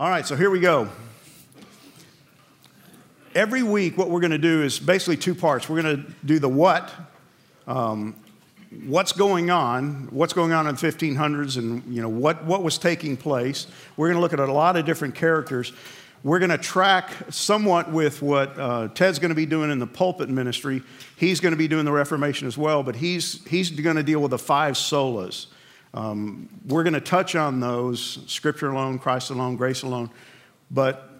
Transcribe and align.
All 0.00 0.08
right, 0.08 0.26
so 0.26 0.34
here 0.34 0.48
we 0.48 0.60
go. 0.60 0.88
Every 3.34 3.62
week, 3.62 3.98
what 3.98 4.08
we're 4.08 4.20
going 4.20 4.30
to 4.30 4.38
do 4.38 4.62
is 4.62 4.78
basically 4.78 5.18
two 5.18 5.34
parts. 5.34 5.68
We're 5.68 5.82
going 5.82 6.06
to 6.06 6.12
do 6.24 6.38
the 6.38 6.48
what, 6.48 6.90
um, 7.66 8.16
what's 8.86 9.12
going 9.12 9.50
on, 9.50 10.08
what's 10.10 10.32
going 10.32 10.52
on 10.52 10.66
in 10.66 10.74
the 10.74 10.80
1500s, 10.80 11.58
and 11.58 11.84
you 11.94 12.00
know 12.00 12.08
what, 12.08 12.42
what 12.46 12.62
was 12.62 12.78
taking 12.78 13.14
place. 13.14 13.66
We're 13.98 14.06
going 14.06 14.16
to 14.16 14.22
look 14.22 14.32
at 14.32 14.38
a 14.38 14.50
lot 14.50 14.78
of 14.78 14.86
different 14.86 15.16
characters. 15.16 15.74
We're 16.24 16.38
going 16.38 16.48
to 16.48 16.56
track 16.56 17.12
somewhat 17.28 17.92
with 17.92 18.22
what 18.22 18.58
uh, 18.58 18.88
Ted's 18.94 19.18
going 19.18 19.28
to 19.28 19.34
be 19.34 19.44
doing 19.44 19.70
in 19.70 19.80
the 19.80 19.86
pulpit 19.86 20.30
ministry. 20.30 20.80
He's 21.16 21.40
going 21.40 21.52
to 21.52 21.58
be 21.58 21.68
doing 21.68 21.84
the 21.84 21.92
Reformation 21.92 22.48
as 22.48 22.56
well, 22.56 22.82
but 22.82 22.96
he's, 22.96 23.46
he's 23.46 23.68
going 23.68 23.96
to 23.96 24.02
deal 24.02 24.20
with 24.20 24.30
the 24.30 24.38
five 24.38 24.76
solas. 24.76 25.48
Um, 25.92 26.48
we're 26.66 26.82
going 26.82 26.94
to 26.94 27.00
touch 27.00 27.34
on 27.34 27.60
those 27.60 28.20
Scripture 28.26 28.70
alone, 28.70 28.98
Christ 28.98 29.30
alone, 29.30 29.56
grace 29.56 29.82
alone, 29.82 30.10
but 30.70 31.10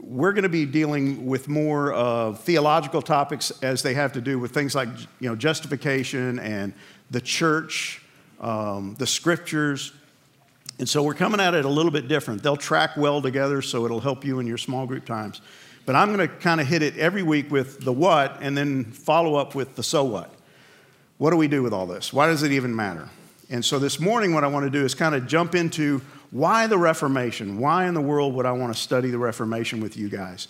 we're 0.00 0.32
going 0.32 0.42
to 0.42 0.48
be 0.48 0.66
dealing 0.66 1.26
with 1.26 1.48
more 1.48 1.92
uh, 1.92 2.32
theological 2.32 3.00
topics 3.00 3.50
as 3.62 3.82
they 3.82 3.94
have 3.94 4.12
to 4.12 4.20
do 4.20 4.38
with 4.38 4.52
things 4.52 4.74
like 4.74 4.88
you 5.20 5.28
know, 5.28 5.36
justification 5.36 6.38
and 6.38 6.74
the 7.10 7.20
church, 7.20 8.02
um, 8.40 8.94
the 8.98 9.06
scriptures, 9.06 9.92
and 10.80 10.88
so 10.88 11.02
we're 11.02 11.12
coming 11.12 11.40
at 11.40 11.52
it 11.52 11.66
a 11.66 11.68
little 11.68 11.90
bit 11.90 12.08
different. 12.08 12.42
They'll 12.42 12.56
track 12.56 12.96
well 12.96 13.20
together, 13.20 13.60
so 13.60 13.84
it'll 13.84 14.00
help 14.00 14.24
you 14.24 14.40
in 14.40 14.46
your 14.46 14.56
small 14.56 14.86
group 14.86 15.04
times. 15.04 15.42
But 15.84 15.94
I'm 15.94 16.14
going 16.14 16.26
to 16.26 16.34
kind 16.36 16.58
of 16.58 16.66
hit 16.66 16.82
it 16.82 16.96
every 16.96 17.22
week 17.22 17.50
with 17.50 17.80
the 17.80 17.92
what 17.92 18.38
and 18.40 18.56
then 18.56 18.84
follow 18.84 19.34
up 19.34 19.54
with 19.54 19.76
the 19.76 19.82
so 19.82 20.04
what. 20.04 20.32
What 21.18 21.32
do 21.32 21.36
we 21.36 21.48
do 21.48 21.62
with 21.62 21.74
all 21.74 21.84
this? 21.84 22.14
Why 22.14 22.28
does 22.28 22.42
it 22.42 22.52
even 22.52 22.74
matter? 22.74 23.10
And 23.50 23.64
so 23.64 23.80
this 23.80 23.98
morning, 23.98 24.32
what 24.32 24.44
I 24.44 24.46
want 24.46 24.64
to 24.64 24.70
do 24.70 24.84
is 24.84 24.94
kind 24.94 25.14
of 25.14 25.26
jump 25.26 25.56
into 25.56 26.00
why 26.30 26.68
the 26.68 26.78
Reformation? 26.78 27.58
Why 27.58 27.86
in 27.86 27.94
the 27.94 28.00
world 28.00 28.34
would 28.34 28.46
I 28.46 28.52
want 28.52 28.72
to 28.72 28.80
study 28.80 29.10
the 29.10 29.18
Reformation 29.18 29.80
with 29.80 29.96
you 29.96 30.08
guys? 30.08 30.46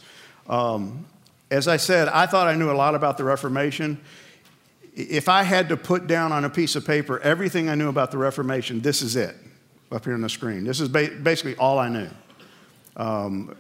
Um, 0.46 1.06
as 1.50 1.66
I 1.66 1.78
said, 1.78 2.08
I 2.08 2.26
thought 2.26 2.46
I 2.46 2.54
knew 2.54 2.70
a 2.70 2.74
lot 2.76 2.94
about 2.94 3.16
the 3.16 3.24
Reformation. 3.24 3.98
If 4.94 5.30
I 5.30 5.42
had 5.42 5.70
to 5.70 5.78
put 5.78 6.06
down 6.06 6.30
on 6.30 6.44
a 6.44 6.50
piece 6.50 6.76
of 6.76 6.86
paper 6.86 7.18
everything 7.20 7.70
I 7.70 7.74
knew 7.74 7.88
about 7.88 8.10
the 8.10 8.18
Reformation, 8.18 8.80
this 8.80 9.00
is 9.00 9.16
it 9.16 9.34
up 9.90 10.04
here 10.04 10.14
on 10.14 10.20
the 10.20 10.28
screen. 10.28 10.64
This 10.64 10.80
is 10.80 10.88
ba- 10.88 11.10
basically 11.22 11.56
all 11.56 11.78
I 11.78 11.88
knew. 11.88 12.08
Um, 12.96 13.56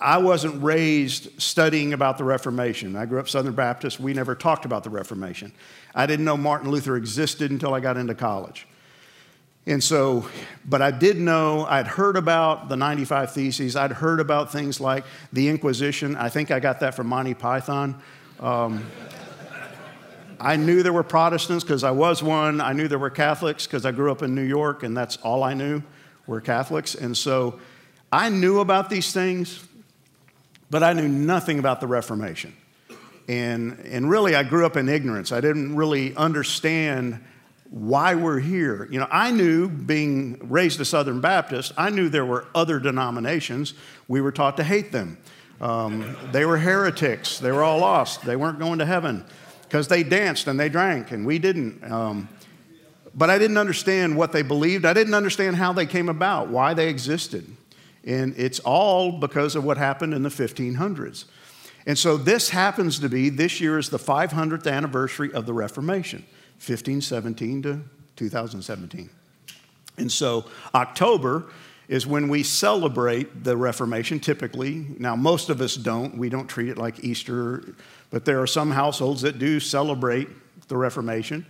I 0.00 0.18
wasn't 0.18 0.62
raised 0.62 1.42
studying 1.42 1.92
about 1.94 2.16
the 2.16 2.24
Reformation. 2.24 2.94
I 2.94 3.06
grew 3.06 3.18
up 3.18 3.28
Southern 3.28 3.54
Baptist. 3.54 3.98
We 3.98 4.14
never 4.14 4.36
talked 4.36 4.64
about 4.64 4.84
the 4.84 4.90
Reformation. 4.90 5.52
I 5.94 6.06
didn't 6.06 6.24
know 6.24 6.36
Martin 6.36 6.70
Luther 6.70 6.96
existed 6.96 7.50
until 7.50 7.74
I 7.74 7.80
got 7.80 7.96
into 7.96 8.14
college. 8.14 8.68
And 9.66 9.82
so, 9.82 10.28
but 10.66 10.82
I 10.82 10.90
did 10.90 11.18
know, 11.18 11.64
I'd 11.64 11.86
heard 11.86 12.16
about 12.16 12.68
the 12.68 12.76
95 12.76 13.32
Theses. 13.32 13.76
I'd 13.76 13.92
heard 13.92 14.20
about 14.20 14.52
things 14.52 14.78
like 14.78 15.04
the 15.32 15.48
Inquisition. 15.48 16.16
I 16.16 16.28
think 16.28 16.50
I 16.50 16.60
got 16.60 16.80
that 16.80 16.94
from 16.94 17.06
Monty 17.06 17.32
Python. 17.32 18.00
Um, 18.40 18.84
I 20.38 20.56
knew 20.56 20.82
there 20.82 20.92
were 20.92 21.02
Protestants 21.02 21.64
because 21.64 21.82
I 21.82 21.92
was 21.92 22.22
one. 22.22 22.60
I 22.60 22.74
knew 22.74 22.88
there 22.88 22.98
were 22.98 23.08
Catholics 23.08 23.66
because 23.66 23.86
I 23.86 23.92
grew 23.92 24.12
up 24.12 24.22
in 24.22 24.34
New 24.34 24.42
York, 24.42 24.82
and 24.82 24.94
that's 24.94 25.16
all 25.18 25.42
I 25.42 25.54
knew 25.54 25.82
were 26.26 26.42
Catholics. 26.42 26.94
And 26.94 27.16
so 27.16 27.58
I 28.12 28.28
knew 28.28 28.60
about 28.60 28.90
these 28.90 29.14
things, 29.14 29.64
but 30.68 30.82
I 30.82 30.92
knew 30.92 31.08
nothing 31.08 31.58
about 31.58 31.80
the 31.80 31.86
Reformation. 31.86 32.54
And, 33.28 33.78
and 33.86 34.10
really, 34.10 34.34
I 34.34 34.42
grew 34.42 34.66
up 34.66 34.76
in 34.76 34.90
ignorance. 34.90 35.32
I 35.32 35.40
didn't 35.40 35.74
really 35.74 36.14
understand 36.16 37.20
why 37.74 38.14
we're 38.14 38.38
here. 38.38 38.86
You 38.88 39.00
know, 39.00 39.08
I 39.10 39.32
knew, 39.32 39.68
being 39.68 40.38
raised 40.48 40.80
a 40.80 40.84
Southern 40.84 41.20
Baptist, 41.20 41.72
I 41.76 41.90
knew 41.90 42.08
there 42.08 42.24
were 42.24 42.46
other 42.54 42.78
denominations. 42.78 43.74
We 44.06 44.20
were 44.20 44.30
taught 44.30 44.58
to 44.58 44.62
hate 44.62 44.92
them. 44.92 45.18
Um, 45.60 46.16
they 46.30 46.44
were 46.44 46.56
heretics. 46.56 47.40
They 47.40 47.50
were 47.50 47.64
all 47.64 47.80
lost. 47.80 48.24
They 48.24 48.36
weren't 48.36 48.60
going 48.60 48.78
to 48.78 48.86
heaven 48.86 49.24
because 49.62 49.88
they 49.88 50.04
danced 50.04 50.46
and 50.46 50.58
they 50.58 50.68
drank 50.68 51.10
and 51.10 51.26
we 51.26 51.40
didn't. 51.40 51.82
Um, 51.90 52.28
but 53.12 53.28
I 53.28 53.38
didn't 53.38 53.58
understand 53.58 54.16
what 54.16 54.30
they 54.30 54.42
believed. 54.42 54.84
I 54.84 54.92
didn't 54.92 55.14
understand 55.14 55.56
how 55.56 55.72
they 55.72 55.86
came 55.86 56.08
about, 56.08 56.50
why 56.50 56.74
they 56.74 56.88
existed. 56.88 57.44
And 58.04 58.34
it's 58.36 58.60
all 58.60 59.10
because 59.18 59.56
of 59.56 59.64
what 59.64 59.78
happened 59.78 60.14
in 60.14 60.22
the 60.22 60.28
1500s. 60.28 61.24
And 61.86 61.98
so 61.98 62.18
this 62.18 62.50
happens 62.50 63.00
to 63.00 63.08
be, 63.08 63.30
this 63.30 63.60
year 63.60 63.80
is 63.80 63.90
the 63.90 63.98
500th 63.98 64.70
anniversary 64.70 65.32
of 65.32 65.46
the 65.46 65.52
Reformation, 65.52 66.24
1517 66.58 67.62
to 67.62 67.80
2017. 68.16 69.10
And 69.96 70.10
so 70.10 70.44
October 70.74 71.46
is 71.86 72.06
when 72.06 72.28
we 72.28 72.42
celebrate 72.42 73.44
the 73.44 73.56
Reformation 73.56 74.18
typically. 74.18 74.86
Now, 74.98 75.14
most 75.14 75.50
of 75.50 75.60
us 75.60 75.74
don't. 75.74 76.16
We 76.16 76.30
don't 76.30 76.48
treat 76.48 76.70
it 76.70 76.78
like 76.78 77.04
Easter 77.04 77.74
but 78.14 78.24
there 78.24 78.40
are 78.40 78.46
some 78.46 78.70
households 78.70 79.22
that 79.22 79.40
do 79.40 79.58
celebrate 79.58 80.28
the 80.68 80.76
Reformation. 80.76 81.44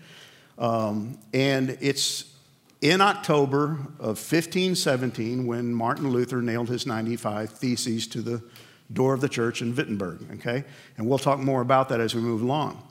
Um, 0.58 1.18
and 1.34 1.76
it's 1.82 2.32
in 2.80 3.02
October 3.02 3.72
of 4.00 4.16
1517 4.16 5.46
when 5.46 5.74
Martin 5.74 6.08
Luther 6.08 6.40
nailed 6.40 6.70
his 6.70 6.86
95 6.86 7.50
Theses 7.50 8.06
to 8.06 8.22
the 8.22 8.42
door 8.90 9.12
of 9.12 9.20
the 9.20 9.28
church 9.28 9.60
in 9.60 9.76
Wittenberg, 9.76 10.20
okay? 10.36 10.64
And 10.96 11.06
we'll 11.06 11.18
talk 11.18 11.38
more 11.38 11.60
about 11.60 11.90
that 11.90 12.00
as 12.00 12.14
we 12.14 12.22
move 12.22 12.40
along. 12.40 12.82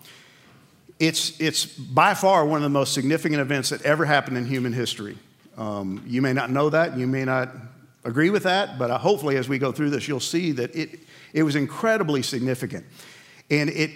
It's, 1.00 1.40
it's 1.40 1.66
by 1.66 2.14
far 2.14 2.46
one 2.46 2.58
of 2.58 2.64
the 2.64 2.70
most 2.70 2.94
significant 2.94 3.42
events 3.42 3.70
that 3.70 3.82
ever 3.82 4.06
happened 4.06 4.38
in 4.38 4.46
human 4.46 4.74
history. 4.74 5.18
Um, 5.58 6.04
you 6.08 6.22
may 6.22 6.34
not 6.34 6.50
know 6.50 6.70
that, 6.70 6.98
you 6.98 7.08
may 7.08 7.26
not 7.26 7.50
agree 8.04 8.30
with 8.30 8.44
that, 8.44 8.78
but 8.78 8.92
uh, 8.92 8.98
hopefully 8.98 9.38
as 9.38 9.48
we 9.48 9.58
go 9.58 9.72
through 9.72 9.90
this, 9.90 10.08
you'll 10.08 10.20
see 10.20 10.52
that 10.54 10.76
it, 10.76 11.00
it 11.34 11.44
was 11.44 11.56
incredibly 11.56 12.22
significant. 12.22 12.86
And 13.50 13.70
it, 13.70 13.92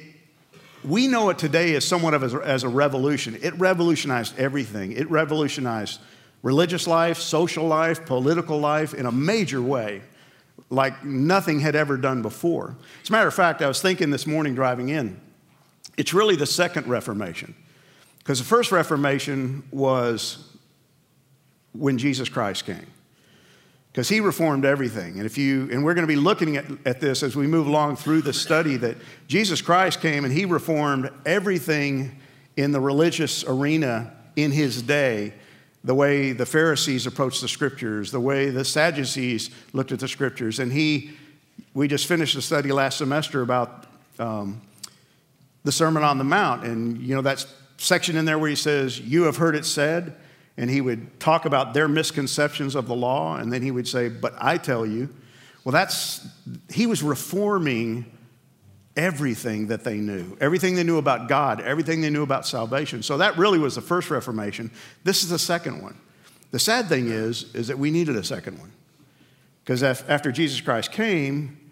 we 0.84 1.07
know 1.07 1.30
it 1.30 1.38
today 1.38 1.75
as 1.75 1.86
somewhat 1.86 2.13
of 2.13 2.34
a, 2.34 2.46
as 2.46 2.63
a 2.63 2.69
revolution. 2.69 3.38
It 3.41 3.57
revolutionized 3.59 4.38
everything. 4.40 4.91
It 4.91 5.09
revolutionized 5.09 6.00
religious 6.44 6.88
life, 6.88 7.18
social 7.18 7.66
life, 7.66 8.06
political 8.06 8.59
life 8.59 8.94
in 8.94 9.06
a 9.06 9.12
major 9.12 9.62
way, 9.62 10.02
like 10.69 11.03
nothing 11.03 11.59
had 11.59 11.75
ever 11.75 11.97
done 11.97 12.22
before. 12.22 12.75
As 13.02 13.09
a 13.09 13.12
matter 13.12 13.28
of 13.28 13.34
fact, 13.34 13.62
I 13.62 13.68
was 13.68 13.81
thinking 13.81 14.12
this 14.12 14.28
morning 14.28 14.56
driving 14.56 14.90
in, 14.90 15.19
it's 15.97 16.13
really 16.13 16.35
the 16.35 16.46
second 16.46 16.88
Reformation. 16.88 17.56
Because 18.19 18.40
the 18.40 18.46
first 18.46 18.72
Reformation 18.72 19.63
was 19.72 20.56
when 21.74 21.97
Jesus 21.97 22.30
Christ 22.30 22.66
came 22.66 22.88
because 23.97 24.09
he 24.09 24.19
reformed 24.19 24.63
everything. 24.63 25.18
And 25.18 25.25
if 25.25 25.40
you 25.40 25.68
and 25.72 25.84
we're 25.84 25.96
going 25.96 26.03
to 26.03 26.07
be 26.07 26.19
looking 26.19 26.56
at, 26.56 26.66
at 26.86 27.02
this 27.02 27.24
as 27.24 27.36
we 27.36 27.47
move 27.47 27.66
along 27.66 27.96
through 27.96 28.22
the 28.22 28.31
study 28.31 28.78
that 28.78 28.96
Jesus 29.28 29.59
Christ 29.59 30.02
came 30.02 30.24
and 30.24 30.31
he 30.31 30.46
reformed 30.46 31.09
everything 31.25 32.16
in 32.57 32.72
the 32.72 32.80
religious 32.80 33.44
arena 33.44 34.13
in 34.36 34.52
his 34.52 34.84
day. 34.84 35.34
The 35.84 35.96
way 35.96 36.31
the 36.31 36.46
Pharisees 36.46 37.07
approached 37.07 37.41
the 37.41 37.47
scriptures, 37.47 38.12
the 38.12 38.19
way 38.19 38.52
the 38.52 38.63
Sadducees 38.63 39.50
looked 39.74 39.91
at 39.91 39.97
the 39.97 40.07
scriptures. 40.07 40.59
And 40.59 40.72
he, 40.72 41.09
we 41.74 41.88
just 41.88 42.06
finished 42.06 42.36
a 42.36 42.41
study 42.44 42.72
last 42.72 43.00
semester 43.00 43.41
about 43.41 43.88
um, 44.19 44.62
the 45.67 45.72
Sermon 45.73 46.01
on 46.01 46.17
the 46.17 46.23
Mount. 46.23 46.63
And, 46.63 46.97
you 47.01 47.13
know, 47.13 47.22
that 47.23 47.45
section 47.75 48.16
in 48.16 48.23
there 48.23 48.39
where 48.39 48.50
he 48.50 48.55
says, 48.55 49.00
You 49.00 49.23
have 49.23 49.35
heard 49.35 49.53
it 49.53 49.66
said, 49.66 50.16
and 50.55 50.69
he 50.69 50.79
would 50.79 51.19
talk 51.19 51.44
about 51.44 51.73
their 51.73 51.89
misconceptions 51.89 52.73
of 52.73 52.88
the 52.88 52.95
law, 52.95 53.35
and 53.35 53.51
then 53.51 53.61
he 53.61 53.69
would 53.69 53.88
say, 53.88 54.07
But 54.07 54.33
I 54.39 54.57
tell 54.57 54.85
you, 54.85 55.13
well, 55.66 55.73
that's, 55.73 56.25
he 56.72 56.88
was 56.88 57.03
reforming 57.03 58.06
everything 58.95 59.67
that 59.67 59.83
they 59.83 59.97
knew, 59.97 60.38
everything 60.39 60.75
they 60.75 60.85
knew 60.85 60.97
about 60.97 61.27
God, 61.27 61.59
everything 61.59 62.00
they 62.00 62.09
knew 62.09 62.23
about 62.23 62.47
salvation. 62.47 63.03
So 63.03 63.17
that 63.17 63.38
really 63.38 63.59
was 63.59 63.75
the 63.75 63.81
first 63.81 64.09
Reformation. 64.09 64.72
This 65.03 65.22
is 65.22 65.29
the 65.29 65.38
second 65.38 65.83
one. 65.83 65.97
The 66.51 66.59
sad 66.59 66.88
thing 66.88 67.09
is, 67.09 67.53
is 67.53 67.67
that 67.67 67.77
we 67.77 67.91
needed 67.91 68.16
a 68.16 68.23
second 68.23 68.57
one. 68.57 68.72
Because 69.66 69.83
after 69.83 70.31
Jesus 70.31 70.61
Christ 70.61 70.94
came, 70.94 71.67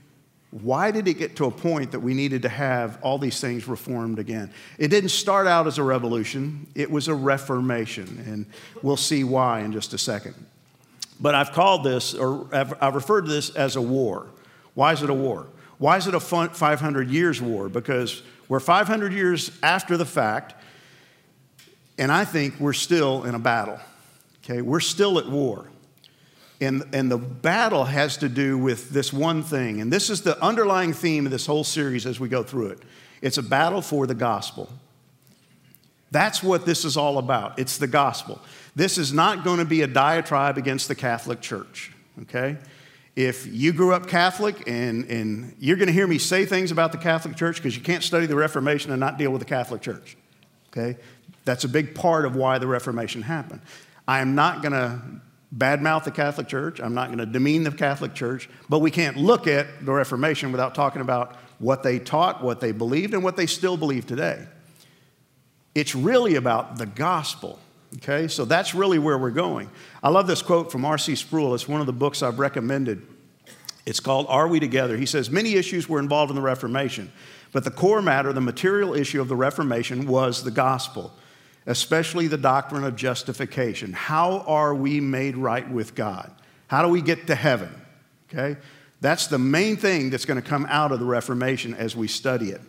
why 0.62 0.90
did 0.90 1.06
it 1.10 1.16
get 1.16 1.36
to 1.36 1.46
a 1.46 1.52
point 1.52 1.92
that 1.92 2.00
we 2.00 2.13
needed 2.13 2.44
to 2.44 2.50
have 2.50 2.98
all 3.02 3.18
these 3.18 3.42
things 3.42 3.68
reformed 3.68 4.19
again? 4.19 4.50
It 4.78 4.88
didn't 4.88 5.10
start 5.10 5.48
out 5.48 5.68
as 5.68 5.80
a 5.80 5.84
revolution, 5.84 6.68
it 6.75 6.90
was 6.90 7.10
a 7.10 7.13
reformation, 7.13 8.24
and 8.25 8.46
we'll 8.81 8.96
see 8.96 9.25
why 9.25 9.62
in 9.62 9.74
just 9.74 9.94
a 9.94 9.98
second. 9.98 10.34
But 11.19 11.36
I've 11.36 11.52
called 11.52 11.84
this, 11.84 12.13
or 12.13 12.48
I've 12.54 12.96
referred 12.96 13.25
to 13.25 13.31
this 13.31 13.50
as 13.50 13.75
a 13.75 13.81
war. 13.81 14.28
Why 14.75 14.94
is 14.94 15.04
it 15.04 15.10
a 15.10 15.13
war? 15.13 15.48
Why 15.78 15.98
is 15.98 16.07
it 16.07 16.16
a 16.16 16.22
500 16.22 17.10
years 17.10 17.42
war? 17.42 17.68
Because 17.68 18.24
we're 18.48 18.62
500 18.62 19.12
years 19.12 19.51
after 19.62 19.98
the 19.98 20.06
fact, 20.06 20.56
and 21.98 22.13
I 22.13 22.24
think 22.24 22.62
we're 22.62 22.72
still 22.72 23.25
in 23.25 23.36
a 23.36 23.40
battle. 23.40 23.80
Okay, 24.46 24.62
we're 24.62 24.80
still 24.80 25.19
at 25.19 25.28
war. 25.28 25.68
And, 26.62 26.84
and 26.94 27.12
the 27.12 27.18
battle 27.18 27.84
has 27.84 28.18
to 28.18 28.30
do 28.30 28.57
with 28.57 28.90
this 28.92 29.12
one 29.12 29.44
thing. 29.44 29.81
And 29.81 29.92
this 29.92 30.10
is 30.10 30.22
the 30.22 30.42
underlying 30.42 30.94
theme 30.94 31.25
of 31.25 31.31
this 31.31 31.46
whole 31.46 31.66
series 31.66 32.06
as 32.06 32.19
we 32.19 32.30
go 32.30 32.44
through 32.44 32.68
it 32.68 32.80
it's 33.22 33.38
a 33.38 33.44
battle 33.44 33.81
for 33.81 34.06
the 34.06 34.13
gospel. 34.13 34.69
That's 36.12 36.44
what 36.44 36.66
this 36.66 36.86
is 36.86 36.96
all 36.96 37.18
about. 37.18 37.57
It's 37.57 37.78
the 37.78 37.88
gospel. 37.88 38.40
This 38.75 38.98
is 38.98 39.12
not 39.12 39.44
going 39.44 39.57
to 39.57 39.66
be 39.66 39.81
a 39.81 39.88
diatribe 39.88 40.57
against 40.57 40.88
the 40.88 40.96
Catholic 40.96 41.42
Church, 41.42 41.92
okay? 42.22 42.58
if 43.16 43.48
you 43.48 43.72
grew 43.72 43.94
up 43.94 44.08
Catholic 44.08 44.68
and, 44.68 45.06
and 45.06 45.56
you're 45.60 45.78
going 45.78 45.88
to 45.88 45.94
hear 45.94 46.08
me 46.08 46.18
say 46.18 46.46
things 46.46 46.72
about 46.72 46.92
the 46.92 46.98
Catholic 46.98 47.36
Church 47.36 47.58
because 47.58 47.75
you 47.75 47.81
can't 47.81 48.04
study 48.04 48.25
the 48.25 48.36
Reformation 48.36 48.92
and 48.92 49.00
not 49.00 49.18
deal 49.18 49.31
with 49.31 49.40
the 49.40 49.46
Catholic 49.46 49.81
Church. 49.81 50.18
Okay? 50.72 50.98
That's 51.46 51.63
a 51.63 51.69
big 51.69 51.96
part 51.96 52.25
of 52.25 52.36
why 52.36 52.58
the 52.58 52.68
Reformation 52.68 53.22
happened. 53.22 53.62
I 54.08 54.19
am 54.19 54.36
not 54.36 54.62
going 54.62 54.74
to 54.74 55.01
badmouth 55.57 56.04
the 56.04 56.12
Catholic 56.12 56.48
Church. 56.48 56.80
I'm 56.80 56.94
not 56.94 57.07
going 57.07 57.19
to 57.19 57.25
demean 57.25 57.63
the 57.63 57.72
Catholic 57.72 58.13
Church, 58.13 58.50
but 58.69 58.80
we 58.80 58.92
can't 58.92 59.18
look 59.18 59.48
at 59.48 59.86
the 59.86 59.92
Reformation 59.92 60.52
without 60.52 60.75
talking 60.75 61.02
about 61.02 61.36
what 61.60 61.84
they 61.84 62.00
taught, 62.00 62.44
what 62.44 62.60
they 62.60 62.72
believed, 62.72 63.13
and 63.13 63.24
what 63.24 63.38
they 63.38 63.46
still 63.46 63.78
believe 63.78 64.06
today. 64.06 64.46
It's 65.74 65.96
really 65.96 66.36
about 66.36 66.78
the 66.78 66.86
gospel. 66.86 67.60
Okay, 67.98 68.28
so 68.28 68.44
that's 68.44 68.75
really 68.75 69.00
where 69.00 69.18
we're 69.18 69.30
going. 69.30 69.69
I 70.04 70.10
love 70.10 70.28
this 70.28 70.42
quote 70.42 70.72
from 70.72 70.84
R.C. 70.84 71.16
Sproul. 71.16 71.56
It's 71.56 71.68
one 71.68 71.80
of 71.80 71.86
the 71.88 71.94
books 71.94 72.22
I've 72.22 72.40
recommended. 72.40 73.06
It's 73.86 74.00
called 74.00 74.25
Are 74.28 74.48
We 74.48 74.60
Together? 74.60 74.98
He 74.98 75.06
says, 75.06 75.30
Many 75.30 75.54
issues 75.54 75.88
were 75.88 76.00
involved 76.00 76.30
in 76.30 76.36
the 76.36 76.42
Reformation, 76.42 77.12
but 77.54 77.63
the 77.63 77.72
core 77.72 78.01
matter, 78.01 78.34
the 78.34 78.42
material 78.42 78.94
issue 78.94 79.22
of 79.22 79.30
the 79.30 79.36
Reformation 79.36 80.08
was 80.08 80.44
the 80.44 80.51
gospel, 80.51 81.13
especially 81.68 82.28
the 82.28 82.38
doctrine 82.38 82.84
of 82.84 82.96
justification. 82.96 83.94
How 83.94 84.40
are 84.42 84.76
we 84.76 85.00
made 85.00 85.36
right 85.38 85.70
with 85.70 85.96
God? 85.96 86.32
How 86.68 86.82
do 86.82 86.90
we 86.90 87.02
get 87.02 87.28
to 87.28 87.36
heaven? 87.36 87.70
Okay, 88.30 88.60
that's 89.02 89.28
the 89.28 89.38
main 89.38 89.78
thing 89.78 90.10
that's 90.10 90.26
going 90.26 90.42
to 90.42 90.48
come 90.48 90.66
out 90.70 90.92
of 90.92 91.00
the 91.00 91.06
Reformation 91.06 91.74
as 91.76 91.96
we 91.96 92.08
study 92.08 92.50
it. 92.50 92.62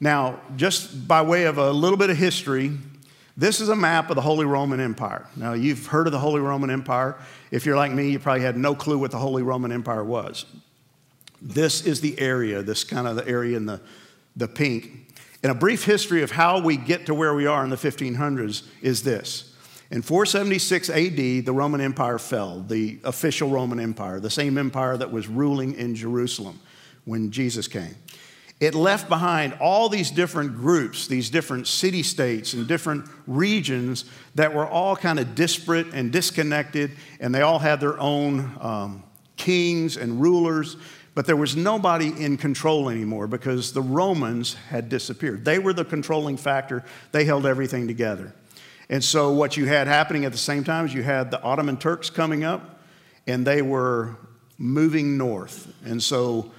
Now, 0.00 0.40
just 0.56 1.08
by 1.08 1.22
way 1.22 1.44
of 1.44 1.58
a 1.58 1.70
little 1.70 1.96
bit 1.96 2.10
of 2.10 2.16
history, 2.16 2.72
this 3.36 3.60
is 3.60 3.68
a 3.68 3.76
map 3.76 4.10
of 4.10 4.16
the 4.16 4.22
Holy 4.22 4.44
Roman 4.44 4.80
Empire. 4.80 5.26
Now, 5.34 5.54
you've 5.54 5.86
heard 5.86 6.06
of 6.06 6.12
the 6.12 6.18
Holy 6.18 6.40
Roman 6.40 6.70
Empire. 6.70 7.16
If 7.50 7.66
you're 7.66 7.76
like 7.76 7.92
me, 7.92 8.10
you 8.10 8.18
probably 8.18 8.42
had 8.42 8.56
no 8.56 8.74
clue 8.74 8.98
what 8.98 9.10
the 9.10 9.18
Holy 9.18 9.42
Roman 9.42 9.72
Empire 9.72 10.04
was. 10.04 10.44
This 11.40 11.84
is 11.84 12.00
the 12.00 12.18
area, 12.20 12.62
this 12.62 12.84
kind 12.84 13.06
of 13.06 13.16
the 13.16 13.26
area 13.26 13.56
in 13.56 13.66
the, 13.66 13.80
the 14.36 14.48
pink. 14.48 15.03
And 15.44 15.52
a 15.52 15.54
brief 15.54 15.84
history 15.84 16.24
of 16.24 16.32
how 16.32 16.60
we 16.60 16.76
get 16.76 17.06
to 17.06 17.14
where 17.14 17.34
we 17.34 17.46
are 17.46 17.62
in 17.62 17.70
the 17.70 17.76
1500s 17.76 18.66
is 18.82 19.04
this. 19.04 19.54
In 19.92 20.02
476 20.02 20.90
AD, 20.90 21.16
the 21.16 21.52
Roman 21.52 21.80
Empire 21.80 22.18
fell, 22.18 22.60
the 22.60 22.98
official 23.04 23.48
Roman 23.48 23.78
Empire, 23.78 24.18
the 24.18 24.30
same 24.30 24.58
empire 24.58 24.96
that 24.96 25.12
was 25.12 25.28
ruling 25.28 25.74
in 25.74 25.94
Jerusalem 25.94 26.58
when 27.04 27.30
Jesus 27.30 27.68
came 27.68 27.94
it 28.60 28.74
left 28.74 29.08
behind 29.08 29.52
all 29.60 29.88
these 29.88 30.10
different 30.10 30.54
groups, 30.56 31.06
these 31.06 31.28
different 31.28 31.66
city 31.66 32.02
states 32.02 32.54
and 32.54 32.66
different 32.66 33.06
regions 33.26 34.04
that 34.36 34.54
were 34.54 34.66
all 34.66 34.96
kind 34.96 35.18
of 35.18 35.34
disparate 35.34 35.88
and 35.92 36.12
disconnected, 36.12 36.92
and 37.20 37.34
they 37.34 37.42
all 37.42 37.58
had 37.58 37.80
their 37.80 37.98
own 37.98 38.56
um, 38.60 39.02
kings 39.36 39.96
and 39.96 40.20
rulers, 40.20 40.76
but 41.14 41.26
there 41.26 41.36
was 41.36 41.56
nobody 41.56 42.08
in 42.08 42.36
control 42.36 42.88
anymore 42.88 43.26
because 43.26 43.72
the 43.72 43.82
Romans 43.82 44.54
had 44.54 44.88
disappeared. 44.88 45.44
They 45.44 45.58
were 45.58 45.72
the 45.72 45.84
controlling 45.84 46.36
factor, 46.36 46.84
they 47.12 47.24
held 47.24 47.46
everything 47.46 47.86
together. 47.86 48.34
And 48.88 49.02
so, 49.02 49.32
what 49.32 49.56
you 49.56 49.64
had 49.66 49.86
happening 49.86 50.24
at 50.24 50.32
the 50.32 50.38
same 50.38 50.62
time 50.62 50.84
is 50.84 50.92
you 50.92 51.02
had 51.02 51.30
the 51.30 51.40
Ottoman 51.42 51.78
Turks 51.78 52.10
coming 52.10 52.44
up, 52.44 52.80
and 53.26 53.46
they 53.46 53.62
were 53.62 54.16
moving 54.58 55.16
north. 55.16 55.72
And 55.86 56.02
so, 56.02 56.52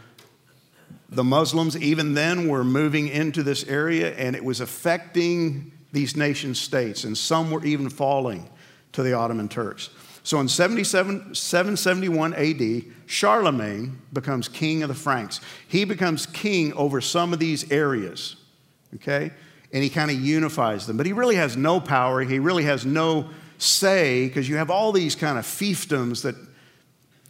the 1.10 1.24
Muslims, 1.24 1.78
even 1.78 2.16
then, 2.16 2.48
were 2.48 2.63
moving 2.63 3.08
into 3.10 3.44
this 3.44 3.63
area 3.66 4.16
and 4.16 4.36
it 4.36 4.44
was 4.44 4.60
affecting 4.60 5.72
these 5.92 6.18
nation 6.18 6.56
states, 6.56 7.04
and 7.04 7.18
some 7.18 7.51
were 7.51 7.63
even 7.63 7.90
falling 7.90 8.50
to 8.92 9.04
the 9.04 9.13
Ottoman 9.13 9.48
Turks. 9.48 9.90
So 10.25 10.39
in 10.39 10.50
77, 10.50 11.36
771 11.36 12.33
AD, 12.33 12.86
Charlemagne 13.06 14.01
becomes 14.12 14.48
king 14.48 14.81
of 14.81 14.89
the 14.89 14.95
Franks. 14.95 15.39
He 15.68 15.86
becomes 15.86 16.25
king 16.25 16.74
over 16.74 17.00
some 17.00 17.31
of 17.31 17.38
these 17.38 17.72
areas, 17.72 18.36
okay? 18.95 19.30
And 19.72 19.83
he 19.83 19.89
kind 19.92 20.10
of 20.10 20.19
unifies 20.19 20.88
them. 20.88 20.98
But 20.98 21.06
he 21.06 21.13
really 21.13 21.36
has 21.36 21.56
no 21.56 21.80
power, 21.80 22.22
he 22.22 22.39
really 22.39 22.63
has 22.63 22.88
no 22.88 23.30
say, 23.60 24.27
because 24.27 24.50
you 24.50 24.56
have 24.56 24.72
all 24.72 24.92
these 24.92 25.13
kind 25.13 25.38
of 25.38 25.45
fiefdoms 25.45 26.24
that 26.24 26.36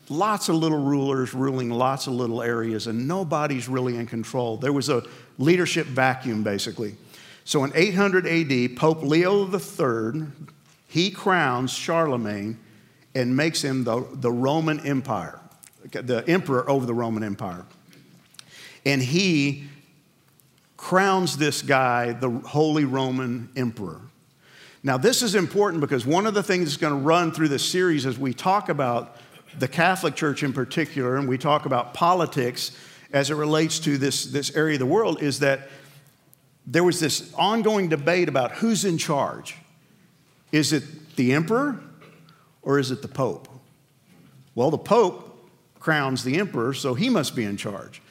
lots 0.07 0.47
of 0.47 0.55
little 0.55 0.81
rulers 0.81 1.33
ruling 1.33 1.71
lots 1.71 2.07
of 2.07 2.13
little 2.13 2.41
areas, 2.41 2.87
and 2.87 3.09
nobody's 3.09 3.67
really 3.67 3.97
in 3.97 4.07
control. 4.07 4.55
There 4.55 4.71
was 4.71 4.87
a 4.87 5.03
leadership 5.37 5.85
vacuum, 5.85 6.43
basically. 6.43 6.95
So 7.43 7.65
in 7.65 7.73
800 7.75 8.25
AD, 8.25 8.77
Pope 8.77 9.03
Leo 9.03 9.45
III, 9.53 10.27
he 10.87 11.11
crowns 11.11 11.73
Charlemagne 11.73 12.57
and 13.15 13.35
makes 13.35 13.63
him 13.63 13.85
the, 13.85 14.05
the 14.13 14.31
Roman 14.31 14.81
Empire, 14.81 15.39
the 15.91 16.23
emperor 16.27 16.69
over 16.69 16.85
the 16.85 16.93
Roman 16.93 17.23
Empire. 17.23 17.65
And 18.85 19.01
he 19.01 19.63
crowns 20.77 21.37
this 21.37 21.61
guy 21.61 22.11
the 22.11 22.29
Holy 22.29 22.85
Roman 22.85 23.49
Emperor. 23.55 24.01
Now, 24.83 24.97
this 24.97 25.23
is 25.23 25.33
important 25.33 25.81
because 25.81 26.05
one 26.05 26.27
of 26.27 26.35
the 26.35 26.43
things 26.43 26.65
that's 26.65 26.77
going 26.77 26.93
to 26.93 26.99
run 26.99 27.31
through 27.31 27.47
this 27.47 27.65
series 27.65 28.05
as 28.05 28.19
we 28.19 28.35
talk 28.35 28.69
about 28.69 29.17
the 29.57 29.67
Catholic 29.67 30.15
Church 30.15 30.43
in 30.43 30.53
particular, 30.53 31.15
and 31.15 31.27
we 31.27 31.39
talk 31.39 31.65
about 31.65 31.93
politics 31.95 32.77
as 33.11 33.31
it 33.31 33.35
relates 33.35 33.79
to 33.79 33.97
this, 33.97 34.25
this 34.25 34.55
area 34.55 34.75
of 34.75 34.79
the 34.79 34.85
world, 34.85 35.23
is 35.23 35.39
that 35.39 35.69
there 36.67 36.83
was 36.83 36.99
this 36.99 37.33
ongoing 37.35 37.89
debate 37.89 38.27
about 38.27 38.51
who's 38.51 38.85
in 38.85 38.97
charge. 38.97 39.55
Is 40.51 40.73
it 40.73 41.15
the 41.15 41.33
emperor 41.33 41.79
or 42.65 42.77
is 42.79 42.91
it 42.91 43.01
the 43.01 43.07
pope? 43.07 43.47
Well, 44.55 44.71
the 44.71 44.77
pope 44.77 45.49
crowns 45.79 46.23
the 46.23 46.37
emperor, 46.37 46.73
so 46.73 46.95
he 46.95 47.09
must 47.09 47.35
be 47.35 47.45
in 47.45 47.55
charge. 47.55 48.01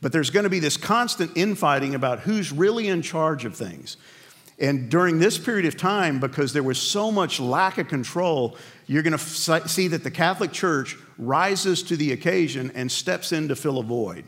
But 0.00 0.12
there's 0.12 0.30
going 0.30 0.44
to 0.44 0.50
be 0.50 0.60
this 0.60 0.76
constant 0.76 1.32
infighting 1.36 1.94
about 1.94 2.20
who's 2.20 2.52
really 2.52 2.88
in 2.88 3.02
charge 3.02 3.44
of 3.44 3.56
things. 3.56 3.96
And 4.58 4.88
during 4.88 5.18
this 5.18 5.36
period 5.36 5.66
of 5.66 5.76
time, 5.76 6.20
because 6.20 6.52
there 6.52 6.62
was 6.62 6.78
so 6.78 7.10
much 7.10 7.40
lack 7.40 7.78
of 7.78 7.88
control, 7.88 8.56
you're 8.86 9.02
going 9.02 9.18
to 9.18 9.68
see 9.68 9.88
that 9.88 10.04
the 10.04 10.10
Catholic 10.10 10.52
Church 10.52 10.96
rises 11.18 11.82
to 11.84 11.96
the 11.96 12.12
occasion 12.12 12.70
and 12.74 12.90
steps 12.90 13.32
in 13.32 13.48
to 13.48 13.56
fill 13.56 13.78
a 13.78 13.82
void. 13.82 14.24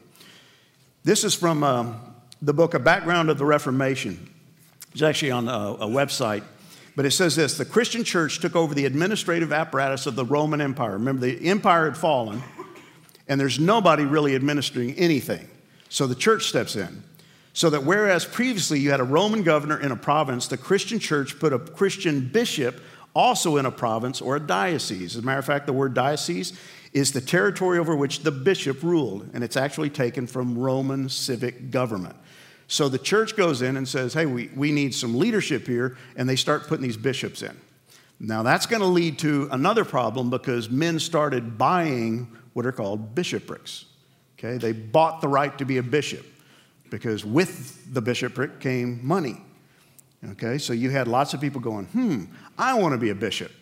This 1.05 1.23
is 1.23 1.35
from 1.35 1.63
um, 1.63 2.15
the 2.43 2.53
book 2.53 2.75
A 2.75 2.81
Background 2.81 3.31
of 3.31 3.39
the 3.39 3.45
Reformation. 3.45 4.29
It's 4.93 5.03
actually 5.03 5.31
on 5.31 5.47
a, 5.47 5.75
a 5.75 5.87
website. 5.87 6.43
But 6.97 7.05
it 7.05 7.13
says 7.13 7.37
this 7.37 7.57
The 7.57 7.65
Christian 7.65 8.03
church 8.03 8.41
took 8.41 8.57
over 8.57 8.75
the 8.75 8.87
administrative 8.87 9.53
apparatus 9.53 10.07
of 10.07 10.17
the 10.17 10.25
Roman 10.25 10.61
Empire. 10.61 10.93
Remember, 10.93 11.27
the 11.27 11.49
empire 11.49 11.85
had 11.85 11.97
fallen, 11.97 12.43
and 13.29 13.39
there's 13.39 13.61
nobody 13.61 14.05
really 14.05 14.35
administering 14.35 14.95
anything. 14.95 15.47
So 15.89 16.07
the 16.07 16.15
church 16.17 16.49
steps 16.49 16.75
in. 16.75 17.05
So 17.53 17.71
that 17.71 17.85
whereas 17.85 18.27
previously 18.27 18.81
you 18.81 18.91
had 18.91 19.01
a 19.01 19.05
Roman 19.05 19.43
governor 19.43 19.81
in 19.81 19.91
a 19.91 19.97
province, 19.97 20.47
the 20.49 20.59
Christian 20.59 20.99
church 20.99 21.39
put 21.39 21.55
a 21.55 21.59
Christian 21.59 22.29
bishop 22.29 22.81
also 23.15 23.57
in 23.57 23.65
a 23.65 23.71
province 23.71 24.21
or 24.21 24.37
a 24.37 24.41
diocese. 24.41 25.17
As 25.17 25.23
a 25.23 25.25
matter 25.25 25.39
of 25.39 25.47
fact, 25.47 25.67
the 25.67 25.73
word 25.73 25.95
diocese 25.95 26.59
is 26.93 27.13
the 27.13 27.21
territory 27.21 27.79
over 27.79 27.97
which 27.97 28.21
the 28.21 28.31
bishop 28.31 28.83
ruled, 28.83 29.31
and 29.33 29.43
it's 29.43 29.57
actually 29.57 29.89
taken 29.89 30.27
from 30.27 30.59
Roman 30.59 31.09
civic 31.09 31.71
government. 31.71 32.17
So 32.69 32.89
the 32.89 32.99
church 32.99 33.37
goes 33.37 33.63
in 33.63 33.77
and 33.77 33.87
says, 33.87 34.15
hey, 34.15 34.27
we, 34.27 34.51
we 34.55 34.73
need 34.73 34.95
some 34.95 35.19
leadership 35.19 35.67
here, 35.67 35.97
and 36.17 36.29
they 36.29 36.37
start 36.37 36.67
putting 36.67 36.83
these 36.83 36.97
bishops 36.97 37.43
in. 37.43 37.57
Now, 38.19 38.43
that's 38.43 38.67
going 38.67 38.83
to 38.83 38.89
lead 38.89 39.19
to 39.21 39.49
another 39.53 39.85
problem 39.85 40.31
because 40.31 40.71
men 40.71 40.99
started 40.99 41.59
buying 41.59 42.35
what 42.55 42.67
are 42.67 42.73
called 42.73 43.15
bishoprics. 43.15 43.85
Okay, 44.39 44.59
they 44.59 44.73
bought 44.73 45.21
the 45.21 45.29
right 45.29 45.57
to 45.59 45.65
be 45.65 45.79
a 45.79 45.83
bishop 45.83 46.27
because 46.91 47.25
with 47.25 47.93
the 47.93 48.03
bishopric 48.03 48.61
came 48.61 49.07
money. 49.07 49.41
Okay, 50.33 50.59
so 50.59 50.73
you 50.73 50.91
had 50.91 51.09
lots 51.09 51.35
of 51.35 51.41
people 51.41 51.61
going, 51.61 51.87
hmm, 51.87 52.25
I 52.59 52.75
want 52.75 52.93
to 52.93 52.99
be 52.99 53.11
a 53.11 53.15
bishop. 53.15 53.53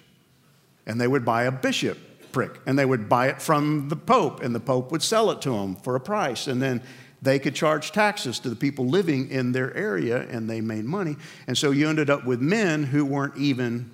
And 0.87 1.01
they 1.01 1.09
would 1.09 1.25
buy 1.25 1.45
a 1.45 1.53
bishopric 1.53 2.61
and 2.67 2.79
they 2.79 2.85
would 2.85 3.09
buy 3.09 3.29
it 3.29 3.41
from 3.41 3.89
the 3.89 3.97
Pope, 3.97 4.43
and 4.43 4.55
the 4.55 4.61
Pope 4.61 4.91
would 4.91 5.03
sell 5.03 5.31
it 5.31 5.41
to 5.43 5.51
them 5.51 5.77
for 5.77 5.95
a 5.95 6.01
price. 6.01 6.47
And 6.47 6.61
then 6.61 6.83
they 7.25 7.39
could 7.39 7.55
charge 7.55 7.91
taxes 7.91 8.39
to 8.41 8.51
the 8.51 8.57
people 8.57 8.87
living 8.87 9.31
in 9.31 9.53
their 9.53 9.75
area 9.75 10.29
and 10.29 10.49
they 10.49 10.61
made 10.61 10.85
money. 10.85 11.17
And 11.47 11.57
so 11.57 11.71
you 11.71 11.89
ended 11.89 12.11
up 12.11 12.25
with 12.25 12.41
men 12.41 12.85
who 12.85 13.05
weren't 13.05 13.37
even 13.37 13.91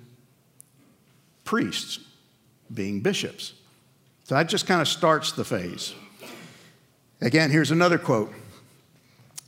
priests 1.45 1.99
being 2.73 2.99
bishops. 2.99 3.53
So 4.25 4.35
that 4.35 4.49
just 4.49 4.67
kind 4.67 4.81
of 4.81 4.87
starts 4.87 5.31
the 5.31 5.45
phase. 5.45 5.93
Again, 7.21 7.49
here's 7.51 7.71
another 7.71 7.97
quote 7.97 8.33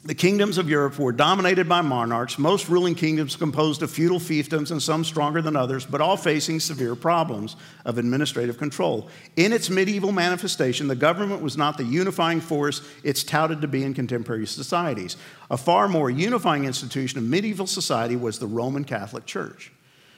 the 0.06 0.14
kingdoms 0.14 0.58
of 0.58 0.70
Europe 0.70 1.00
were 1.00 1.14
dominated 1.14 1.70
by 1.70 1.80
monarchs, 1.80 2.38
most 2.38 2.68
ruling 2.68 2.94
kingdoms 2.94 3.38
composed 3.38 3.82
of 3.82 3.90
feudal 3.90 4.20
fiefdoms 4.20 4.70
and 4.70 4.84
some 4.84 5.06
stronger 5.06 5.42
than 5.42 5.56
others, 5.56 5.86
but 5.86 6.02
all 6.02 6.18
facing 6.18 6.60
severe 6.60 6.94
problems 6.94 7.56
of 7.86 7.98
administrative 7.98 8.58
control. 8.58 9.10
In 9.38 9.54
its 9.54 9.70
medieval 9.70 10.12
manifestation, 10.12 10.90
the 10.90 10.96
government 10.96 11.42
was 11.42 11.56
not 11.56 11.78
the 11.78 11.86
unifying 11.86 12.42
force 12.42 12.82
it's 13.04 13.24
touted 13.24 13.62
to 13.62 13.68
be 13.68 13.84
in 13.84 13.94
contemporary 13.94 14.46
societies. 14.46 15.16
A 15.50 15.56
far 15.56 15.88
more 15.88 16.10
unifying 16.10 16.66
institution 16.66 17.18
of 17.18 17.24
medieval 17.24 17.68
society 17.68 18.18
was 18.18 18.40
the 18.40 18.48
Roman 18.48 18.84
Catholic 18.84 19.26
Church. 19.26 19.72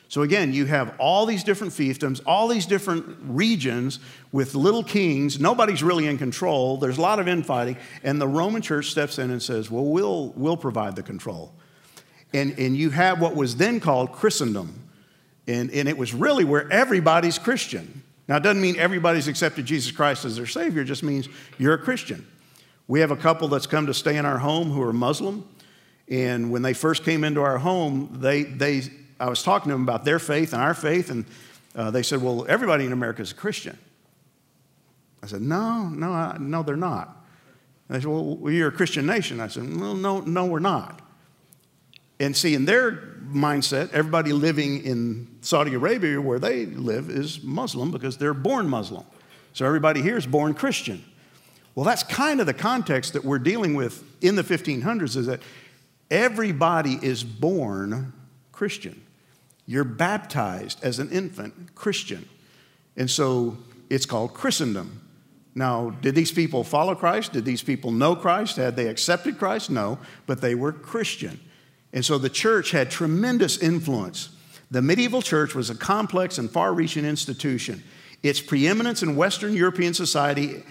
So 0.07 0.21
again, 0.21 0.53
you 0.53 0.65
have 0.65 0.95
all 0.99 1.25
these 1.25 1.43
different 1.43 1.73
fiefdoms, 1.73 2.21
all 2.25 2.47
these 2.47 2.65
different 2.65 3.17
regions 3.21 3.99
with 4.31 4.55
little 4.55 4.83
kings. 4.83 5.39
Nobody's 5.39 5.83
really 5.83 6.07
in 6.07 6.17
control. 6.17 6.77
There's 6.77 6.97
a 6.97 7.01
lot 7.01 7.19
of 7.19 7.27
infighting. 7.27 7.77
And 8.03 8.21
the 8.21 8.27
Roman 8.27 8.61
church 8.61 8.91
steps 8.91 9.17
in 9.17 9.31
and 9.31 9.41
says, 9.41 9.71
well, 9.71 9.85
we'll, 9.85 10.29
we'll 10.35 10.57
provide 10.57 10.95
the 10.95 11.03
control. 11.03 11.53
And, 12.33 12.57
and 12.59 12.77
you 12.77 12.91
have 12.91 13.19
what 13.19 13.35
was 13.35 13.55
then 13.55 13.79
called 13.79 14.11
Christendom. 14.11 14.81
And, 15.47 15.71
and 15.71 15.87
it 15.87 15.97
was 15.97 16.13
really 16.13 16.43
where 16.43 16.71
everybody's 16.71 17.39
Christian. 17.39 18.03
Now, 18.27 18.37
it 18.37 18.43
doesn't 18.43 18.61
mean 18.61 18.77
everybody's 18.77 19.27
accepted 19.27 19.65
Jesus 19.65 19.91
Christ 19.91 20.25
as 20.25 20.35
their 20.35 20.47
Savior, 20.47 20.81
it 20.81 20.85
just 20.85 21.03
means 21.03 21.29
you're 21.57 21.75
a 21.75 21.79
Christian. 21.79 22.25
We 22.87 22.99
have 22.99 23.11
a 23.11 23.15
couple 23.15 23.47
that's 23.47 23.67
come 23.67 23.87
to 23.87 23.93
stay 23.93 24.17
in 24.17 24.25
our 24.25 24.37
home 24.37 24.69
who 24.69 24.81
are 24.81 24.93
Muslim. 24.93 25.47
And 26.07 26.51
when 26.51 26.61
they 26.61 26.73
first 26.73 27.03
came 27.03 27.23
into 27.23 27.41
our 27.41 27.57
home, 27.57 28.17
they, 28.19 28.43
they, 28.43 28.83
I 29.19 29.29
was 29.29 29.43
talking 29.43 29.69
to 29.69 29.75
them 29.75 29.83
about 29.83 30.05
their 30.05 30.19
faith 30.19 30.53
and 30.53 30.61
our 30.61 30.73
faith, 30.73 31.09
and 31.09 31.25
uh, 31.75 31.91
they 31.91 32.03
said, 32.03 32.21
Well, 32.21 32.45
everybody 32.47 32.85
in 32.85 32.91
America 32.91 33.21
is 33.21 33.31
a 33.31 33.35
Christian. 33.35 33.77
I 35.23 35.27
said, 35.27 35.41
No, 35.41 35.87
no, 35.89 36.11
I, 36.11 36.37
no, 36.39 36.63
they're 36.63 36.75
not. 36.75 37.25
they 37.89 37.99
said, 37.99 38.07
Well, 38.07 38.51
you're 38.51 38.69
a 38.69 38.73
Christian 38.73 39.05
nation. 39.05 39.39
I 39.39 39.47
said, 39.47 39.63
Well, 39.79 39.95
no, 39.95 40.21
no, 40.21 40.45
we're 40.45 40.59
not. 40.59 41.01
And 42.19 42.35
see, 42.35 42.53
in 42.53 42.65
their 42.65 42.91
mindset, 43.27 43.91
everybody 43.91 44.31
living 44.31 44.83
in 44.85 45.27
Saudi 45.41 45.73
Arabia, 45.73 46.21
where 46.21 46.39
they 46.39 46.65
live, 46.65 47.09
is 47.09 47.43
Muslim 47.43 47.91
because 47.91 48.17
they're 48.17 48.33
born 48.33 48.69
Muslim. 48.69 49.03
So 49.53 49.65
everybody 49.65 50.01
here 50.01 50.17
is 50.17 50.25
born 50.25 50.53
Christian. 50.53 51.03
Well, 51.75 51.85
that's 51.85 52.03
kind 52.03 52.39
of 52.39 52.45
the 52.45 52.53
context 52.53 53.13
that 53.13 53.25
we're 53.25 53.39
dealing 53.39 53.73
with 53.73 54.03
in 54.21 54.35
the 54.35 54.43
1500s 54.43 55.17
is 55.17 55.25
that 55.25 55.41
everybody 56.09 56.97
is 57.01 57.23
born 57.23 58.13
Christian. 58.53 59.01
You're 59.65 59.83
baptized 59.83 60.83
as 60.83 60.99
an 60.99 61.09
infant 61.11 61.75
Christian. 61.75 62.27
And 62.95 63.09
so 63.09 63.57
it's 63.89 64.05
called 64.05 64.33
Christendom. 64.33 65.01
Now, 65.55 65.91
did 66.01 66.15
these 66.15 66.31
people 66.31 66.63
follow 66.63 66.95
Christ? 66.95 67.33
Did 67.33 67.45
these 67.45 67.63
people 67.63 67.91
know 67.91 68.15
Christ? 68.15 68.57
Had 68.57 68.75
they 68.75 68.87
accepted 68.87 69.37
Christ? 69.37 69.69
No, 69.69 69.99
but 70.25 70.41
they 70.41 70.53
were 70.53 70.71
Christian. 70.71 71.39
And 71.93 72.03
so 72.03 72.17
the 72.17 72.29
church 72.29 72.71
had 72.71 72.91
tremendous 72.91 73.57
influence. 73.57 74.29
The 74.69 74.81
medieval 74.81 75.21
church 75.21 75.55
was 75.55 75.69
a 75.69 75.75
complex 75.75 76.37
and 76.37 76.51
far 76.51 76.73
reaching 76.73 77.05
institution. 77.05 77.83
Its 78.21 78.41
preeminence 78.41 79.01
in 79.01 79.15
Western 79.15 79.53
European 79.53 79.93
society 79.93 80.63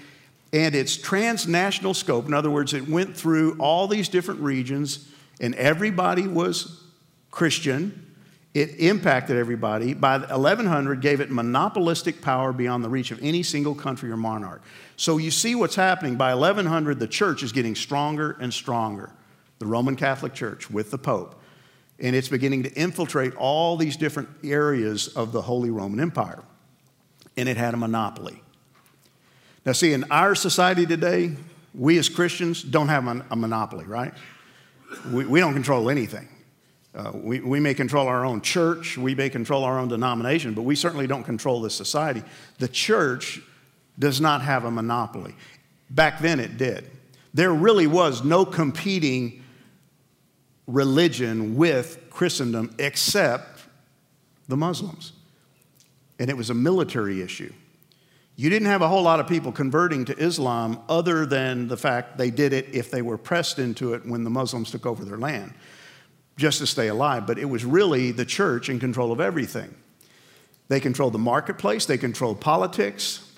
and 0.53 0.75
its 0.75 0.97
transnational 0.97 1.95
scope, 1.95 2.27
in 2.27 2.35
other 2.35 2.51
words, 2.51 2.75
it 2.75 2.89
went 2.89 3.17
through 3.17 3.57
all 3.59 3.89
these 3.89 4.09
different 4.09 4.41
regions, 4.41 5.09
and 5.41 5.55
everybody 5.55 6.29
was 6.29 6.85
Christian. 7.31 8.04
It 8.55 8.79
impacted 8.79 9.37
everybody. 9.37 9.95
By 9.95 10.19
1100, 10.19 11.01
gave 11.01 11.21
it 11.21 11.29
monopolistic 11.29 12.23
power 12.23 12.53
beyond 12.53 12.85
the 12.85 12.89
reach 12.89 13.11
of 13.11 13.19
any 13.21 13.43
single 13.43 13.75
country 13.75 14.11
or 14.13 14.17
monarch. 14.17 14.63
So 14.97 15.19
you 15.19 15.33
see 15.33 15.57
what's 15.57 15.75
happening. 15.75 16.15
By 16.15 16.33
1100, 16.35 17.01
the 17.01 17.09
church 17.09 17.43
is 17.43 17.51
getting 17.51 17.75
stronger 17.75 18.37
and 18.41 18.55
stronger 18.55 19.11
the 19.59 19.67
Roman 19.67 19.97
Catholic 19.97 20.35
Church 20.35 20.71
with 20.71 20.93
the 20.93 20.99
Pope. 20.99 21.41
And 21.99 22.15
it's 22.15 22.29
beginning 22.29 22.63
to 22.63 22.73
infiltrate 22.75 23.35
all 23.35 23.77
these 23.77 23.97
different 23.97 24.29
areas 24.45 25.09
of 25.09 25.33
the 25.33 25.43
Holy 25.43 25.71
Roman 25.71 25.99
Empire. 25.99 26.43
And 27.37 27.49
it 27.49 27.57
had 27.57 27.75
a 27.75 27.77
monopoly. 27.77 28.41
Now, 29.67 29.73
see, 29.73 29.93
in 29.93 30.05
our 30.11 30.37
society 30.37 30.87
today, 30.87 31.33
we 31.75 31.99
as 31.99 32.09
Christians 32.09 32.63
don't 32.63 32.89
have 32.89 33.07
a 33.31 33.37
monopoly, 33.37 33.85
right? 33.85 34.15
We, 35.11 35.25
we 35.27 35.41
don't 35.41 35.55
control 35.55 35.91
anything. 35.91 36.29
Uh, 36.95 37.11
we, 37.13 37.41
we 37.41 37.59
may 37.59 37.75
control 37.75 38.07
our 38.07 38.25
own 38.25 38.41
church, 38.41 38.97
we 38.97 39.15
may 39.15 39.29
control 39.29 39.65
our 39.65 39.81
own 39.81 39.89
denomination, 39.89 40.55
but 40.55 40.63
we 40.63 40.77
certainly 40.77 41.09
don't 41.09 41.25
control 41.25 41.61
this 41.61 41.75
society. 41.75 42.23
The 42.59 42.69
church 42.69 43.41
does 43.99 44.21
not 44.21 44.43
have 44.43 44.65
a 44.65 44.71
monopoly. 44.71 45.35
Back 45.91 46.21
then, 46.21 46.39
it 46.39 46.57
did. 46.57 46.89
There 47.33 47.53
really 47.53 47.89
was 47.89 48.25
no 48.25 48.45
competing 48.45 49.43
religion 50.67 51.57
with 51.57 51.99
Christendom 52.11 52.75
except 52.79 53.63
the 54.49 54.57
Muslims. 54.57 55.13
And 56.19 56.31
it 56.31 56.37
was 56.37 56.51
a 56.51 56.55
military 56.55 57.23
issue. 57.23 57.53
You 58.37 58.51
didn't 58.51 58.67
have 58.69 58.83
a 58.83 58.89
whole 58.89 59.03
lot 59.03 59.21
of 59.21 59.29
people 59.29 59.53
converting 59.53 60.05
to 60.07 60.19
Islam 60.19 60.81
other 60.89 61.27
than 61.27 61.69
the 61.69 61.77
fact 61.77 62.19
they 62.19 62.31
did 62.31 62.53
it 62.53 62.67
if 62.73 62.91
they 62.91 63.03
were 63.03 63.19
pressed 63.19 63.59
into 63.59 63.95
it 63.95 64.05
when 64.07 64.25
the 64.25 64.31
Muslims 64.31 64.71
took 64.71 64.87
over 64.87 65.05
their 65.05 65.19
land, 65.19 65.55
just 66.37 66.59
to 66.59 66.67
stay 66.67 66.88
alive. 66.88 67.26
But 67.26 67.38
it 67.38 67.47
was 67.47 67.64
really 67.64 68.11
the 68.11 68.25
church 68.25 68.69
in 68.69 68.81
control 68.81 69.12
of 69.12 69.21
everything. 69.21 69.75
They 70.69 70.81
controlled 70.81 71.12
the 71.12 71.19
marketplace, 71.19 71.87
they 71.87 71.99
controlled 71.99 72.41
politics, 72.41 73.31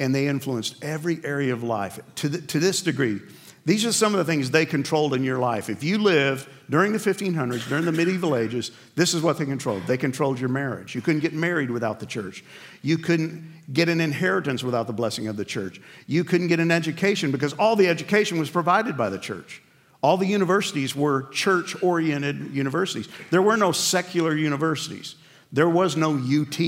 and 0.00 0.14
they 0.14 0.26
influenced 0.26 0.82
every 0.82 1.20
area 1.24 1.52
of 1.52 1.62
life 1.62 2.00
to, 2.16 2.28
the, 2.28 2.40
to 2.40 2.58
this 2.58 2.82
degree. 2.82 3.20
These 3.66 3.86
are 3.86 3.92
some 3.92 4.12
of 4.12 4.18
the 4.18 4.30
things 4.30 4.50
they 4.50 4.66
controlled 4.66 5.14
in 5.14 5.24
your 5.24 5.38
life. 5.38 5.70
If 5.70 5.82
you 5.82 5.96
lived 5.96 6.48
during 6.68 6.92
the 6.92 6.98
1500s, 6.98 7.66
during 7.66 7.86
the 7.86 7.92
medieval 7.92 8.36
ages, 8.36 8.72
this 8.94 9.14
is 9.14 9.22
what 9.22 9.38
they 9.38 9.46
controlled. 9.46 9.86
They 9.86 9.96
controlled 9.96 10.38
your 10.38 10.50
marriage. 10.50 10.94
You 10.94 11.00
couldn't 11.00 11.22
get 11.22 11.32
married 11.32 11.70
without 11.70 11.98
the 11.98 12.04
church. 12.04 12.44
You 12.82 12.98
couldn't 12.98 13.50
get 13.72 13.88
an 13.88 14.02
inheritance 14.02 14.62
without 14.62 14.86
the 14.86 14.92
blessing 14.92 15.28
of 15.28 15.38
the 15.38 15.46
church. 15.46 15.80
You 16.06 16.24
couldn't 16.24 16.48
get 16.48 16.60
an 16.60 16.70
education 16.70 17.30
because 17.30 17.54
all 17.54 17.74
the 17.74 17.88
education 17.88 18.38
was 18.38 18.50
provided 18.50 18.98
by 18.98 19.08
the 19.08 19.18
church. 19.18 19.62
All 20.04 20.18
the 20.18 20.26
universities 20.26 20.94
were 20.94 21.22
church 21.30 21.82
oriented 21.82 22.52
universities. 22.52 23.08
There 23.30 23.40
were 23.40 23.56
no 23.56 23.72
secular 23.72 24.36
universities, 24.36 25.14
there 25.50 25.66
was 25.66 25.96
no 25.96 26.14
UT. 26.18 26.60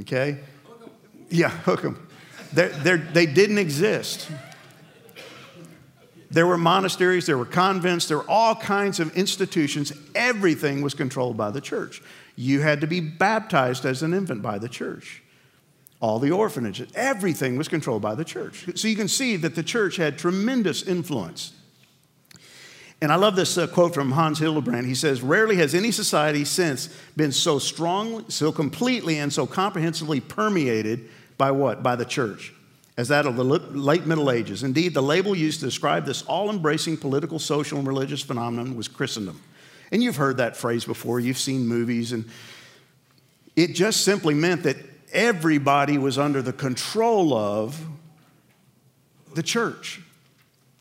Okay? 0.00 0.38
Yeah, 1.28 1.50
hook 1.50 1.82
them. 1.82 2.08
They're, 2.54 2.70
they're, 2.70 2.96
they 2.96 3.26
didn't 3.26 3.58
exist. 3.58 4.30
There 6.30 6.46
were 6.46 6.56
monasteries, 6.56 7.26
there 7.26 7.36
were 7.36 7.44
convents, 7.44 8.08
there 8.08 8.16
were 8.16 8.30
all 8.30 8.54
kinds 8.54 9.00
of 9.00 9.14
institutions. 9.14 9.92
Everything 10.14 10.80
was 10.80 10.94
controlled 10.94 11.36
by 11.36 11.50
the 11.50 11.60
church. 11.60 12.00
You 12.36 12.62
had 12.62 12.80
to 12.80 12.86
be 12.86 13.00
baptized 13.00 13.84
as 13.84 14.02
an 14.02 14.14
infant 14.14 14.40
by 14.40 14.58
the 14.58 14.70
church. 14.70 15.22
All 16.00 16.18
the 16.18 16.30
orphanages, 16.30 16.90
everything 16.94 17.58
was 17.58 17.68
controlled 17.68 18.00
by 18.00 18.14
the 18.14 18.24
church. 18.24 18.64
So 18.76 18.88
you 18.88 18.96
can 18.96 19.08
see 19.08 19.36
that 19.36 19.54
the 19.54 19.62
church 19.62 19.96
had 19.96 20.16
tremendous 20.16 20.82
influence. 20.82 21.52
And 23.04 23.12
I 23.12 23.16
love 23.16 23.36
this 23.36 23.58
uh, 23.58 23.66
quote 23.66 23.92
from 23.92 24.12
Hans 24.12 24.40
Hillerbrand. 24.40 24.86
He 24.86 24.94
says, 24.94 25.20
Rarely 25.20 25.56
has 25.56 25.74
any 25.74 25.90
society 25.90 26.46
since 26.46 26.88
been 27.16 27.32
so 27.32 27.58
strongly, 27.58 28.24
so 28.28 28.50
completely, 28.50 29.18
and 29.18 29.30
so 29.30 29.46
comprehensively 29.46 30.20
permeated 30.20 31.10
by 31.36 31.50
what? 31.50 31.82
By 31.82 31.96
the 31.96 32.06
church 32.06 32.54
as 32.96 33.08
that 33.08 33.26
of 33.26 33.36
the 33.36 33.44
late 33.44 34.06
Middle 34.06 34.30
Ages. 34.30 34.62
Indeed, 34.62 34.94
the 34.94 35.02
label 35.02 35.36
used 35.36 35.60
to 35.60 35.66
describe 35.66 36.06
this 36.06 36.22
all 36.22 36.48
embracing 36.48 36.96
political, 36.96 37.38
social, 37.38 37.76
and 37.76 37.86
religious 37.86 38.22
phenomenon 38.22 38.74
was 38.74 38.88
Christendom. 38.88 39.38
And 39.92 40.02
you've 40.02 40.16
heard 40.16 40.38
that 40.38 40.56
phrase 40.56 40.86
before, 40.86 41.20
you've 41.20 41.38
seen 41.38 41.66
movies, 41.66 42.12
and 42.12 42.24
it 43.54 43.74
just 43.74 44.02
simply 44.02 44.32
meant 44.32 44.62
that 44.62 44.76
everybody 45.12 45.98
was 45.98 46.16
under 46.16 46.40
the 46.40 46.54
control 46.54 47.34
of 47.34 47.84
the 49.34 49.42
church. 49.42 50.00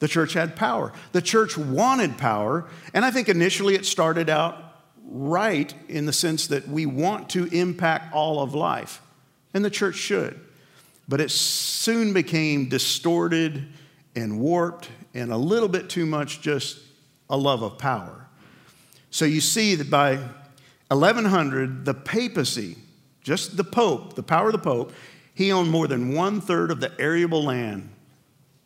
The 0.04 0.10
church 0.10 0.34
had 0.34 0.58
power. 0.58 0.92
The 1.14 1.22
church 1.22 1.58
wanted 1.58 2.18
power, 2.18 2.66
and 2.94 3.06
I 3.06 3.12
think 3.12 3.30
initially 3.30 3.76
it 3.76 3.86
started 3.86 4.30
out 4.30 4.62
right 5.06 5.74
in 5.88 6.06
the 6.06 6.12
sense 6.12 6.48
that 6.48 6.68
we 6.68 6.86
want 6.86 7.30
to 7.30 7.46
impact 7.46 8.14
all 8.14 8.42
of 8.42 8.54
life, 8.54 9.02
and 9.54 9.64
the 9.64 9.70
church 9.70 9.96
should. 9.96 10.38
But 11.08 11.22
it 11.22 11.32
soon 11.32 12.12
became 12.12 12.68
distorted 12.68 13.66
and 14.14 14.42
warped 14.42 14.90
and 15.14 15.32
a 15.32 15.38
little 15.38 15.70
bit 15.70 15.90
too 15.90 16.06
much 16.06 16.42
just 16.42 16.82
a 17.30 17.38
love 17.38 17.62
of 17.62 17.78
power. 17.78 18.28
So 19.10 19.24
you 19.24 19.40
see 19.40 19.76
that 19.76 19.90
by 19.90 20.18
1100, 20.90 21.86
the 21.86 21.94
papacy, 21.94 22.76
just 23.22 23.56
the 23.56 23.64
Pope, 23.64 24.16
the 24.16 24.24
power 24.24 24.48
of 24.48 24.52
the 24.52 24.58
Pope, 24.58 24.92
he 25.34 25.54
owned 25.54 25.72
more 25.72 25.88
than 25.88 26.14
one 26.14 26.42
third 26.42 26.72
of 26.72 26.82
the 26.82 26.92
arable 27.00 27.46
land 27.46 27.93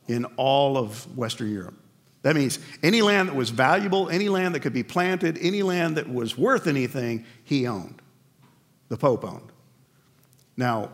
in 0.07 0.25
all 0.37 0.77
of 0.77 1.17
Western 1.17 1.51
Europe. 1.51 1.75
That 2.23 2.35
means 2.35 2.59
any 2.83 3.01
land 3.01 3.29
that 3.29 3.35
was 3.35 3.51
valuable, 3.51 4.09
any 4.09 4.27
land 4.27 4.55
that 4.55 4.61
could 4.61 4.73
be 4.73 4.83
planted, 4.83 5.37
any 5.39 5.63
land 5.63 5.97
that 5.97 6.09
was 6.09 6.37
worth 6.37 6.67
anything, 6.67 7.25
he 7.43 7.67
owned. 7.67 8.01
The 8.89 8.97
Pope 8.97 9.23
owned. 9.23 9.51
Now, 10.55 10.91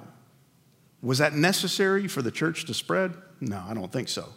was 1.02 1.18
that 1.18 1.34
necessary 1.34 2.08
for 2.08 2.22
the 2.22 2.32
church 2.32 2.66
to 2.66 2.74
spread? 2.74 3.14
No, 3.40 3.64
I 3.68 3.74
don't 3.74 3.92
think 3.92 4.10
so. 4.10 4.30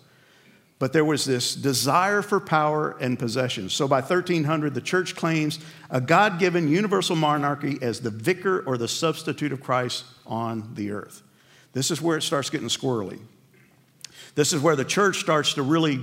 But 0.78 0.92
there 0.92 1.04
was 1.04 1.24
this 1.24 1.54
desire 1.54 2.20
for 2.22 2.38
power 2.38 2.96
and 3.00 3.18
possession. 3.18 3.70
So 3.70 3.88
by 3.88 4.00
1300, 4.00 4.74
the 4.74 4.80
church 4.80 5.16
claims 5.16 5.58
a 5.90 6.00
God 6.00 6.38
given 6.38 6.68
universal 6.68 7.16
monarchy 7.16 7.78
as 7.80 8.00
the 8.00 8.10
vicar 8.10 8.62
or 8.66 8.76
the 8.76 8.88
substitute 8.88 9.52
of 9.52 9.62
Christ 9.62 10.04
on 10.26 10.74
the 10.74 10.90
earth. 10.90 11.22
This 11.72 11.90
is 11.90 12.02
where 12.02 12.16
it 12.16 12.22
starts 12.22 12.50
getting 12.50 12.68
squirrely. 12.68 13.20
This 14.36 14.52
is 14.52 14.62
where 14.62 14.76
the 14.76 14.84
church 14.84 15.18
starts 15.18 15.54
to 15.54 15.62
really 15.62 16.00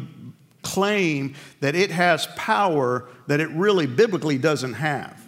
claim 0.64 1.36
that 1.62 1.76
it 1.76 1.92
has 1.92 2.28
power 2.36 3.08
that 3.28 3.40
it 3.40 3.50
really 3.52 3.88
biblically 3.88 4.38
doesn't 4.38 4.74
have. 4.74 5.20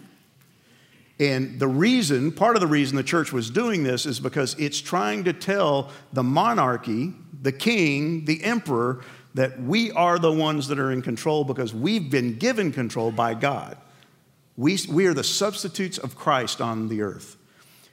And 1.18 1.58
the 1.58 1.68
reason, 1.68 2.30
part 2.30 2.56
of 2.56 2.60
the 2.60 2.66
reason 2.66 2.96
the 2.96 3.02
church 3.02 3.32
was 3.32 3.48
doing 3.48 3.84
this 3.84 4.04
is 4.04 4.20
because 4.20 4.54
it's 4.58 4.80
trying 4.80 5.24
to 5.24 5.32
tell 5.32 5.90
the 6.12 6.22
monarchy, 6.22 7.14
the 7.40 7.52
king, 7.52 8.26
the 8.26 8.44
emperor, 8.44 9.02
that 9.32 9.60
we 9.60 9.92
are 9.92 10.18
the 10.18 10.32
ones 10.32 10.68
that 10.68 10.78
are 10.78 10.90
in 10.90 11.00
control 11.00 11.44
because 11.44 11.72
we've 11.72 12.10
been 12.10 12.36
given 12.36 12.72
control 12.72 13.10
by 13.10 13.34
God. 13.34 13.78
We, 14.56 14.78
we 14.90 15.06
are 15.06 15.14
the 15.14 15.24
substitutes 15.24 15.96
of 15.96 16.16
Christ 16.16 16.60
on 16.60 16.88
the 16.88 17.02
earth. 17.02 17.36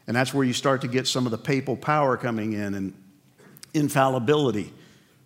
And 0.08 0.15
that's 0.15 0.34
where 0.34 0.46
you 0.46 0.53
start 0.53 0.82
to 0.82 0.88
get 0.88 1.08
some 1.08 1.25
of 1.25 1.32
the 1.32 1.38
papal 1.38 1.77
power 1.77 2.17
coming 2.17 2.53
in 2.53 2.74
and 2.74 2.93
infallibility. 3.74 4.74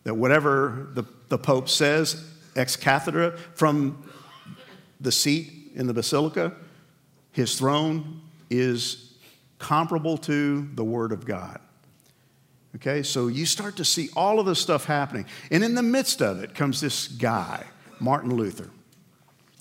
That 0.07 0.13
whatever 0.13 0.87
the, 0.93 1.03
the 1.27 1.37
Pope 1.37 1.67
says, 1.67 2.23
ex 2.55 2.77
cathedra, 2.77 3.37
from 3.55 4.09
the 5.01 5.11
seat 5.11 5.51
in 5.75 5.85
the 5.85 5.93
basilica, 5.93 6.53
his 7.33 7.59
throne 7.59 8.21
is 8.49 9.15
comparable 9.59 10.17
to 10.19 10.65
the 10.75 10.83
Word 10.85 11.11
of 11.11 11.25
God. 11.25 11.59
Okay, 12.77 13.03
so 13.03 13.27
you 13.27 13.45
start 13.45 13.75
to 13.75 13.83
see 13.83 14.07
all 14.15 14.39
of 14.39 14.45
this 14.45 14.61
stuff 14.61 14.85
happening. 14.85 15.25
And 15.51 15.61
in 15.61 15.75
the 15.75 15.83
midst 15.83 16.21
of 16.21 16.41
it 16.41 16.55
comes 16.55 16.79
this 16.79 17.09
guy, 17.09 17.65
Martin 17.99 18.33
Luther. 18.33 18.69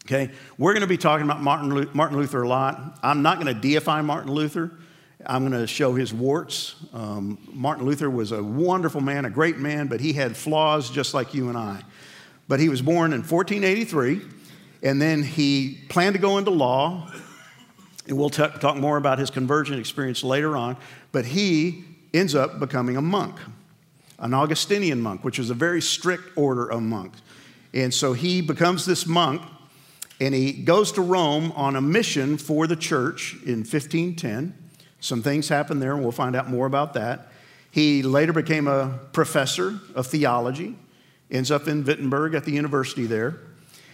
Okay, 0.04 0.30
we're 0.58 0.74
going 0.74 0.82
to 0.82 0.86
be 0.86 0.96
talking 0.96 1.26
about 1.26 1.42
Martin, 1.42 1.90
Martin 1.92 2.16
Luther 2.16 2.42
a 2.42 2.48
lot. 2.48 3.00
I'm 3.02 3.20
not 3.20 3.40
going 3.40 3.52
to 3.52 3.60
deify 3.60 4.00
Martin 4.00 4.30
Luther. 4.30 4.70
I'm 5.28 5.48
going 5.48 5.60
to 5.60 5.66
show 5.66 5.92
his 5.94 6.14
warts. 6.14 6.76
Um, 6.92 7.38
Martin 7.52 7.84
Luther 7.84 8.08
was 8.08 8.30
a 8.30 8.40
wonderful 8.40 9.00
man, 9.00 9.24
a 9.24 9.30
great 9.30 9.58
man, 9.58 9.88
but 9.88 10.00
he 10.00 10.12
had 10.12 10.36
flaws 10.36 10.88
just 10.88 11.14
like 11.14 11.34
you 11.34 11.48
and 11.48 11.58
I. 11.58 11.82
But 12.46 12.60
he 12.60 12.68
was 12.68 12.80
born 12.80 13.12
in 13.12 13.22
1483, 13.22 14.20
and 14.84 15.02
then 15.02 15.24
he 15.24 15.80
planned 15.88 16.14
to 16.14 16.20
go 16.20 16.38
into 16.38 16.50
law. 16.50 17.10
And 18.06 18.16
we'll 18.16 18.30
t- 18.30 18.46
talk 18.60 18.76
more 18.76 18.96
about 18.96 19.18
his 19.18 19.30
conversion 19.30 19.80
experience 19.80 20.22
later 20.22 20.56
on. 20.56 20.76
But 21.10 21.24
he 21.24 21.84
ends 22.14 22.36
up 22.36 22.60
becoming 22.60 22.96
a 22.96 23.02
monk, 23.02 23.34
an 24.20 24.32
Augustinian 24.32 25.00
monk, 25.00 25.24
which 25.24 25.40
is 25.40 25.50
a 25.50 25.54
very 25.54 25.82
strict 25.82 26.38
order 26.38 26.70
of 26.70 26.82
monks. 26.82 27.20
And 27.74 27.92
so 27.92 28.12
he 28.12 28.42
becomes 28.42 28.86
this 28.86 29.06
monk, 29.06 29.42
and 30.20 30.32
he 30.32 30.52
goes 30.52 30.92
to 30.92 31.02
Rome 31.02 31.50
on 31.56 31.74
a 31.74 31.80
mission 31.80 32.38
for 32.38 32.68
the 32.68 32.76
church 32.76 33.34
in 33.44 33.64
1510. 33.64 34.65
Some 35.00 35.22
things 35.22 35.48
happened 35.48 35.82
there, 35.82 35.92
and 35.92 36.02
we'll 36.02 36.12
find 36.12 36.34
out 36.34 36.48
more 36.48 36.66
about 36.66 36.94
that. 36.94 37.28
He 37.70 38.02
later 38.02 38.32
became 38.32 38.68
a 38.68 38.98
professor 39.12 39.78
of 39.94 40.06
theology, 40.06 40.76
ends 41.30 41.50
up 41.50 41.68
in 41.68 41.84
Wittenberg 41.84 42.34
at 42.34 42.44
the 42.44 42.52
university 42.52 43.06
there. 43.06 43.40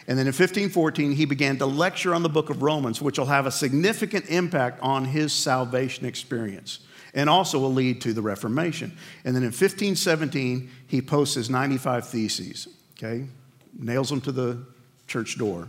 And 0.07 0.19
then 0.19 0.27
in 0.27 0.33
1514, 0.33 1.13
he 1.13 1.25
began 1.25 1.59
to 1.59 1.67
lecture 1.67 2.15
on 2.15 2.23
the 2.23 2.29
book 2.29 2.51
of 2.51 2.63
Romans, 2.63 3.01
which 3.01 3.19
will 3.19 3.27
have 3.27 3.47
a 3.47 3.51
significant 3.51 4.27
impact 4.29 4.81
on 4.83 5.05
his 5.05 5.33
salvation 5.33 6.07
experience 6.07 6.81
and 7.15 7.29
also 7.29 7.59
will 7.59 7.73
lead 7.73 8.01
to 8.01 8.13
the 8.13 8.23
Reformation. 8.23 8.97
And 9.25 9.35
then 9.35 9.43
in 9.43 9.49
1517, 9.49 10.71
he 10.87 11.03
posts 11.03 11.35
his 11.35 11.51
95 11.51 12.07
Theses, 12.09 12.69
okay? 12.97 13.27
Nails 13.79 14.09
them 14.09 14.21
to 14.23 14.33
the 14.33 14.65
church 15.07 15.39
door. 15.39 15.69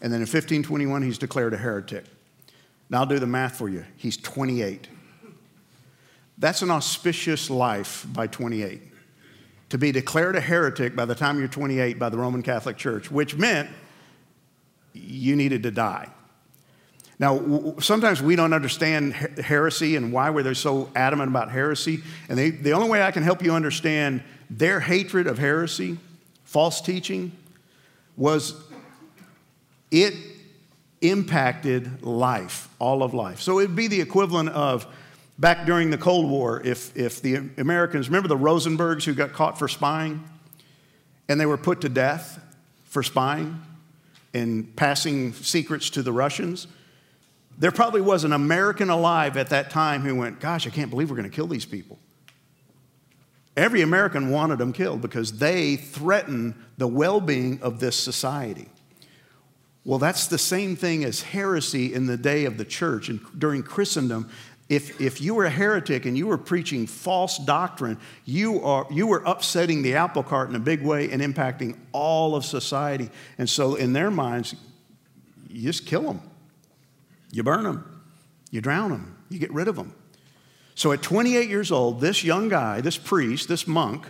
And 0.00 0.12
then 0.12 0.20
in 0.20 0.26
1521, 0.26 1.02
he's 1.02 1.18
declared 1.18 1.54
a 1.54 1.56
heretic. 1.56 2.04
Now 2.92 3.00
I'll 3.00 3.06
do 3.06 3.18
the 3.18 3.26
math 3.26 3.56
for 3.56 3.70
you. 3.70 3.86
He's 3.96 4.18
28. 4.18 4.86
That's 6.36 6.60
an 6.60 6.70
auspicious 6.70 7.48
life 7.48 8.06
by 8.12 8.26
28. 8.26 8.82
To 9.70 9.78
be 9.78 9.92
declared 9.92 10.36
a 10.36 10.40
heretic 10.42 10.94
by 10.94 11.06
the 11.06 11.14
time 11.14 11.38
you're 11.38 11.48
28 11.48 11.98
by 11.98 12.10
the 12.10 12.18
Roman 12.18 12.42
Catholic 12.42 12.76
Church, 12.76 13.10
which 13.10 13.34
meant 13.34 13.70
you 14.92 15.36
needed 15.36 15.62
to 15.62 15.70
die. 15.70 16.10
Now, 17.18 17.76
sometimes 17.78 18.20
we 18.20 18.36
don't 18.36 18.52
understand 18.52 19.14
heresy 19.14 19.96
and 19.96 20.12
why 20.12 20.28
were 20.28 20.42
they 20.42 20.52
so 20.52 20.90
adamant 20.94 21.30
about 21.30 21.50
heresy. 21.50 22.02
And 22.28 22.38
they, 22.38 22.50
the 22.50 22.72
only 22.72 22.90
way 22.90 23.02
I 23.02 23.10
can 23.10 23.22
help 23.22 23.42
you 23.42 23.54
understand 23.54 24.22
their 24.50 24.80
hatred 24.80 25.26
of 25.26 25.38
heresy, 25.38 25.96
false 26.44 26.82
teaching, 26.82 27.32
was 28.18 28.54
it 29.90 30.31
impacted 31.02 32.02
life, 32.02 32.68
all 32.78 33.02
of 33.02 33.12
life. 33.12 33.40
So 33.40 33.60
it'd 33.60 33.76
be 33.76 33.88
the 33.88 34.00
equivalent 34.00 34.50
of 34.50 34.86
back 35.38 35.66
during 35.66 35.90
the 35.90 35.98
Cold 35.98 36.30
War, 36.30 36.62
if, 36.64 36.96
if 36.96 37.20
the 37.20 37.50
Americans, 37.58 38.08
remember 38.08 38.28
the 38.28 38.36
Rosenbergs 38.36 39.04
who 39.04 39.14
got 39.14 39.32
caught 39.32 39.58
for 39.58 39.68
spying? 39.68 40.22
And 41.28 41.40
they 41.40 41.46
were 41.46 41.56
put 41.56 41.80
to 41.82 41.88
death 41.88 42.40
for 42.84 43.02
spying 43.02 43.60
and 44.34 44.74
passing 44.76 45.32
secrets 45.32 45.90
to 45.90 46.02
the 46.02 46.12
Russians. 46.12 46.66
There 47.58 47.70
probably 47.70 48.00
was 48.00 48.24
an 48.24 48.32
American 48.32 48.90
alive 48.90 49.36
at 49.36 49.50
that 49.50 49.70
time 49.70 50.02
who 50.02 50.14
went, 50.14 50.40
Gosh, 50.40 50.66
I 50.66 50.70
can't 50.70 50.90
believe 50.90 51.10
we're 51.10 51.16
going 51.16 51.30
to 51.30 51.34
kill 51.34 51.46
these 51.46 51.66
people. 51.66 51.98
Every 53.56 53.82
American 53.82 54.30
wanted 54.30 54.58
them 54.58 54.72
killed 54.72 55.02
because 55.02 55.38
they 55.38 55.76
threaten 55.76 56.54
the 56.78 56.88
well 56.88 57.20
being 57.20 57.60
of 57.62 57.80
this 57.80 57.96
society. 57.96 58.68
Well, 59.84 59.98
that's 59.98 60.28
the 60.28 60.38
same 60.38 60.76
thing 60.76 61.04
as 61.04 61.22
heresy 61.22 61.92
in 61.92 62.06
the 62.06 62.16
day 62.16 62.44
of 62.44 62.56
the 62.56 62.64
church 62.64 63.08
and 63.08 63.20
during 63.36 63.62
Christendom. 63.62 64.30
If, 64.68 65.00
if 65.00 65.20
you 65.20 65.34
were 65.34 65.44
a 65.44 65.50
heretic 65.50 66.06
and 66.06 66.16
you 66.16 66.28
were 66.28 66.38
preaching 66.38 66.86
false 66.86 67.36
doctrine, 67.36 67.98
you, 68.24 68.62
are, 68.62 68.86
you 68.90 69.08
were 69.08 69.22
upsetting 69.26 69.82
the 69.82 69.96
apple 69.96 70.22
cart 70.22 70.48
in 70.48 70.54
a 70.54 70.60
big 70.60 70.82
way 70.82 71.10
and 71.10 71.20
impacting 71.20 71.76
all 71.90 72.36
of 72.36 72.44
society. 72.44 73.10
And 73.38 73.50
so, 73.50 73.74
in 73.74 73.92
their 73.92 74.10
minds, 74.10 74.54
you 75.48 75.62
just 75.62 75.84
kill 75.84 76.02
them, 76.02 76.22
you 77.32 77.42
burn 77.42 77.64
them, 77.64 78.02
you 78.50 78.60
drown 78.60 78.90
them, 78.90 79.18
you 79.28 79.38
get 79.38 79.52
rid 79.52 79.68
of 79.68 79.76
them. 79.76 79.92
So, 80.74 80.92
at 80.92 81.02
28 81.02 81.50
years 81.50 81.72
old, 81.72 82.00
this 82.00 82.24
young 82.24 82.48
guy, 82.48 82.80
this 82.80 82.96
priest, 82.96 83.48
this 83.48 83.66
monk, 83.66 84.06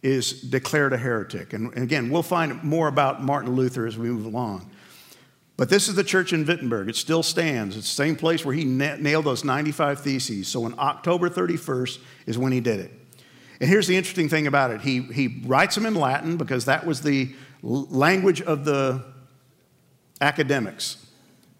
is 0.00 0.40
declared 0.40 0.92
a 0.92 0.96
heretic. 0.96 1.52
And, 1.52 1.76
again, 1.76 2.08
we'll 2.08 2.22
find 2.22 2.62
more 2.62 2.86
about 2.86 3.22
Martin 3.22 3.56
Luther 3.56 3.84
as 3.84 3.98
we 3.98 4.08
move 4.08 4.24
along. 4.24 4.70
But 5.58 5.68
this 5.68 5.88
is 5.88 5.96
the 5.96 6.04
church 6.04 6.32
in 6.32 6.46
Wittenberg. 6.46 6.88
It 6.88 6.94
still 6.94 7.24
stands. 7.24 7.76
It's 7.76 7.88
the 7.88 7.94
same 7.94 8.14
place 8.14 8.44
where 8.44 8.54
he 8.54 8.64
nailed 8.64 9.24
those 9.24 9.44
95 9.44 10.00
theses. 10.00 10.46
So 10.46 10.64
on 10.64 10.74
October 10.78 11.28
31st 11.28 11.98
is 12.26 12.38
when 12.38 12.52
he 12.52 12.60
did 12.60 12.78
it. 12.78 12.92
And 13.60 13.68
here's 13.68 13.88
the 13.88 13.96
interesting 13.96 14.28
thing 14.28 14.46
about 14.46 14.70
it 14.70 14.80
he, 14.82 15.00
he 15.02 15.42
writes 15.44 15.74
them 15.74 15.84
in 15.84 15.96
Latin 15.96 16.36
because 16.36 16.66
that 16.66 16.86
was 16.86 17.02
the 17.02 17.34
language 17.60 18.40
of 18.40 18.64
the 18.64 19.04
academics, 20.20 21.04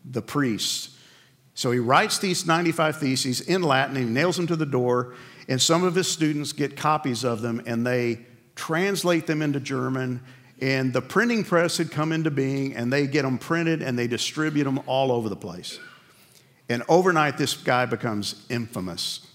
the 0.04 0.22
priests. 0.22 0.96
So 1.54 1.72
he 1.72 1.80
writes 1.80 2.18
these 2.18 2.46
95 2.46 2.98
theses 2.98 3.40
in 3.40 3.62
Latin 3.62 3.96
he 3.96 4.04
nails 4.04 4.37
them 4.37 4.46
to 4.46 4.56
the 4.56 4.64
door. 4.64 5.14
And 5.48 5.61
some 5.61 5.82
of 5.82 5.96
his 5.96 6.08
students 6.08 6.52
get 6.52 6.76
copies 6.76 7.24
of 7.24 7.40
them 7.40 7.62
and 7.66 7.84
they 7.84 8.26
translate 8.54 9.26
them 9.26 9.42
into 9.42 9.58
German 9.58 10.22
and 10.60 10.92
the 10.92 11.02
printing 11.02 11.44
press 11.44 11.76
had 11.76 11.90
come 11.90 12.12
into 12.12 12.30
being, 12.30 12.74
and 12.74 12.92
they 12.92 13.06
get 13.06 13.22
them 13.22 13.38
printed 13.38 13.82
and 13.82 13.98
they 13.98 14.06
distribute 14.06 14.64
them 14.64 14.80
all 14.86 15.12
over 15.12 15.28
the 15.28 15.36
place. 15.36 15.78
And 16.68 16.82
overnight, 16.88 17.38
this 17.38 17.54
guy 17.54 17.86
becomes 17.86 18.44
infamous 18.50 19.26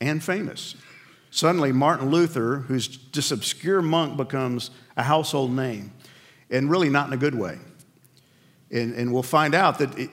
and 0.00 0.22
famous. 0.22 0.74
Suddenly, 1.30 1.72
Martin 1.72 2.10
Luther, 2.10 2.56
who's 2.56 2.88
just 2.88 3.32
obscure 3.32 3.80
monk, 3.80 4.16
becomes 4.16 4.70
a 4.96 5.02
household 5.02 5.52
name, 5.52 5.92
and 6.50 6.68
really 6.68 6.90
not 6.90 7.06
in 7.06 7.12
a 7.14 7.16
good 7.16 7.34
way. 7.34 7.58
And, 8.70 8.94
and 8.94 9.12
we'll 9.12 9.22
find 9.22 9.54
out 9.54 9.78
that 9.78 9.96
it, 9.98 10.10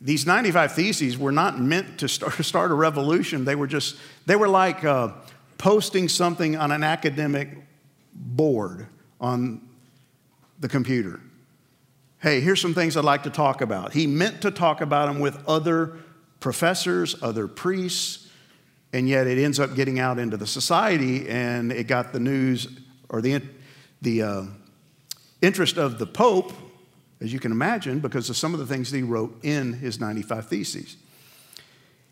these 0.00 0.26
95 0.26 0.72
theses 0.72 1.18
were 1.18 1.30
not 1.30 1.60
meant 1.60 1.98
to 1.98 2.08
start, 2.08 2.32
start 2.44 2.70
a 2.70 2.74
revolution. 2.74 3.44
They 3.44 3.54
were 3.54 3.66
just, 3.66 3.96
they 4.26 4.34
were 4.34 4.48
like 4.48 4.82
uh, 4.82 5.12
posting 5.58 6.08
something 6.08 6.56
on 6.56 6.72
an 6.72 6.82
academic 6.82 7.50
board 8.12 8.86
on 9.20 9.60
the 10.60 10.68
computer. 10.68 11.20
Hey, 12.18 12.40
here's 12.40 12.60
some 12.60 12.74
things 12.74 12.96
I'd 12.96 13.04
like 13.04 13.22
to 13.22 13.30
talk 13.30 13.62
about. 13.62 13.94
He 13.94 14.06
meant 14.06 14.42
to 14.42 14.50
talk 14.50 14.82
about 14.82 15.06
them 15.06 15.20
with 15.20 15.42
other 15.48 15.96
professors, 16.38 17.20
other 17.22 17.48
priests, 17.48 18.28
and 18.92 19.08
yet 19.08 19.26
it 19.26 19.42
ends 19.42 19.58
up 19.58 19.74
getting 19.74 19.98
out 19.98 20.18
into 20.18 20.36
the 20.36 20.46
society 20.46 21.28
and 21.28 21.72
it 21.72 21.84
got 21.84 22.12
the 22.12 22.20
news 22.20 22.68
or 23.08 23.22
the, 23.22 23.42
the 24.02 24.22
uh, 24.22 24.42
interest 25.40 25.78
of 25.78 25.98
the 25.98 26.06
Pope, 26.06 26.52
as 27.20 27.32
you 27.32 27.40
can 27.40 27.52
imagine, 27.52 28.00
because 28.00 28.28
of 28.28 28.36
some 28.36 28.52
of 28.52 28.60
the 28.60 28.66
things 28.66 28.90
that 28.90 28.96
he 28.98 29.02
wrote 29.02 29.38
in 29.42 29.72
his 29.72 29.98
95 29.98 30.46
Theses. 30.46 30.96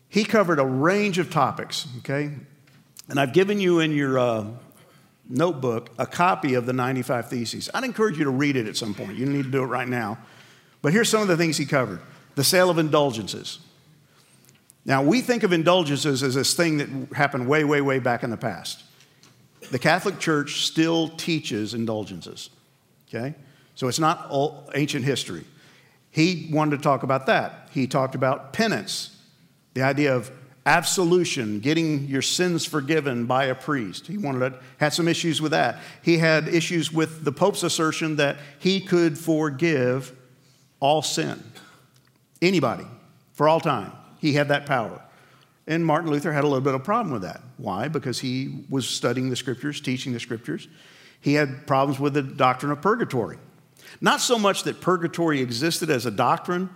He 0.07 0.23
covered 0.23 0.59
a 0.59 0.65
range 0.65 1.19
of 1.19 1.29
topics, 1.29 1.87
okay? 1.99 2.31
And 3.09 3.19
I've 3.19 3.33
given 3.33 3.59
you 3.59 3.79
in 3.79 3.91
your 3.91 4.17
uh, 4.17 4.45
notebook 5.29 5.91
a 5.97 6.05
copy 6.05 6.55
of 6.55 6.65
the 6.65 6.73
95 6.73 7.29
Theses. 7.29 7.69
I'd 7.73 7.83
encourage 7.83 8.17
you 8.17 8.25
to 8.25 8.31
read 8.31 8.55
it 8.55 8.67
at 8.67 8.75
some 8.75 8.93
point. 8.93 9.15
You 9.15 9.25
don't 9.25 9.35
need 9.35 9.45
to 9.45 9.51
do 9.51 9.63
it 9.63 9.67
right 9.67 9.87
now. 9.87 10.17
But 10.81 10.91
here's 10.91 11.09
some 11.09 11.21
of 11.21 11.27
the 11.27 11.37
things 11.37 11.57
he 11.57 11.65
covered 11.65 12.01
the 12.35 12.43
sale 12.43 12.69
of 12.69 12.77
indulgences. 12.77 13.59
Now, 14.85 15.03
we 15.03 15.21
think 15.21 15.43
of 15.43 15.53
indulgences 15.53 16.23
as 16.23 16.35
this 16.35 16.53
thing 16.53 16.77
that 16.77 17.15
happened 17.15 17.47
way, 17.47 17.63
way, 17.63 17.81
way 17.81 17.99
back 17.99 18.23
in 18.23 18.29
the 18.29 18.37
past. 18.37 18.83
The 19.71 19.77
Catholic 19.77 20.19
Church 20.19 20.65
still 20.65 21.09
teaches 21.09 21.73
indulgences, 21.73 22.49
okay? 23.07 23.35
So 23.75 23.87
it's 23.87 23.99
not 23.99 24.31
ancient 24.73 25.05
history. 25.05 25.43
He 26.11 26.49
wanted 26.51 26.77
to 26.77 26.81
talk 26.81 27.03
about 27.03 27.25
that. 27.27 27.69
He 27.71 27.87
talked 27.87 28.15
about 28.15 28.53
penance, 28.53 29.15
the 29.73 29.83
idea 29.83 30.15
of 30.15 30.31
absolution, 30.69 31.59
getting 31.59 32.05
your 32.05 32.21
sins 32.21 32.63
forgiven 32.63 33.25
by 33.25 33.45
a 33.45 33.55
priest. 33.55 34.05
He 34.05 34.19
wanted 34.19 34.53
had 34.77 34.93
some 34.93 35.07
issues 35.07 35.41
with 35.41 35.51
that. 35.51 35.79
He 36.03 36.19
had 36.19 36.47
issues 36.47 36.93
with 36.93 37.25
the 37.25 37.31
Pope's 37.31 37.63
assertion 37.63 38.17
that 38.17 38.37
he 38.59 38.79
could 38.79 39.17
forgive 39.17 40.15
all 40.79 41.01
sin, 41.01 41.43
anybody, 42.39 42.85
for 43.33 43.49
all 43.49 43.59
time. 43.59 43.91
He 44.19 44.33
had 44.33 44.49
that 44.49 44.67
power. 44.67 45.01
And 45.65 45.83
Martin 45.83 46.11
Luther 46.11 46.31
had 46.31 46.43
a 46.43 46.47
little 46.47 46.61
bit 46.61 46.75
of 46.75 46.81
a 46.81 46.83
problem 46.83 47.13
with 47.13 47.23
that. 47.23 47.41
Why? 47.57 47.87
Because 47.87 48.19
he 48.19 48.63
was 48.69 48.87
studying 48.87 49.31
the 49.31 49.35
scriptures, 49.35 49.81
teaching 49.81 50.13
the 50.13 50.19
scriptures. 50.19 50.67
He 51.19 51.33
had 51.33 51.65
problems 51.65 51.99
with 51.99 52.13
the 52.13 52.21
doctrine 52.21 52.71
of 52.71 52.79
purgatory. 52.79 53.39
Not 54.01 54.21
so 54.21 54.37
much 54.37 54.63
that 54.63 54.81
purgatory 54.81 55.41
existed 55.41 55.89
as 55.89 56.05
a 56.05 56.11
doctrine, 56.11 56.69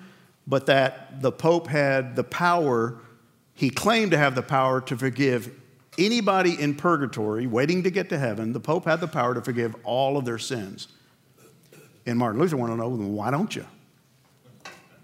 but 0.47 0.65
that 0.65 1.21
the 1.21 1.31
Pope 1.31 1.67
had 1.67 2.15
the 2.15 2.23
power, 2.23 2.97
he 3.53 3.69
claimed 3.69 4.11
to 4.11 4.17
have 4.17 4.35
the 4.35 4.41
power 4.41 4.81
to 4.81 4.97
forgive 4.97 5.51
anybody 5.97 6.59
in 6.59 6.75
purgatory 6.75 7.45
waiting 7.47 7.83
to 7.83 7.91
get 7.91 8.09
to 8.09 8.17
heaven. 8.17 8.53
The 8.53 8.59
Pope 8.59 8.85
had 8.85 8.99
the 8.99 9.07
power 9.07 9.33
to 9.33 9.41
forgive 9.41 9.75
all 9.83 10.17
of 10.17 10.25
their 10.25 10.39
sins. 10.39 10.87
And 12.05 12.17
Martin 12.17 12.41
Luther 12.41 12.57
wanted 12.57 12.73
to 12.73 12.77
know, 12.79 12.89
well, 12.89 13.09
why 13.09 13.31
don't 13.31 13.55
you? 13.55 13.65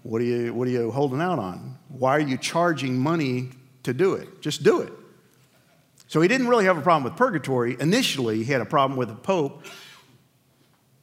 What 0.02 0.20
are 0.20 0.24
you, 0.24 0.52
what 0.52 0.66
are 0.66 0.70
you 0.70 0.90
holding 0.90 1.20
out 1.20 1.38
on? 1.38 1.78
Why 1.88 2.16
are 2.16 2.20
you 2.20 2.36
charging 2.36 2.98
money 2.98 3.50
to 3.82 3.92
do 3.92 4.14
it? 4.14 4.40
Just 4.40 4.62
do 4.62 4.80
it. 4.80 4.92
So 6.08 6.20
he 6.20 6.28
didn't 6.28 6.48
really 6.48 6.64
have 6.64 6.76
a 6.76 6.82
problem 6.82 7.04
with 7.04 7.16
purgatory. 7.16 7.76
Initially, 7.78 8.42
he 8.42 8.52
had 8.52 8.60
a 8.60 8.66
problem 8.66 8.98
with 8.98 9.08
the 9.08 9.14
Pope 9.14 9.64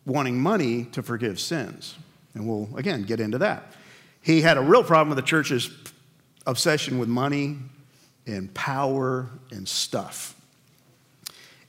wanting 0.05 0.39
money 0.39 0.85
to 0.85 1.01
forgive 1.01 1.39
sins. 1.39 1.95
And 2.33 2.47
we'll, 2.47 2.69
again, 2.75 3.03
get 3.03 3.19
into 3.19 3.37
that. 3.37 3.73
He 4.21 4.41
had 4.41 4.57
a 4.57 4.61
real 4.61 4.83
problem 4.83 5.09
with 5.09 5.15
the 5.15 5.27
church's 5.27 5.69
obsession 6.47 6.97
with 6.97 7.09
money 7.09 7.57
and 8.25 8.51
power 8.53 9.29
and 9.51 9.67
stuff. 9.67 10.33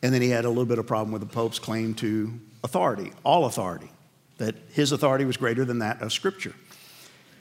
And 0.03 0.15
then 0.15 0.23
he 0.23 0.31
had 0.31 0.45
a 0.45 0.49
little 0.49 0.65
bit 0.65 0.79
of 0.79 0.87
problem 0.87 1.13
with 1.13 1.21
the 1.21 1.29
Pope's 1.29 1.59
claim 1.59 1.93
to 1.95 2.33
authority, 2.65 3.13
all 3.25 3.45
authority, 3.45 3.91
that 4.39 4.55
his 4.73 4.93
authority 4.93 5.25
was 5.25 5.37
greater 5.37 5.65
than 5.65 5.81
that 5.81 6.01
of 6.01 6.13
Scripture. 6.13 6.55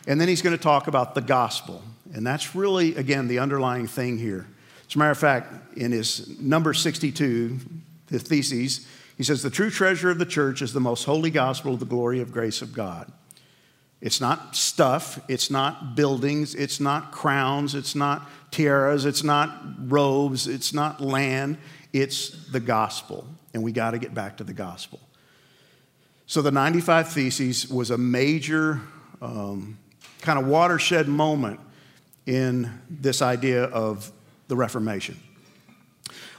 And 0.08 0.20
then 0.20 0.28
he's 0.28 0.42
going 0.42 0.56
to 0.56 0.62
talk 0.62 0.88
about 0.88 1.16
the 1.16 1.22
gospel. 1.22 1.84
And 2.14 2.26
that's 2.26 2.56
really, 2.56 2.96
again, 2.96 3.28
the 3.28 3.40
underlying 3.40 3.88
thing 3.88 4.18
here. 4.18 4.48
As 4.90 4.96
a 4.96 5.00
matter 5.00 5.12
of 5.12 5.18
fact, 5.18 5.78
in 5.78 5.92
his 5.92 6.40
number 6.40 6.74
62, 6.74 7.60
the 8.08 8.20
theses, 8.20 8.88
he 9.18 9.24
says, 9.24 9.44
The 9.44 9.50
true 9.50 9.70
treasure 9.70 10.10
of 10.10 10.18
the 10.18 10.26
church 10.26 10.62
is 10.62 10.74
the 10.74 10.80
most 10.80 11.04
holy 11.04 11.30
gospel 11.30 11.74
of 11.74 11.80
the 11.80 11.86
glory 11.86 12.22
of 12.22 12.32
grace 12.32 12.62
of 12.62 12.74
God. 12.74 13.12
It's 14.00 14.22
not 14.22 14.56
stuff, 14.56 15.20
it's 15.28 15.50
not 15.50 15.96
buildings, 15.96 16.54
it's 16.54 16.80
not 16.80 17.12
crowns, 17.12 17.74
it's 17.74 17.96
not 17.96 18.30
tiaras, 18.52 19.06
it's 19.06 19.24
not 19.24 19.60
robes, 19.90 20.48
it's 20.48 20.72
not 20.72 21.02
land, 21.02 21.58
it's 21.94 22.30
the 22.52 22.60
gospel. 22.60 23.28
And 23.54 23.64
we 23.64 23.72
got 23.72 23.92
to 23.92 23.98
get 23.98 24.14
back 24.14 24.38
to 24.38 24.44
the 24.44 24.54
gospel. 24.54 25.00
So 26.28 26.42
the 26.42 26.52
95 26.52 27.10
Theses 27.10 27.70
was 27.70 27.90
a 27.90 27.98
major 27.98 28.82
um, 29.22 29.80
kind 30.22 30.38
of 30.38 30.46
watershed 30.46 31.08
moment 31.08 31.60
in 32.28 32.82
this 32.90 33.22
idea 33.22 33.64
of 33.64 34.12
the 34.48 34.56
Reformation. 34.56 35.20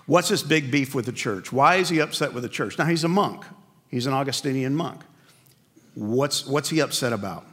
What's 0.07 0.29
his 0.29 0.43
big 0.43 0.71
beef 0.71 0.95
with 0.95 1.07
the 1.07 1.13
church? 1.13 1.53
Why 1.53 1.77
is 1.77 1.89
he 1.89 2.01
upset 2.01 2.33
with 2.33 2.43
the 2.43 2.49
church? 2.49 2.79
Now, 2.79 2.87
he's 2.87 3.05
a 3.05 3.09
monk, 3.09 3.45
he's 3.89 4.07
an 4.07 4.13
Augustinian 4.13 4.77
monk. 4.77 5.03
What's, 5.99 6.47
what's 6.47 6.69
he 6.69 6.81
upset 6.81 7.13
about? 7.13 7.45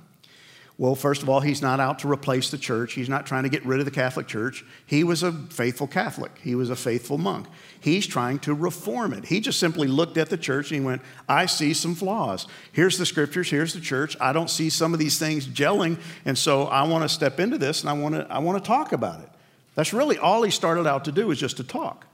Well, 0.77 0.93
first 0.93 1.23
of 1.23 1.29
all, 1.29 1.39
he's 1.39 1.63
not 1.63 1.79
out 1.79 1.99
to 1.99 2.11
replace 2.11 2.51
the 2.51 2.59
church. 2.59 2.93
He's 2.93 3.09
not 3.09 3.25
trying 3.25 3.41
to 3.41 3.49
get 3.49 3.65
rid 3.65 3.79
of 3.79 3.85
the 3.85 3.91
Catholic 3.91 4.27
Church. 4.27 4.63
He 4.85 5.03
was 5.03 5.23
a 5.23 5.31
faithful 5.31 5.87
Catholic. 5.87 6.31
He 6.43 6.53
was 6.53 6.69
a 6.69 6.75
faithful 6.75 7.17
monk. 7.17 7.47
He's 7.79 8.05
trying 8.05 8.37
to 8.39 8.53
reform 8.53 9.13
it. 9.13 9.25
He 9.25 9.39
just 9.39 9.57
simply 9.57 9.87
looked 9.87 10.17
at 10.17 10.29
the 10.29 10.37
church 10.37 10.69
and 10.69 10.79
he 10.79 10.85
went, 10.85 11.01
I 11.27 11.47
see 11.47 11.73
some 11.73 11.95
flaws. 11.95 12.45
Here's 12.71 12.99
the 12.99 13.05
scriptures, 13.05 13.49
here's 13.49 13.73
the 13.73 13.79
church. 13.79 14.15
I 14.19 14.31
don't 14.31 14.49
see 14.49 14.69
some 14.69 14.93
of 14.93 14.99
these 14.99 15.17
things 15.17 15.47
gelling, 15.47 15.99
and 16.25 16.37
so 16.37 16.65
I 16.65 16.83
want 16.83 17.03
to 17.03 17.09
step 17.09 17.39
into 17.39 17.57
this 17.57 17.81
and 17.81 17.89
I 17.89 17.93
want 17.93 18.13
to, 18.13 18.27
I 18.29 18.39
want 18.39 18.63
to 18.63 18.67
talk 18.67 18.91
about 18.91 19.21
it. 19.21 19.29
That's 19.73 19.93
really 19.93 20.19
all 20.19 20.43
he 20.43 20.51
started 20.51 20.85
out 20.85 21.05
to 21.05 21.11
do 21.11 21.27
was 21.27 21.39
just 21.39 21.57
to 21.57 21.63
talk. 21.63 22.05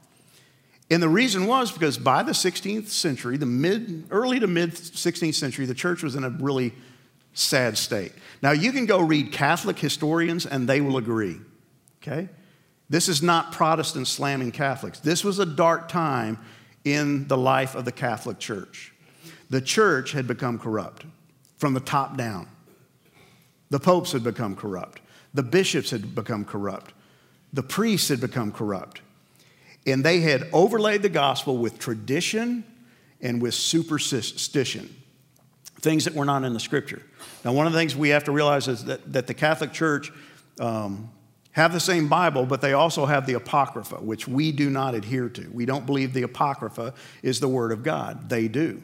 And 0.92 1.02
the 1.02 1.10
reason 1.10 1.48
was 1.48 1.72
because 1.72 1.98
by 1.98 2.22
the 2.22 2.34
16th 2.34 2.90
century, 2.90 3.38
the 3.38 3.46
mid, 3.46 4.08
early 4.12 4.42
to 4.42 4.48
mid 4.48 4.72
16th 4.72 5.36
century, 5.36 5.66
the 5.66 5.74
church 5.74 6.04
was 6.04 6.16
in 6.16 6.26
a 6.26 6.30
really 6.30 6.74
sad 7.34 7.78
state. 7.78 8.12
Now, 8.44 8.52
you 8.52 8.74
can 8.74 8.86
go 8.86 9.00
read 9.00 9.32
Catholic 9.32 9.80
historians 9.80 10.46
and 10.46 10.68
they 10.68 10.82
will 10.82 10.98
agree, 10.98 11.40
okay? 12.02 12.28
This 12.90 13.08
is 13.08 13.24
not 13.24 13.54
Protestant 13.54 14.06
slamming 14.10 14.52
Catholics. 14.52 15.00
This 15.00 15.24
was 15.24 15.40
a 15.40 15.46
dark 15.46 15.88
time 15.88 16.38
in 16.84 17.26
the 17.30 17.38
life 17.38 17.74
of 17.74 17.86
the 17.86 17.92
Catholic 17.94 18.38
Church. 18.38 18.94
The 19.50 19.62
church 19.62 20.12
had 20.12 20.28
become 20.28 20.60
corrupt 20.60 21.06
from 21.58 21.74
the 21.74 21.80
top 21.80 22.18
down. 22.18 22.50
The 23.70 23.80
popes 23.80 24.12
had 24.12 24.26
become 24.26 24.58
corrupt. 24.58 25.00
The 25.34 25.44
bishops 25.44 25.92
had 25.92 26.14
become 26.14 26.44
corrupt. 26.44 26.94
The 27.54 27.64
priests 27.64 28.10
had 28.10 28.20
become 28.20 28.52
corrupt. 28.52 29.02
And 29.86 30.04
they 30.04 30.20
had 30.20 30.48
overlaid 30.54 31.02
the 31.02 31.10
gospel 31.10 31.58
with 31.58 31.80
tradition 31.80 32.64
and 33.22 33.42
with 33.42 33.54
superstition, 33.54 34.96
things 35.80 36.06
that 36.06 36.14
were 36.14 36.26
not 36.26 36.44
in 36.44 36.54
the 36.54 36.60
scripture. 36.60 37.02
Now, 37.44 37.54
one 37.54 37.66
of 37.68 37.74
the 37.74 37.80
things 37.80 37.96
we 37.96 38.10
have 38.10 38.24
to 38.26 38.32
realize 38.32 38.68
is 38.68 38.86
that, 38.86 39.14
that 39.14 39.28
the 39.28 39.34
Catholic 39.34 39.72
Church 39.72 40.12
um, 40.60 41.10
have 41.52 41.74
the 41.74 41.80
same 41.80 42.08
Bible, 42.08 42.46
but 42.46 42.62
they 42.62 42.74
also 42.74 43.06
have 43.06 43.26
the 43.26 43.34
Apocrypha, 43.34 43.96
which 43.96 44.28
we 44.28 44.52
do 44.52 44.70
not 44.70 44.94
adhere 44.96 45.30
to. 45.30 45.50
We 45.52 45.66
don't 45.66 45.86
believe 45.86 46.14
the 46.14 46.24
Apocrypha 46.24 46.94
is 47.24 47.40
the 47.40 47.48
Word 47.48 47.72
of 47.72 47.84
God. 47.84 48.30
They 48.30 48.48
do. 48.48 48.82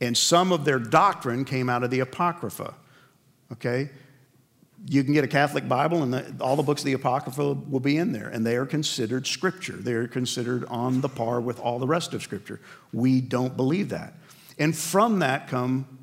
And 0.00 0.16
some 0.16 0.52
of 0.52 0.64
their 0.64 0.78
doctrine 0.78 1.44
came 1.44 1.68
out 1.68 1.82
of 1.84 1.90
the 1.90 2.00
Apocrypha. 2.00 2.74
Okay? 3.52 3.90
You 4.86 5.04
can 5.04 5.12
get 5.12 5.24
a 5.24 5.28
Catholic 5.28 5.68
Bible, 5.68 6.02
and 6.02 6.12
the, 6.12 6.34
all 6.40 6.56
the 6.56 6.62
books 6.62 6.80
of 6.82 6.86
the 6.86 6.92
Apocrypha 6.92 7.52
will 7.52 7.80
be 7.80 7.96
in 7.96 8.12
there, 8.12 8.28
and 8.28 8.44
they 8.44 8.56
are 8.56 8.66
considered 8.66 9.26
Scripture. 9.26 9.76
They 9.76 9.92
are 9.92 10.08
considered 10.08 10.64
on 10.66 11.00
the 11.00 11.08
par 11.08 11.40
with 11.40 11.60
all 11.60 11.78
the 11.78 11.86
rest 11.86 12.14
of 12.14 12.22
Scripture. 12.22 12.60
We 12.92 13.20
don't 13.20 13.56
believe 13.56 13.90
that. 13.90 14.14
And 14.58 14.76
from 14.76 15.20
that 15.20 15.48
come 15.48 15.98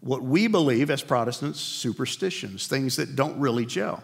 what 0.00 0.22
we 0.22 0.48
believe 0.48 0.90
as 0.90 1.02
Protestants 1.02 1.60
superstitions, 1.60 2.66
things 2.66 2.96
that 2.96 3.14
don't 3.14 3.38
really 3.38 3.64
gel. 3.64 4.02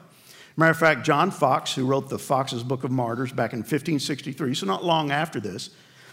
Matter 0.57 0.71
of 0.71 0.79
fact, 0.79 1.05
John 1.05 1.31
Foxe, 1.31 1.75
who 1.75 1.87
wrote 1.87 2.09
the 2.09 2.19
Foxe's 2.19 2.63
Book 2.63 2.85
of 2.85 2.91
Martyrs 2.91 3.33
back 3.33 3.53
in 3.53 3.61
1563, 3.61 4.55
so 4.55 4.67
not 4.67 4.85
long 4.85 5.11
after 5.11 5.41
this, 5.41 5.71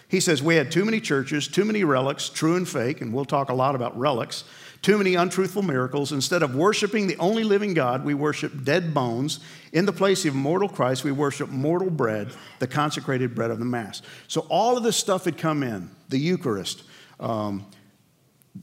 he 0.07 0.19
says, 0.19 0.41
We 0.43 0.55
had 0.55 0.71
too 0.71 0.85
many 0.85 0.99
churches, 0.99 1.47
too 1.47 1.65
many 1.65 1.83
relics, 1.83 2.29
true 2.29 2.55
and 2.55 2.67
fake, 2.67 3.01
and 3.01 3.13
we'll 3.13 3.25
talk 3.25 3.49
a 3.49 3.53
lot 3.53 3.75
about 3.75 3.97
relics, 3.97 4.43
too 4.85 4.99
many 4.99 5.15
untruthful 5.15 5.63
miracles. 5.63 6.11
Instead 6.11 6.43
of 6.43 6.55
worshiping 6.55 7.07
the 7.07 7.17
only 7.17 7.43
living 7.43 7.73
God, 7.73 8.05
we 8.05 8.13
worship 8.13 8.63
dead 8.63 8.93
bones. 8.93 9.39
In 9.73 9.87
the 9.87 9.91
place 9.91 10.25
of 10.25 10.35
mortal 10.35 10.69
Christ, 10.69 11.03
we 11.03 11.11
worship 11.11 11.49
mortal 11.49 11.89
bread, 11.89 12.29
the 12.59 12.67
consecrated 12.67 13.33
bread 13.33 13.49
of 13.49 13.57
the 13.57 13.65
Mass. 13.65 14.03
So 14.27 14.41
all 14.41 14.77
of 14.77 14.83
this 14.83 14.95
stuff 14.95 15.25
had 15.25 15.39
come 15.39 15.63
in 15.63 15.89
the 16.09 16.19
Eucharist, 16.19 16.83
um, 17.19 17.65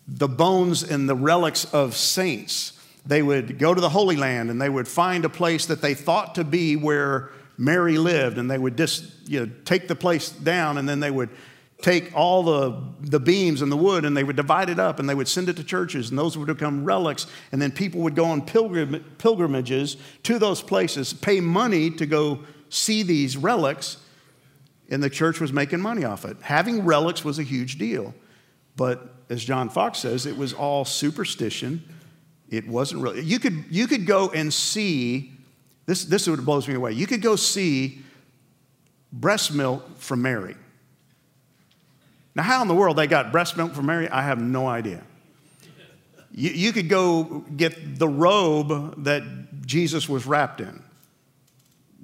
the 0.06 0.28
bones 0.28 0.85
and 0.85 1.08
the 1.08 1.16
relics 1.16 1.64
of 1.74 1.96
saints. 1.96 2.80
They 3.04 3.20
would 3.20 3.58
go 3.58 3.74
to 3.74 3.80
the 3.80 3.88
Holy 3.88 4.14
Land 4.14 4.48
and 4.48 4.62
they 4.62 4.68
would 4.68 4.87
find 4.87 5.24
a 5.24 5.28
place 5.28 5.66
that 5.66 5.82
they 5.82 5.94
thought 5.94 6.37
to 6.37 6.44
be 6.44 6.76
where 6.76 7.30
Mary 7.58 7.98
lived, 7.98 8.38
and 8.38 8.48
they 8.48 8.58
would 8.58 8.76
just 8.76 9.28
you 9.28 9.40
know, 9.40 9.52
take 9.64 9.88
the 9.88 9.96
place 9.96 10.30
down 10.30 10.78
and 10.78 10.88
then 10.88 11.00
they 11.00 11.11
would 11.11 11.30
take 11.83 12.14
all 12.14 12.42
the, 12.42 12.83
the 13.01 13.21
beams 13.21 13.61
and 13.61 13.71
the 13.71 13.77
wood 13.77 14.05
and 14.05 14.16
they 14.16 14.25
would 14.25 14.37
divide 14.37 14.71
it 14.71 14.79
up 14.79 14.99
and 14.99 15.09
they 15.09 15.14
would 15.14 15.29
send 15.29 15.49
it 15.49 15.57
to 15.57 15.64
churches 15.64 16.11
and 16.11 16.18
those 16.18 16.38
would 16.38 16.47
become 16.47 16.85
relics 16.85 17.27
and 17.51 17.61
then 17.61 17.71
people 17.71 18.01
would 18.01 18.14
go 18.14 18.25
on 18.25 18.40
pilgrim, 18.40 19.05
pilgrimages 19.18 19.97
to 20.23 20.38
those 20.38 20.62
places 20.62 21.12
pay 21.12 21.40
money 21.40 21.90
to 21.90 22.07
go 22.07 22.38
see 22.68 23.03
these 23.03 23.37
relics 23.37 23.99
and 24.90 25.03
the 25.03 25.11
church 25.11 25.40
was 25.40 25.53
making 25.53 25.81
money 25.81 26.05
off 26.05 26.25
it 26.25 26.37
having 26.40 26.85
relics 26.85 27.25
was 27.25 27.38
a 27.38 27.42
huge 27.42 27.79
deal 27.79 28.14
but 28.77 29.12
as 29.33 29.42
John 29.42 29.71
foxe 29.71 30.01
says, 30.01 30.27
it 30.27 30.37
was 30.37 30.53
all 30.53 30.85
superstition. 30.85 31.83
It 32.51 32.68
wasn't 32.68 33.03
really. 33.03 33.23
You 33.23 33.38
could, 33.38 33.64
you 33.71 33.87
could 33.87 34.07
go 34.07 34.31
and 34.31 34.53
see, 34.53 35.33
this, 35.87 36.05
this 36.05 36.23
is 36.23 36.31
what 36.31 36.45
blows 36.45 36.68
me 36.68 36.75
away. 36.75 36.92
You 36.92 37.07
could 37.07 37.23
go 37.23 37.37
see 37.37 38.01
breast 39.11 39.55
milk 39.55 39.99
from 39.99 40.21
Mary. 40.23 40.55
Now, 42.35 42.42
how 42.42 42.62
in 42.62 42.68
the 42.68 42.75
world 42.75 42.97
they 42.97 43.07
got 43.07 43.31
breast 43.33 43.57
milk 43.57 43.73
from 43.73 43.87
Mary, 43.87 44.09
I 44.09 44.23
have 44.23 44.40
no 44.40 44.66
idea. 44.66 45.03
You, 46.31 46.51
you 46.51 46.73
could 46.73 46.88
go 46.88 47.45
get 47.57 47.99
the 47.99 48.09
robe 48.09 49.05
that 49.05 49.23
Jesus 49.66 50.09
was 50.09 50.27
wrapped 50.27 50.61
in 50.61 50.83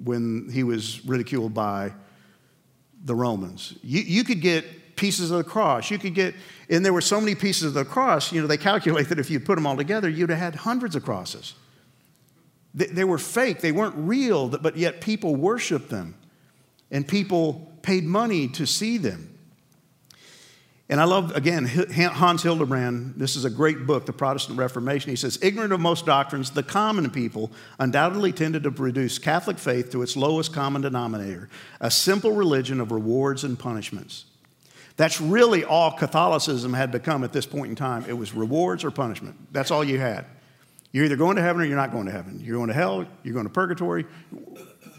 when 0.03 0.49
he 0.51 0.63
was 0.63 1.03
ridiculed 1.05 1.53
by 1.53 1.93
the 3.03 3.15
Romans. 3.15 3.75
You, 3.81 4.01
you 4.01 4.23
could 4.23 4.41
get 4.41 4.95
pieces 4.95 5.31
of 5.31 5.37
the 5.37 5.43
cross. 5.43 5.89
You 5.89 5.97
could 5.97 6.13
get, 6.13 6.35
and 6.69 6.85
there 6.85 6.93
were 6.93 7.01
so 7.01 7.19
many 7.19 7.33
pieces 7.33 7.63
of 7.63 7.73
the 7.73 7.85
cross, 7.85 8.31
you 8.31 8.41
know, 8.41 8.47
they 8.47 8.57
calculate 8.57 9.09
that 9.09 9.17
if 9.17 9.31
you 9.31 9.39
put 9.39 9.55
them 9.55 9.65
all 9.65 9.77
together, 9.77 10.09
you'd 10.09 10.29
have 10.29 10.39
had 10.39 10.55
hundreds 10.55 10.95
of 10.95 11.03
crosses. 11.03 11.53
They, 12.75 12.87
they 12.87 13.03
were 13.03 13.17
fake, 13.17 13.61
they 13.61 13.71
weren't 13.71 13.95
real, 13.95 14.49
but 14.49 14.75
yet 14.77 15.01
people 15.01 15.35
worshiped 15.35 15.89
them 15.89 16.15
and 16.91 17.07
people 17.07 17.71
paid 17.81 18.03
money 18.03 18.47
to 18.49 18.65
see 18.65 18.97
them. 18.97 19.28
And 20.91 20.99
I 20.99 21.03
love, 21.03 21.35
again, 21.35 21.65
Hans 21.65 22.43
Hillerbrand. 22.43 23.15
This 23.15 23.35
is 23.35 23.45
a 23.45 23.49
great 23.49 23.85
book, 23.85 24.07
The 24.07 24.13
Protestant 24.13 24.57
Reformation. 24.57 25.11
He 25.11 25.15
says, 25.15 25.37
ignorant 25.39 25.71
of 25.71 25.79
most 25.79 26.03
doctrines, 26.07 26.49
the 26.49 26.63
common 26.63 27.11
people 27.11 27.51
undoubtedly 27.77 28.31
tended 28.31 28.63
to 28.63 28.71
reduce 28.71 29.19
Catholic 29.19 29.59
faith 29.59 29.91
to 29.91 30.01
its 30.01 30.17
lowest 30.17 30.51
common 30.51 30.81
denominator, 30.81 31.47
a 31.79 31.91
simple 31.91 32.31
religion 32.31 32.81
of 32.81 32.91
rewards 32.91 33.43
and 33.43 33.59
punishments. 33.59 34.25
That's 34.97 35.21
really 35.21 35.63
all 35.63 35.91
Catholicism 35.91 36.73
had 36.73 36.91
become 36.91 37.23
at 37.23 37.33
this 37.33 37.45
point 37.45 37.69
in 37.69 37.75
time. 37.75 38.03
It 38.07 38.17
was 38.17 38.33
rewards 38.33 38.83
or 38.83 38.89
punishment. 38.89 39.35
That's 39.53 39.69
all 39.69 39.83
you 39.83 39.99
had. 39.99 40.25
You're 40.91 41.05
either 41.05 41.15
going 41.15 41.35
to 41.35 41.43
heaven 41.43 41.61
or 41.61 41.65
you're 41.65 41.77
not 41.77 41.91
going 41.91 42.07
to 42.07 42.11
heaven. 42.11 42.41
You're 42.43 42.57
going 42.57 42.69
to 42.69 42.73
hell, 42.73 43.05
you're 43.23 43.35
going 43.35 43.45
to 43.45 43.53
purgatory. 43.53 44.05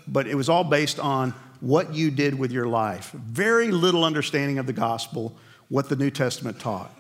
But 0.07 0.29
it 0.29 0.37
was 0.37 0.49
all 0.49 0.63
based 0.63 1.01
on 1.01 1.35
what 1.59 1.93
you 1.93 2.13
did 2.13 2.39
with 2.39 2.53
your 2.53 2.67
life. 2.67 3.11
Very 3.11 3.73
little 3.73 4.05
understanding 4.05 4.59
of 4.59 4.67
the 4.67 4.73
gospel, 4.73 5.37
what 5.71 5.89
the 5.89 5.97
New 5.97 6.11
Testament 6.11 6.61
taught. 6.61 6.95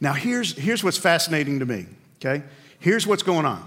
Now, 0.00 0.12
here's, 0.12 0.56
here's 0.56 0.84
what's 0.84 0.98
fascinating 0.98 1.58
to 1.58 1.66
me, 1.66 1.86
okay? 2.20 2.44
Here's 2.78 3.06
what's 3.06 3.24
going 3.24 3.46
on. 3.46 3.66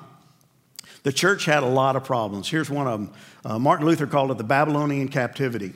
The 1.03 1.11
church 1.11 1.45
had 1.45 1.63
a 1.63 1.67
lot 1.67 1.95
of 1.95 2.03
problems. 2.03 2.47
Here's 2.47 2.69
one 2.69 2.87
of 2.87 2.99
them. 2.99 3.13
Uh, 3.43 3.59
Martin 3.59 3.85
Luther 3.85 4.07
called 4.07 4.31
it 4.31 4.37
the 4.37 4.43
Babylonian 4.43 5.09
captivity. 5.09 5.73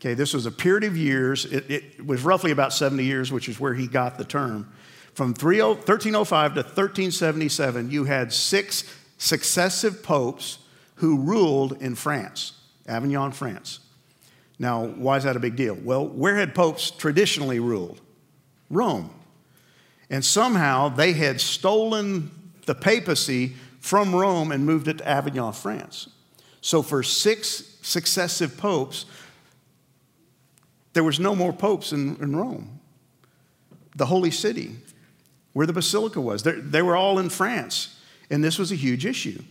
Okay, 0.00 0.14
this 0.14 0.32
was 0.32 0.46
a 0.46 0.50
period 0.50 0.84
of 0.84 0.96
years. 0.96 1.44
It, 1.44 1.70
it 1.70 2.06
was 2.06 2.22
roughly 2.22 2.52
about 2.52 2.72
70 2.72 3.04
years, 3.04 3.30
which 3.30 3.48
is 3.48 3.60
where 3.60 3.74
he 3.74 3.86
got 3.86 4.16
the 4.16 4.24
term. 4.24 4.72
From 5.12 5.28
1305 5.28 6.54
to 6.54 6.60
1377, 6.60 7.90
you 7.90 8.04
had 8.04 8.32
six 8.32 8.84
successive 9.18 10.02
popes 10.02 10.58
who 10.96 11.18
ruled 11.18 11.82
in 11.82 11.94
France, 11.94 12.52
Avignon, 12.86 13.32
France. 13.32 13.80
Now, 14.60 14.84
why 14.84 15.16
is 15.16 15.24
that 15.24 15.36
a 15.36 15.40
big 15.40 15.56
deal? 15.56 15.74
Well, 15.74 16.06
where 16.06 16.36
had 16.36 16.54
popes 16.54 16.90
traditionally 16.90 17.58
ruled? 17.58 17.98
Rome. 18.68 19.10
And 20.10 20.22
somehow 20.22 20.90
they 20.90 21.14
had 21.14 21.40
stolen 21.40 22.30
the 22.66 22.74
papacy 22.74 23.54
from 23.80 24.14
Rome 24.14 24.52
and 24.52 24.66
moved 24.66 24.86
it 24.86 24.98
to 24.98 25.08
Avignon, 25.08 25.54
France. 25.54 26.10
So 26.60 26.82
for 26.82 27.02
six 27.02 27.78
successive 27.80 28.58
popes, 28.58 29.06
there 30.92 31.04
was 31.04 31.18
no 31.18 31.34
more 31.34 31.54
popes 31.54 31.94
in, 31.94 32.16
in 32.20 32.36
Rome. 32.36 32.80
The 33.96 34.06
holy 34.06 34.30
city 34.30 34.76
where 35.54 35.66
the 35.66 35.72
basilica 35.72 36.20
was. 36.20 36.42
They 36.42 36.82
were 36.82 36.96
all 36.96 37.18
in 37.18 37.30
France, 37.30 37.98
and 38.30 38.44
this 38.44 38.58
was 38.58 38.70
a 38.70 38.76
huge 38.76 39.06
issue. 39.06 39.42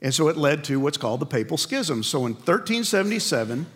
And 0.00 0.14
so 0.14 0.28
it 0.28 0.36
led 0.36 0.62
to 0.64 0.78
what's 0.78 0.98
called 0.98 1.20
the 1.20 1.26
Papal 1.26 1.56
Schism. 1.56 2.04
So 2.04 2.26
in 2.26 2.34
1377, 2.34 3.66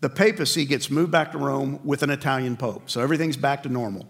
the 0.00 0.08
papacy 0.08 0.64
gets 0.64 0.90
moved 0.90 1.12
back 1.12 1.32
to 1.32 1.38
Rome 1.38 1.80
with 1.84 2.02
an 2.02 2.10
Italian 2.10 2.56
pope. 2.56 2.88
So 2.88 3.00
everything's 3.00 3.36
back 3.36 3.62
to 3.64 3.68
normal. 3.68 4.06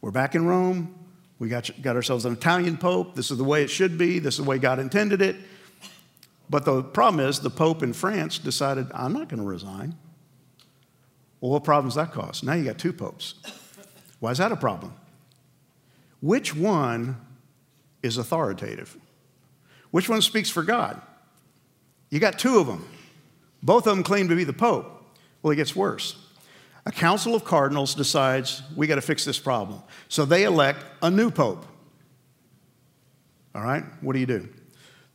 We're 0.00 0.10
back 0.10 0.34
in 0.34 0.46
Rome. 0.46 0.94
We 1.38 1.48
got, 1.48 1.70
got 1.82 1.96
ourselves 1.96 2.24
an 2.24 2.32
Italian 2.32 2.76
pope. 2.76 3.14
This 3.14 3.30
is 3.30 3.38
the 3.38 3.44
way 3.44 3.62
it 3.62 3.70
should 3.70 3.96
be. 3.96 4.18
This 4.18 4.34
is 4.34 4.44
the 4.44 4.48
way 4.48 4.58
God 4.58 4.78
intended 4.78 5.22
it. 5.22 5.36
But 6.50 6.64
the 6.64 6.82
problem 6.82 7.26
is, 7.26 7.40
the 7.40 7.50
pope 7.50 7.82
in 7.82 7.92
France 7.92 8.38
decided, 8.38 8.88
I'm 8.92 9.12
not 9.12 9.28
going 9.28 9.40
to 9.40 9.46
resign. 9.46 9.96
Well, 11.40 11.52
what 11.52 11.64
problems 11.64 11.94
that 11.94 12.12
cause? 12.12 12.42
Now 12.42 12.54
you 12.54 12.64
got 12.64 12.78
two 12.78 12.92
popes. 12.92 13.34
Why 14.20 14.30
is 14.30 14.38
that 14.38 14.52
a 14.52 14.56
problem? 14.56 14.94
Which 16.20 16.54
one 16.54 17.16
is 18.02 18.16
authoritative? 18.16 18.96
Which 19.90 20.08
one 20.08 20.22
speaks 20.22 20.50
for 20.50 20.62
God? 20.62 21.00
You 22.10 22.20
got 22.20 22.38
two 22.38 22.58
of 22.58 22.66
them. 22.66 22.86
Both 23.64 23.88
of 23.88 23.96
them 23.96 24.04
claim 24.04 24.28
to 24.28 24.36
be 24.36 24.44
the 24.44 24.52
Pope. 24.52 25.02
Well, 25.42 25.50
it 25.50 25.56
gets 25.56 25.74
worse. 25.74 26.16
A 26.86 26.92
council 26.92 27.34
of 27.34 27.44
cardinals 27.44 27.94
decides 27.94 28.62
we 28.76 28.86
got 28.86 28.96
to 28.96 29.00
fix 29.00 29.24
this 29.24 29.38
problem. 29.38 29.82
So 30.08 30.24
they 30.24 30.44
elect 30.44 30.84
a 31.02 31.10
new 31.10 31.30
Pope. 31.30 31.66
All 33.54 33.62
right, 33.62 33.84
what 34.00 34.12
do 34.12 34.20
you 34.20 34.26
do? 34.26 34.48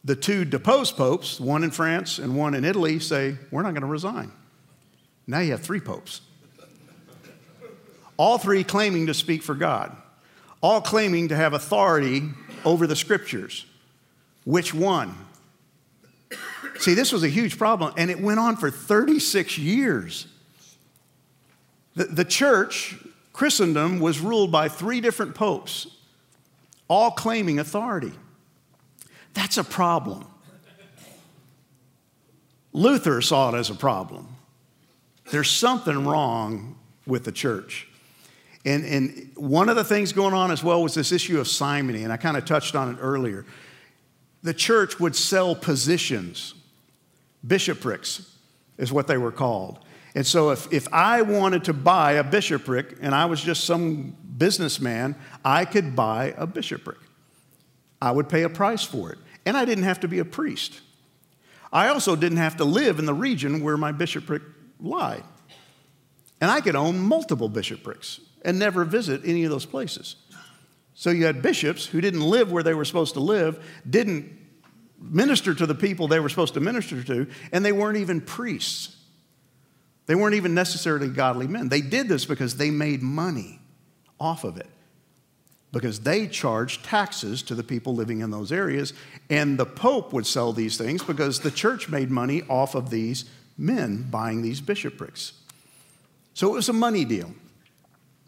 The 0.04 0.16
two 0.16 0.44
deposed 0.46 0.98
popes, 0.98 1.40
one 1.40 1.64
in 1.64 1.72
France 1.72 2.20
and 2.20 2.36
one 2.36 2.56
in 2.56 2.66
Italy, 2.66 3.00
say, 3.00 3.38
We're 3.52 3.62
not 3.62 3.72
going 3.72 3.82
to 3.82 3.88
resign. 3.88 4.32
Now 5.28 5.40
you 5.40 5.52
have 5.52 5.62
three 5.62 5.80
popes 5.80 6.22
all 8.20 8.38
three 8.38 8.66
claiming 8.66 9.08
to 9.08 9.14
speak 9.14 9.42
for 9.42 9.56
God, 9.56 9.96
all 10.62 10.82
claiming 10.82 11.30
to 11.30 11.38
have 11.38 11.54
authority 11.54 12.24
over 12.66 12.86
the 12.86 12.96
scriptures. 12.96 13.66
Which 14.44 14.74
one? 14.74 15.16
See, 16.80 16.94
this 16.94 17.12
was 17.12 17.24
a 17.24 17.28
huge 17.28 17.58
problem, 17.58 17.94
and 17.98 18.10
it 18.10 18.22
went 18.22 18.39
on 18.39 18.56
for 18.56 18.72
36 18.72 19.58
years. 19.58 20.28
The, 21.96 22.06
the 22.06 22.24
church, 22.24 22.96
Christendom, 23.34 24.00
was 24.00 24.22
ruled 24.22 24.50
by 24.50 24.70
three 24.70 25.02
different 25.02 25.36
popes, 25.36 25.88
all 26.88 27.12
claiming 27.12 27.60
authority. 27.60 28.13
That's 29.34 29.58
a 29.58 29.63
problem. 29.63 30.26
Luther 32.72 33.22
saw 33.22 33.54
it 33.54 33.58
as 33.58 33.70
a 33.70 33.76
problem. 33.76 34.28
There's 35.32 35.50
something 35.50 36.06
wrong 36.08 36.78
with 37.06 37.26
the 37.26 37.32
church. 37.34 37.89
And, 38.63 38.86
and 38.86 39.32
one 39.36 39.68
of 39.68 39.76
the 39.76 39.84
things 39.84 40.13
going 40.13 40.34
on 40.34 40.50
as 40.50 40.63
well 40.63 40.82
was 40.82 40.94
this 40.94 41.12
issue 41.12 41.39
of 41.39 41.48
simony, 41.48 42.04
and 42.04 42.13
I 42.13 42.18
kind 42.18 42.38
of 42.38 42.46
touched 42.46 42.76
on 42.76 42.94
it 42.96 42.98
earlier. 43.02 43.46
The 44.44 44.54
church 44.54 45.00
would 45.00 45.15
sell 45.15 45.56
positions, 45.56 46.54
bishoprics 47.45 48.38
is 48.78 48.91
what 48.91 49.08
they 49.08 49.17
were 49.17 49.32
called. 49.32 49.80
And 50.15 50.25
so 50.25 50.49
if, 50.49 50.71
if 50.73 50.88
I 50.91 51.21
wanted 51.21 51.65
to 51.65 51.73
buy 51.73 52.13
a 52.13 52.23
bishopric 52.23 52.97
and 53.02 53.13
I 53.13 53.25
was 53.25 53.41
just 53.41 53.65
some 53.65 54.15
businessman, 54.38 55.15
I 55.45 55.65
could 55.65 55.95
buy 55.95 56.34
a 56.38 56.47
bishopric. 56.47 56.97
I 58.02 58.12
would 58.12 58.30
pay 58.30 58.43
a 58.43 58.49
price 58.49 58.84
for 58.84 59.12
it. 59.12 59.19
And 59.45 59.56
I 59.56 59.65
didn't 59.65 59.84
have 59.84 59.99
to 60.02 60.08
be 60.08 60.19
a 60.19 60.25
priest. 60.25 60.82
I 61.71 61.89
also 61.89 62.15
didn't 62.15 62.39
have 62.39 62.58
to 62.58 62.65
live 62.65 62.97
in 62.99 63.06
the 63.06 63.13
region 63.13 63.63
where 63.63 63.78
my 63.78 63.91
bishopric 63.91 64.41
lied. 64.80 65.23
And 66.41 66.49
I 66.49 66.62
could 66.62 66.75
own 66.75 66.99
multiple 66.99 67.49
bishoprics 67.49 68.21
and 68.43 68.58
never 68.58 68.86
visit 68.86 69.21
any 69.25 69.43
of 69.43 69.52
those 69.52 69.65
places. 69.65 70.15
So 70.93 71.12
you 71.12 71.25
had 71.25 71.41
bishops 71.41 71.86
who 71.86 72.02
didn't 72.02 72.21
live 72.21 72.52
where 72.52 72.63
they 72.63 72.73
were 72.73 72.86
supposed 72.86 73.13
to 73.13 73.19
live, 73.19 73.63
didn't 73.89 74.38
minister 75.00 75.54
to 75.54 75.66
the 75.66 75.76
people 75.76 76.08
they 76.08 76.20
were 76.20 76.30
supposed 76.30 76.54
to 76.56 76.60
minister 76.60 77.04
to, 77.04 77.28
and 77.52 77.64
they 77.64 77.72
weren't 77.72 77.98
even 77.98 78.22
priests. 78.22 78.96
They 80.06 80.16
weren't 80.16 80.36
even 80.36 80.54
necessarily 80.54 81.08
godly 81.08 81.48
men. 81.48 81.70
They 81.70 81.82
did 81.82 82.10
this 82.10 82.26
because 82.26 82.58
they 82.58 82.72
made 82.72 83.02
money 83.02 83.60
off 84.20 84.44
of 84.44 84.58
it, 84.58 84.68
because 85.72 86.02
they 86.02 86.28
charged 86.28 86.84
taxes 86.84 87.42
to 87.44 87.56
the 87.56 87.64
people 87.64 87.96
living 87.96 88.22
in 88.22 88.32
those 88.32 88.52
areas, 88.52 88.94
and 89.30 89.58
the 89.58 89.66
Pope 89.66 90.12
would 90.14 90.26
sell 90.26 90.52
these 90.52 90.78
things 90.78 91.04
because 91.04 91.40
the 91.40 91.52
church 91.52 91.90
made 91.90 92.10
money 92.10 92.42
off 92.50 92.76
of 92.76 92.90
these 92.90 93.26
men 93.58 94.08
buying 94.10 94.42
these 94.42 94.62
bishoprics. 94.62 95.34
So 96.34 96.50
it 96.50 96.54
was 96.54 96.70
a 96.70 96.74
money 96.74 97.06
deal. 97.06 97.34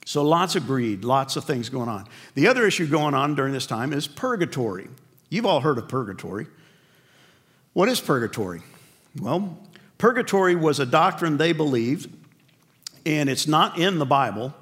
So 0.06 0.24
lots 0.24 0.56
of 0.56 0.66
greed, 0.66 1.04
lots 1.04 1.36
of 1.36 1.46
things 1.46 1.70
going 1.70 1.90
on. 1.90 2.08
The 2.36 2.48
other 2.48 2.66
issue 2.66 2.88
going 2.88 3.14
on 3.14 3.36
during 3.36 3.54
this 3.54 3.66
time 3.66 3.94
is 3.94 4.08
purgatory. 4.08 4.88
You've 5.30 5.46
all 5.46 5.62
heard 5.62 5.78
of 5.78 5.88
purgatory. 5.88 6.48
What 7.74 7.88
is 7.88 8.02
purgatory? 8.02 8.62
Well, 9.18 9.58
purgatory 9.98 10.56
was 10.56 10.82
a 10.82 10.86
doctrine 10.86 11.38
they 11.38 11.54
believed, 11.54 12.14
and 13.06 13.30
it's 13.30 13.48
not 13.48 13.78
in 13.80 13.98
the 13.98 14.06
Bible. 14.06 14.54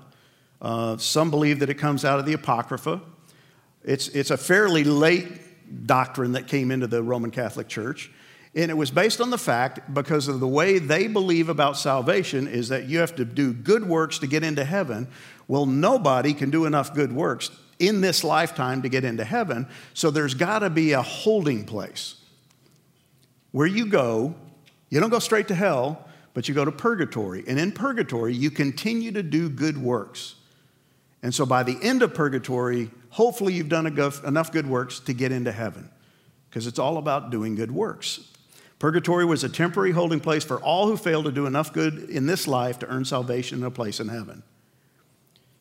Uh, 0.61 0.97
some 0.97 1.31
believe 1.31 1.59
that 1.61 1.71
it 1.71 1.75
comes 1.79 2.05
out 2.05 2.19
of 2.19 2.27
the 2.27 2.33
Apocrypha. 2.33 3.01
It's, 3.83 4.09
it's 4.09 4.29
a 4.29 4.37
fairly 4.37 4.83
late 4.83 5.87
doctrine 5.87 6.33
that 6.33 6.47
came 6.47 6.69
into 6.69 6.85
the 6.85 7.01
Roman 7.01 7.31
Catholic 7.31 7.67
Church. 7.67 8.11
And 8.53 8.69
it 8.69 8.75
was 8.75 8.91
based 8.91 9.21
on 9.21 9.31
the 9.31 9.39
fact, 9.39 9.91
because 9.91 10.27
of 10.27 10.39
the 10.39 10.47
way 10.47 10.77
they 10.77 11.07
believe 11.07 11.49
about 11.49 11.77
salvation, 11.77 12.47
is 12.47 12.69
that 12.69 12.85
you 12.85 12.99
have 12.99 13.15
to 13.15 13.25
do 13.25 13.53
good 13.53 13.87
works 13.87 14.19
to 14.19 14.27
get 14.27 14.43
into 14.43 14.63
heaven. 14.63 15.07
Well, 15.47 15.65
nobody 15.65 16.35
can 16.35 16.51
do 16.51 16.65
enough 16.65 16.93
good 16.93 17.11
works 17.11 17.49
in 17.79 18.01
this 18.01 18.23
lifetime 18.23 18.83
to 18.83 18.89
get 18.89 19.03
into 19.03 19.23
heaven. 19.23 19.67
So 19.95 20.11
there's 20.11 20.35
got 20.35 20.59
to 20.59 20.69
be 20.69 20.91
a 20.91 21.01
holding 21.01 21.65
place 21.65 22.13
where 23.51 23.67
you 23.67 23.85
go. 23.85 24.35
You 24.89 24.99
don't 24.99 25.09
go 25.09 25.19
straight 25.19 25.47
to 25.49 25.55
hell, 25.55 26.07
but 26.33 26.47
you 26.47 26.55
go 26.55 26.65
to 26.65 26.71
purgatory. 26.71 27.43
And 27.47 27.59
in 27.59 27.71
purgatory, 27.71 28.33
you 28.33 28.51
continue 28.51 29.11
to 29.11 29.23
do 29.23 29.49
good 29.49 29.77
works. 29.77 30.35
And 31.21 31.33
so 31.33 31.45
by 31.45 31.63
the 31.63 31.77
end 31.81 32.01
of 32.01 32.13
purgatory, 32.13 32.89
hopefully 33.09 33.53
you've 33.53 33.69
done 33.69 33.85
enough 33.85 34.51
good 34.51 34.67
works 34.67 34.99
to 35.01 35.13
get 35.13 35.31
into 35.31 35.51
heaven 35.51 35.89
because 36.49 36.65
it's 36.65 36.79
all 36.79 36.97
about 36.97 37.29
doing 37.29 37.55
good 37.55 37.71
works. 37.71 38.21
Purgatory 38.79 39.25
was 39.25 39.43
a 39.43 39.49
temporary 39.49 39.91
holding 39.91 40.21
place 40.21 40.43
for 40.43 40.57
all 40.61 40.87
who 40.87 40.95
failed 40.95 41.25
to 41.25 41.31
do 41.31 41.45
enough 41.45 41.73
good 41.73 42.09
in 42.09 42.25
this 42.25 42.47
life 42.47 42.79
to 42.79 42.87
earn 42.87 43.03
salvation 43.03 43.57
and 43.57 43.65
a 43.65 43.71
place 43.71 43.99
in 43.99 44.07
heaven. 44.07 44.41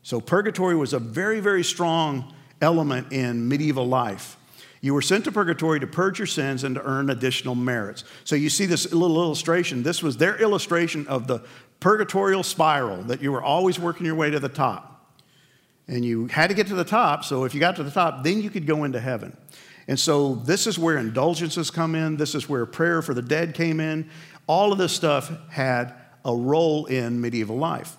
So, 0.04 0.20
purgatory 0.20 0.76
was 0.76 0.92
a 0.92 1.00
very, 1.00 1.40
very 1.40 1.64
strong 1.64 2.32
element 2.62 3.12
in 3.12 3.48
medieval 3.48 3.86
life. 3.86 4.37
You 4.80 4.94
were 4.94 5.02
sent 5.02 5.24
to 5.24 5.32
purgatory 5.32 5.80
to 5.80 5.86
purge 5.86 6.18
your 6.18 6.26
sins 6.26 6.64
and 6.64 6.74
to 6.76 6.82
earn 6.82 7.10
additional 7.10 7.54
merits. 7.54 8.04
So, 8.24 8.36
you 8.36 8.48
see 8.48 8.66
this 8.66 8.92
little 8.92 9.22
illustration. 9.22 9.82
This 9.82 10.02
was 10.02 10.16
their 10.16 10.36
illustration 10.40 11.06
of 11.08 11.26
the 11.26 11.42
purgatorial 11.80 12.42
spiral 12.42 13.02
that 13.04 13.22
you 13.22 13.32
were 13.32 13.42
always 13.42 13.78
working 13.78 14.06
your 14.06 14.14
way 14.14 14.30
to 14.30 14.40
the 14.40 14.48
top. 14.48 15.14
And 15.86 16.04
you 16.04 16.26
had 16.26 16.48
to 16.48 16.54
get 16.54 16.66
to 16.66 16.74
the 16.74 16.84
top, 16.84 17.24
so 17.24 17.44
if 17.44 17.54
you 17.54 17.60
got 17.60 17.76
to 17.76 17.82
the 17.82 17.90
top, 17.90 18.22
then 18.22 18.42
you 18.42 18.50
could 18.50 18.66
go 18.66 18.84
into 18.84 19.00
heaven. 19.00 19.34
And 19.88 19.98
so 19.98 20.34
this 20.34 20.66
is 20.66 20.78
where 20.78 20.98
indulgences 20.98 21.70
come 21.70 21.94
in. 21.94 22.18
This 22.18 22.34
is 22.34 22.46
where 22.46 22.66
prayer 22.66 23.00
for 23.00 23.14
the 23.14 23.22
dead 23.22 23.54
came 23.54 23.80
in. 23.80 24.10
All 24.46 24.70
of 24.70 24.78
this 24.78 24.92
stuff 24.92 25.32
had 25.48 25.94
a 26.26 26.34
role 26.34 26.84
in 26.86 27.20
medieval 27.20 27.56
life. 27.56 27.96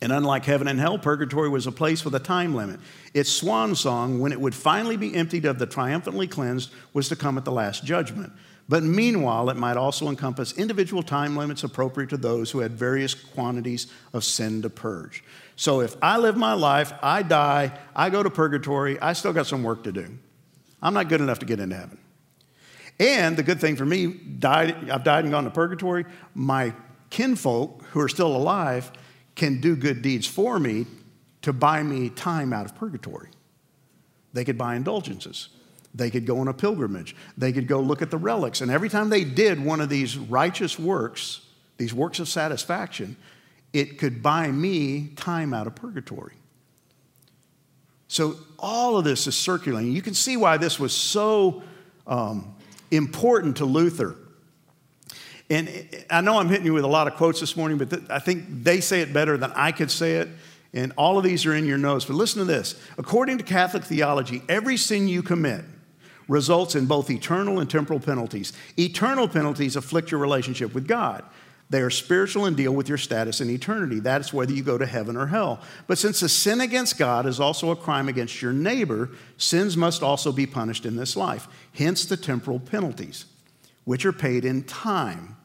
And 0.00 0.12
unlike 0.12 0.44
heaven 0.44 0.68
and 0.68 0.78
hell, 0.78 0.96
purgatory 0.96 1.48
was 1.48 1.66
a 1.66 1.72
place 1.72 2.04
with 2.04 2.14
a 2.14 2.20
time 2.20 2.54
limit. 2.54 2.78
Its 3.14 3.30
swan 3.30 3.74
song, 3.74 4.20
when 4.20 4.30
it 4.30 4.40
would 4.40 4.54
finally 4.54 4.96
be 4.96 5.14
emptied 5.14 5.44
of 5.44 5.58
the 5.58 5.66
triumphantly 5.66 6.28
cleansed, 6.28 6.70
was 6.92 7.08
to 7.08 7.16
come 7.16 7.36
at 7.36 7.44
the 7.44 7.50
last 7.50 7.84
judgment. 7.84 8.32
But 8.68 8.82
meanwhile, 8.82 9.48
it 9.50 9.56
might 9.56 9.76
also 9.76 10.08
encompass 10.08 10.52
individual 10.52 11.02
time 11.02 11.36
limits 11.36 11.64
appropriate 11.64 12.10
to 12.10 12.16
those 12.16 12.50
who 12.50 12.60
had 12.60 12.72
various 12.72 13.14
quantities 13.14 13.86
of 14.12 14.24
sin 14.24 14.62
to 14.62 14.70
purge. 14.70 15.24
So 15.56 15.80
if 15.80 15.96
I 16.02 16.18
live 16.18 16.36
my 16.36 16.52
life, 16.52 16.92
I 17.02 17.22
die, 17.22 17.76
I 17.96 18.10
go 18.10 18.22
to 18.22 18.30
purgatory, 18.30 19.00
I 19.00 19.14
still 19.14 19.32
got 19.32 19.46
some 19.46 19.62
work 19.62 19.84
to 19.84 19.92
do. 19.92 20.06
I'm 20.82 20.94
not 20.94 21.08
good 21.08 21.20
enough 21.20 21.40
to 21.40 21.46
get 21.46 21.58
into 21.58 21.76
heaven. 21.76 21.98
And 23.00 23.36
the 23.36 23.42
good 23.42 23.60
thing 23.60 23.74
for 23.74 23.86
me, 23.86 24.06
died, 24.06 24.90
I've 24.90 25.02
died 25.02 25.24
and 25.24 25.32
gone 25.32 25.44
to 25.44 25.50
purgatory. 25.50 26.04
My 26.34 26.74
kinfolk 27.10 27.82
who 27.86 28.00
are 28.00 28.08
still 28.08 28.36
alive 28.36 28.92
can 29.38 29.60
do 29.60 29.74
good 29.74 30.02
deeds 30.02 30.26
for 30.26 30.58
me 30.58 30.84
to 31.42 31.52
buy 31.52 31.82
me 31.82 32.10
time 32.10 32.52
out 32.52 32.66
of 32.66 32.74
purgatory. 32.74 33.30
They 34.34 34.44
could 34.44 34.58
buy 34.58 34.76
indulgences. 34.76 35.48
They 35.94 36.10
could 36.10 36.26
go 36.26 36.40
on 36.40 36.48
a 36.48 36.52
pilgrimage. 36.52 37.16
They 37.38 37.52
could 37.52 37.66
go 37.66 37.80
look 37.80 38.02
at 38.02 38.10
the 38.10 38.18
relics. 38.18 38.60
And 38.60 38.70
every 38.70 38.90
time 38.90 39.08
they 39.08 39.24
did 39.24 39.64
one 39.64 39.80
of 39.80 39.88
these 39.88 40.18
righteous 40.18 40.78
works, 40.78 41.40
these 41.78 41.94
works 41.94 42.18
of 42.18 42.28
satisfaction, 42.28 43.16
it 43.72 43.98
could 43.98 44.22
buy 44.22 44.50
me 44.50 45.08
time 45.16 45.54
out 45.54 45.66
of 45.66 45.74
purgatory. 45.74 46.34
So 48.08 48.36
all 48.58 48.98
of 48.98 49.04
this 49.04 49.26
is 49.26 49.36
circulating. 49.36 49.92
You 49.92 50.02
can 50.02 50.14
see 50.14 50.36
why 50.36 50.56
this 50.56 50.78
was 50.78 50.92
so 50.92 51.62
um, 52.06 52.54
important 52.90 53.58
to 53.58 53.64
Luther. 53.64 54.16
And 55.50 55.88
I 56.10 56.20
know 56.20 56.38
I'm 56.38 56.48
hitting 56.48 56.66
you 56.66 56.74
with 56.74 56.84
a 56.84 56.88
lot 56.88 57.06
of 57.06 57.14
quotes 57.14 57.40
this 57.40 57.56
morning, 57.56 57.78
but 57.78 57.90
th- 57.90 58.02
I 58.10 58.18
think 58.18 58.44
they 58.64 58.80
say 58.80 59.00
it 59.00 59.12
better 59.12 59.36
than 59.36 59.52
I 59.52 59.72
could 59.72 59.90
say 59.90 60.16
it. 60.16 60.28
And 60.74 60.92
all 60.96 61.16
of 61.16 61.24
these 61.24 61.46
are 61.46 61.54
in 61.54 61.64
your 61.64 61.78
notes. 61.78 62.04
But 62.04 62.14
listen 62.14 62.40
to 62.40 62.44
this. 62.44 62.78
According 62.98 63.38
to 63.38 63.44
Catholic 63.44 63.84
theology, 63.84 64.42
every 64.48 64.76
sin 64.76 65.08
you 65.08 65.22
commit 65.22 65.64
results 66.28 66.74
in 66.74 66.84
both 66.84 67.10
eternal 67.10 67.58
and 67.58 67.70
temporal 67.70 68.00
penalties. 68.00 68.52
Eternal 68.78 69.28
penalties 69.28 69.76
afflict 69.76 70.10
your 70.10 70.20
relationship 70.20 70.74
with 70.74 70.86
God. 70.86 71.24
They 71.70 71.80
are 71.80 71.90
spiritual 71.90 72.46
and 72.46 72.56
deal 72.56 72.72
with 72.72 72.88
your 72.88 72.96
status 72.96 73.40
in 73.40 73.50
eternity. 73.50 74.00
That's 74.00 74.32
whether 74.32 74.52
you 74.52 74.62
go 74.62 74.78
to 74.78 74.86
heaven 74.86 75.16
or 75.16 75.26
hell. 75.26 75.60
But 75.86 75.98
since 75.98 76.22
a 76.22 76.28
sin 76.28 76.60
against 76.60 76.98
God 76.98 77.26
is 77.26 77.40
also 77.40 77.70
a 77.70 77.76
crime 77.76 78.08
against 78.08 78.40
your 78.40 78.54
neighbor, 78.54 79.10
sins 79.36 79.76
must 79.76 80.02
also 80.02 80.32
be 80.32 80.46
punished 80.46 80.86
in 80.86 80.96
this 80.96 81.16
life. 81.16 81.46
Hence 81.74 82.06
the 82.06 82.16
temporal 82.16 82.60
penalties, 82.60 83.26
which 83.84 84.06
are 84.06 84.12
paid 84.12 84.44
in 84.46 84.64
time. 84.64 85.36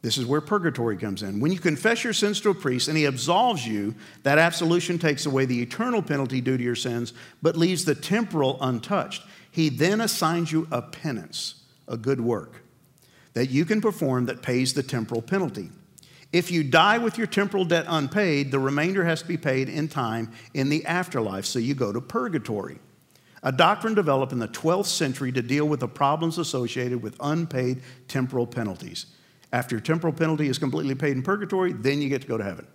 This 0.00 0.16
is 0.16 0.26
where 0.26 0.40
purgatory 0.40 0.96
comes 0.96 1.22
in. 1.22 1.40
When 1.40 1.50
you 1.50 1.58
confess 1.58 2.04
your 2.04 2.12
sins 2.12 2.40
to 2.42 2.50
a 2.50 2.54
priest 2.54 2.88
and 2.88 2.96
he 2.96 3.04
absolves 3.04 3.66
you, 3.66 3.94
that 4.22 4.38
absolution 4.38 4.98
takes 4.98 5.26
away 5.26 5.44
the 5.44 5.60
eternal 5.60 6.02
penalty 6.02 6.40
due 6.40 6.56
to 6.56 6.62
your 6.62 6.76
sins, 6.76 7.12
but 7.42 7.56
leaves 7.56 7.84
the 7.84 7.96
temporal 7.96 8.58
untouched. 8.60 9.24
He 9.50 9.68
then 9.68 10.00
assigns 10.00 10.52
you 10.52 10.68
a 10.70 10.82
penance, 10.82 11.62
a 11.88 11.96
good 11.96 12.20
work 12.20 12.62
that 13.34 13.50
you 13.50 13.64
can 13.64 13.80
perform 13.80 14.26
that 14.26 14.42
pays 14.42 14.74
the 14.74 14.82
temporal 14.82 15.22
penalty. 15.22 15.70
If 16.32 16.50
you 16.50 16.62
die 16.62 16.98
with 16.98 17.16
your 17.16 17.26
temporal 17.26 17.64
debt 17.64 17.86
unpaid, 17.88 18.50
the 18.50 18.58
remainder 18.58 19.04
has 19.04 19.22
to 19.22 19.28
be 19.28 19.36
paid 19.36 19.68
in 19.68 19.88
time 19.88 20.32
in 20.54 20.68
the 20.68 20.84
afterlife, 20.84 21.46
so 21.46 21.58
you 21.58 21.74
go 21.74 21.92
to 21.92 22.00
purgatory. 22.00 22.78
A 23.42 23.52
doctrine 23.52 23.94
developed 23.94 24.32
in 24.32 24.40
the 24.40 24.48
12th 24.48 24.86
century 24.86 25.32
to 25.32 25.42
deal 25.42 25.66
with 25.66 25.80
the 25.80 25.88
problems 25.88 26.38
associated 26.38 27.02
with 27.02 27.16
unpaid 27.20 27.82
temporal 28.08 28.46
penalties. 28.46 29.06
After 29.52 29.74
your 29.74 29.80
temporal 29.80 30.12
penalty 30.12 30.48
is 30.48 30.58
completely 30.58 30.94
paid 30.94 31.16
in 31.16 31.22
purgatory, 31.22 31.72
then 31.72 32.02
you 32.02 32.08
get 32.08 32.22
to 32.22 32.28
go 32.28 32.36
to 32.36 32.44
heaven. 32.44 32.66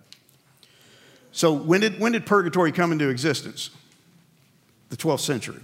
So, 1.30 1.52
when 1.52 1.80
did, 1.80 1.98
when 2.00 2.12
did 2.12 2.26
purgatory 2.26 2.72
come 2.72 2.92
into 2.92 3.08
existence? 3.08 3.70
The 4.90 4.96
12th 4.96 5.20
century. 5.20 5.60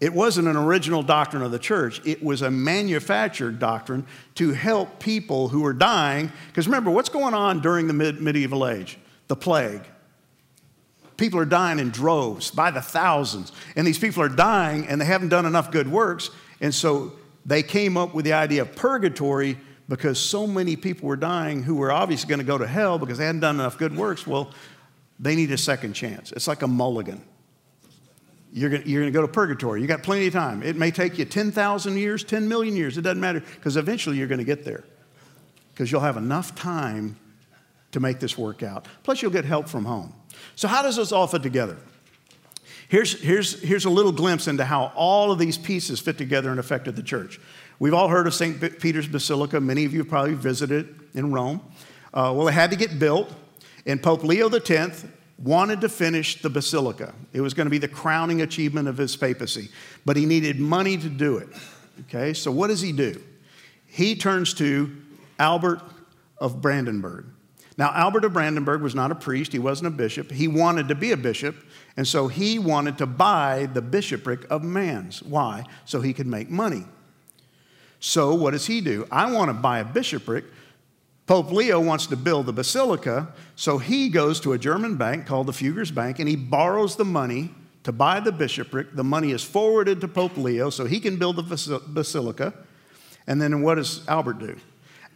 It 0.00 0.12
wasn't 0.12 0.48
an 0.48 0.56
original 0.56 1.02
doctrine 1.02 1.42
of 1.42 1.52
the 1.52 1.58
church. 1.58 2.02
It 2.04 2.22
was 2.22 2.42
a 2.42 2.50
manufactured 2.50 3.58
doctrine 3.58 4.06
to 4.34 4.52
help 4.52 5.00
people 5.00 5.48
who 5.48 5.62
were 5.62 5.72
dying. 5.72 6.30
Because 6.48 6.66
remember, 6.66 6.90
what's 6.90 7.08
going 7.08 7.32
on 7.32 7.60
during 7.60 7.86
the 7.86 7.94
mid- 7.94 8.20
medieval 8.20 8.66
age? 8.66 8.98
The 9.28 9.36
plague. 9.36 9.82
People 11.16 11.40
are 11.40 11.46
dying 11.46 11.78
in 11.78 11.90
droves 11.90 12.50
by 12.50 12.70
the 12.70 12.82
thousands. 12.82 13.52
And 13.74 13.86
these 13.86 13.98
people 13.98 14.22
are 14.22 14.28
dying 14.28 14.86
and 14.86 15.00
they 15.00 15.06
haven't 15.06 15.30
done 15.30 15.46
enough 15.46 15.70
good 15.70 15.88
works. 15.88 16.30
And 16.60 16.74
so 16.74 17.12
they 17.46 17.62
came 17.62 17.96
up 17.96 18.12
with 18.14 18.26
the 18.26 18.34
idea 18.34 18.62
of 18.62 18.76
purgatory 18.76 19.56
because 19.88 20.18
so 20.18 20.46
many 20.46 20.76
people 20.76 21.08
were 21.08 21.16
dying 21.16 21.62
who 21.62 21.76
were 21.76 21.92
obviously 21.92 22.28
going 22.28 22.40
to 22.40 22.44
go 22.44 22.58
to 22.58 22.66
hell 22.66 22.98
because 22.98 23.18
they 23.18 23.26
hadn't 23.26 23.40
done 23.40 23.56
enough 23.56 23.78
good 23.78 23.96
works. 23.96 24.26
Well, 24.26 24.52
they 25.18 25.36
need 25.36 25.50
a 25.52 25.58
second 25.58 25.94
chance. 25.94 26.32
It's 26.32 26.48
like 26.48 26.62
a 26.62 26.68
mulligan 26.68 27.22
you're 28.56 28.70
going 28.70 28.84
to 28.84 29.10
go 29.10 29.20
to 29.20 29.28
purgatory. 29.28 29.82
You 29.82 29.86
got 29.86 30.02
plenty 30.02 30.28
of 30.28 30.32
time. 30.32 30.62
It 30.62 30.76
may 30.76 30.90
take 30.90 31.18
you 31.18 31.26
10,000 31.26 31.98
years, 31.98 32.24
10 32.24 32.48
million 32.48 32.74
years. 32.74 32.96
It 32.96 33.02
doesn't 33.02 33.20
matter 33.20 33.40
because 33.40 33.76
eventually 33.76 34.16
you're 34.16 34.28
going 34.28 34.38
to 34.38 34.44
get 34.44 34.64
there 34.64 34.82
because 35.74 35.92
you'll 35.92 36.00
have 36.00 36.16
enough 36.16 36.54
time 36.54 37.16
to 37.92 38.00
make 38.00 38.18
this 38.18 38.38
work 38.38 38.62
out. 38.62 38.86
Plus, 39.02 39.20
you'll 39.20 39.30
get 39.30 39.44
help 39.44 39.68
from 39.68 39.84
home. 39.84 40.14
So, 40.54 40.68
how 40.68 40.80
does 40.80 40.96
this 40.96 41.12
all 41.12 41.26
fit 41.26 41.42
together? 41.42 41.76
Here's, 42.88 43.20
here's, 43.20 43.60
here's 43.60 43.84
a 43.84 43.90
little 43.90 44.12
glimpse 44.12 44.48
into 44.48 44.64
how 44.64 44.92
all 44.94 45.32
of 45.32 45.38
these 45.38 45.58
pieces 45.58 46.00
fit 46.00 46.16
together 46.16 46.50
and 46.50 46.58
affected 46.58 46.96
the 46.96 47.02
church. 47.02 47.38
We've 47.78 47.94
all 47.94 48.08
heard 48.08 48.26
of 48.26 48.34
St. 48.34 48.80
Peter's 48.80 49.06
Basilica. 49.06 49.60
Many 49.60 49.84
of 49.84 49.92
you 49.92 50.04
probably 50.04 50.34
visited 50.34 50.94
in 51.14 51.32
Rome. 51.32 51.60
Uh, 52.14 52.32
well, 52.34 52.48
it 52.48 52.52
had 52.52 52.70
to 52.70 52.76
get 52.76 52.98
built, 52.98 53.30
and 53.84 54.02
Pope 54.02 54.24
Leo 54.24 54.48
X 54.48 55.04
wanted 55.38 55.82
to 55.82 55.88
finish 55.90 56.40
the 56.40 56.48
basilica. 56.48 57.14
It 57.34 57.42
was 57.42 57.52
going 57.52 57.66
to 57.66 57.70
be 57.70 57.78
the 57.78 57.88
crowning 57.88 58.40
achievement 58.40 58.88
of 58.88 58.96
his 58.96 59.14
papacy, 59.14 59.68
but 60.06 60.16
he 60.16 60.24
needed 60.24 60.58
money 60.58 60.96
to 60.96 61.08
do 61.10 61.36
it. 61.36 61.48
Okay, 62.02 62.32
so 62.32 62.50
what 62.50 62.68
does 62.68 62.80
he 62.80 62.92
do? 62.92 63.22
He 63.86 64.16
turns 64.16 64.54
to 64.54 64.96
Albert 65.38 65.82
of 66.38 66.62
Brandenburg. 66.62 67.26
Now, 67.78 67.92
Albert 67.92 68.24
of 68.24 68.32
Brandenburg 68.32 68.80
was 68.80 68.94
not 68.94 69.10
a 69.10 69.14
priest, 69.14 69.52
he 69.52 69.58
wasn't 69.58 69.88
a 69.88 69.90
bishop. 69.90 70.30
He 70.30 70.48
wanted 70.48 70.88
to 70.88 70.94
be 70.94 71.12
a 71.12 71.16
bishop, 71.16 71.56
and 71.98 72.08
so 72.08 72.28
he 72.28 72.58
wanted 72.58 72.96
to 72.98 73.06
buy 73.06 73.68
the 73.74 73.82
bishopric 73.82 74.50
of 74.50 74.64
Mainz. 74.64 75.22
Why? 75.22 75.64
So 75.84 76.00
he 76.00 76.14
could 76.14 76.26
make 76.26 76.48
money. 76.48 76.84
So, 78.00 78.34
what 78.34 78.52
does 78.52 78.66
he 78.66 78.80
do? 78.80 79.06
I 79.10 79.30
want 79.32 79.48
to 79.48 79.54
buy 79.54 79.78
a 79.78 79.84
bishopric 79.84 80.44
Pope 81.26 81.50
Leo 81.50 81.80
wants 81.80 82.06
to 82.06 82.16
build 82.16 82.46
the 82.46 82.52
basilica, 82.52 83.28
so 83.56 83.78
he 83.78 84.08
goes 84.08 84.38
to 84.40 84.52
a 84.52 84.58
German 84.58 84.96
bank 84.96 85.26
called 85.26 85.48
the 85.48 85.52
Fuggers 85.52 85.92
Bank 85.92 86.20
and 86.20 86.28
he 86.28 86.36
borrows 86.36 86.94
the 86.96 87.04
money 87.04 87.52
to 87.82 87.90
buy 87.90 88.20
the 88.20 88.30
bishopric. 88.30 88.94
The 88.94 89.04
money 89.04 89.32
is 89.32 89.42
forwarded 89.42 90.00
to 90.02 90.08
Pope 90.08 90.36
Leo 90.36 90.70
so 90.70 90.84
he 90.84 91.00
can 91.00 91.16
build 91.16 91.36
the 91.36 91.82
basilica. 91.88 92.54
And 93.26 93.42
then 93.42 93.62
what 93.62 93.74
does 93.74 94.06
Albert 94.06 94.38
do? 94.38 94.56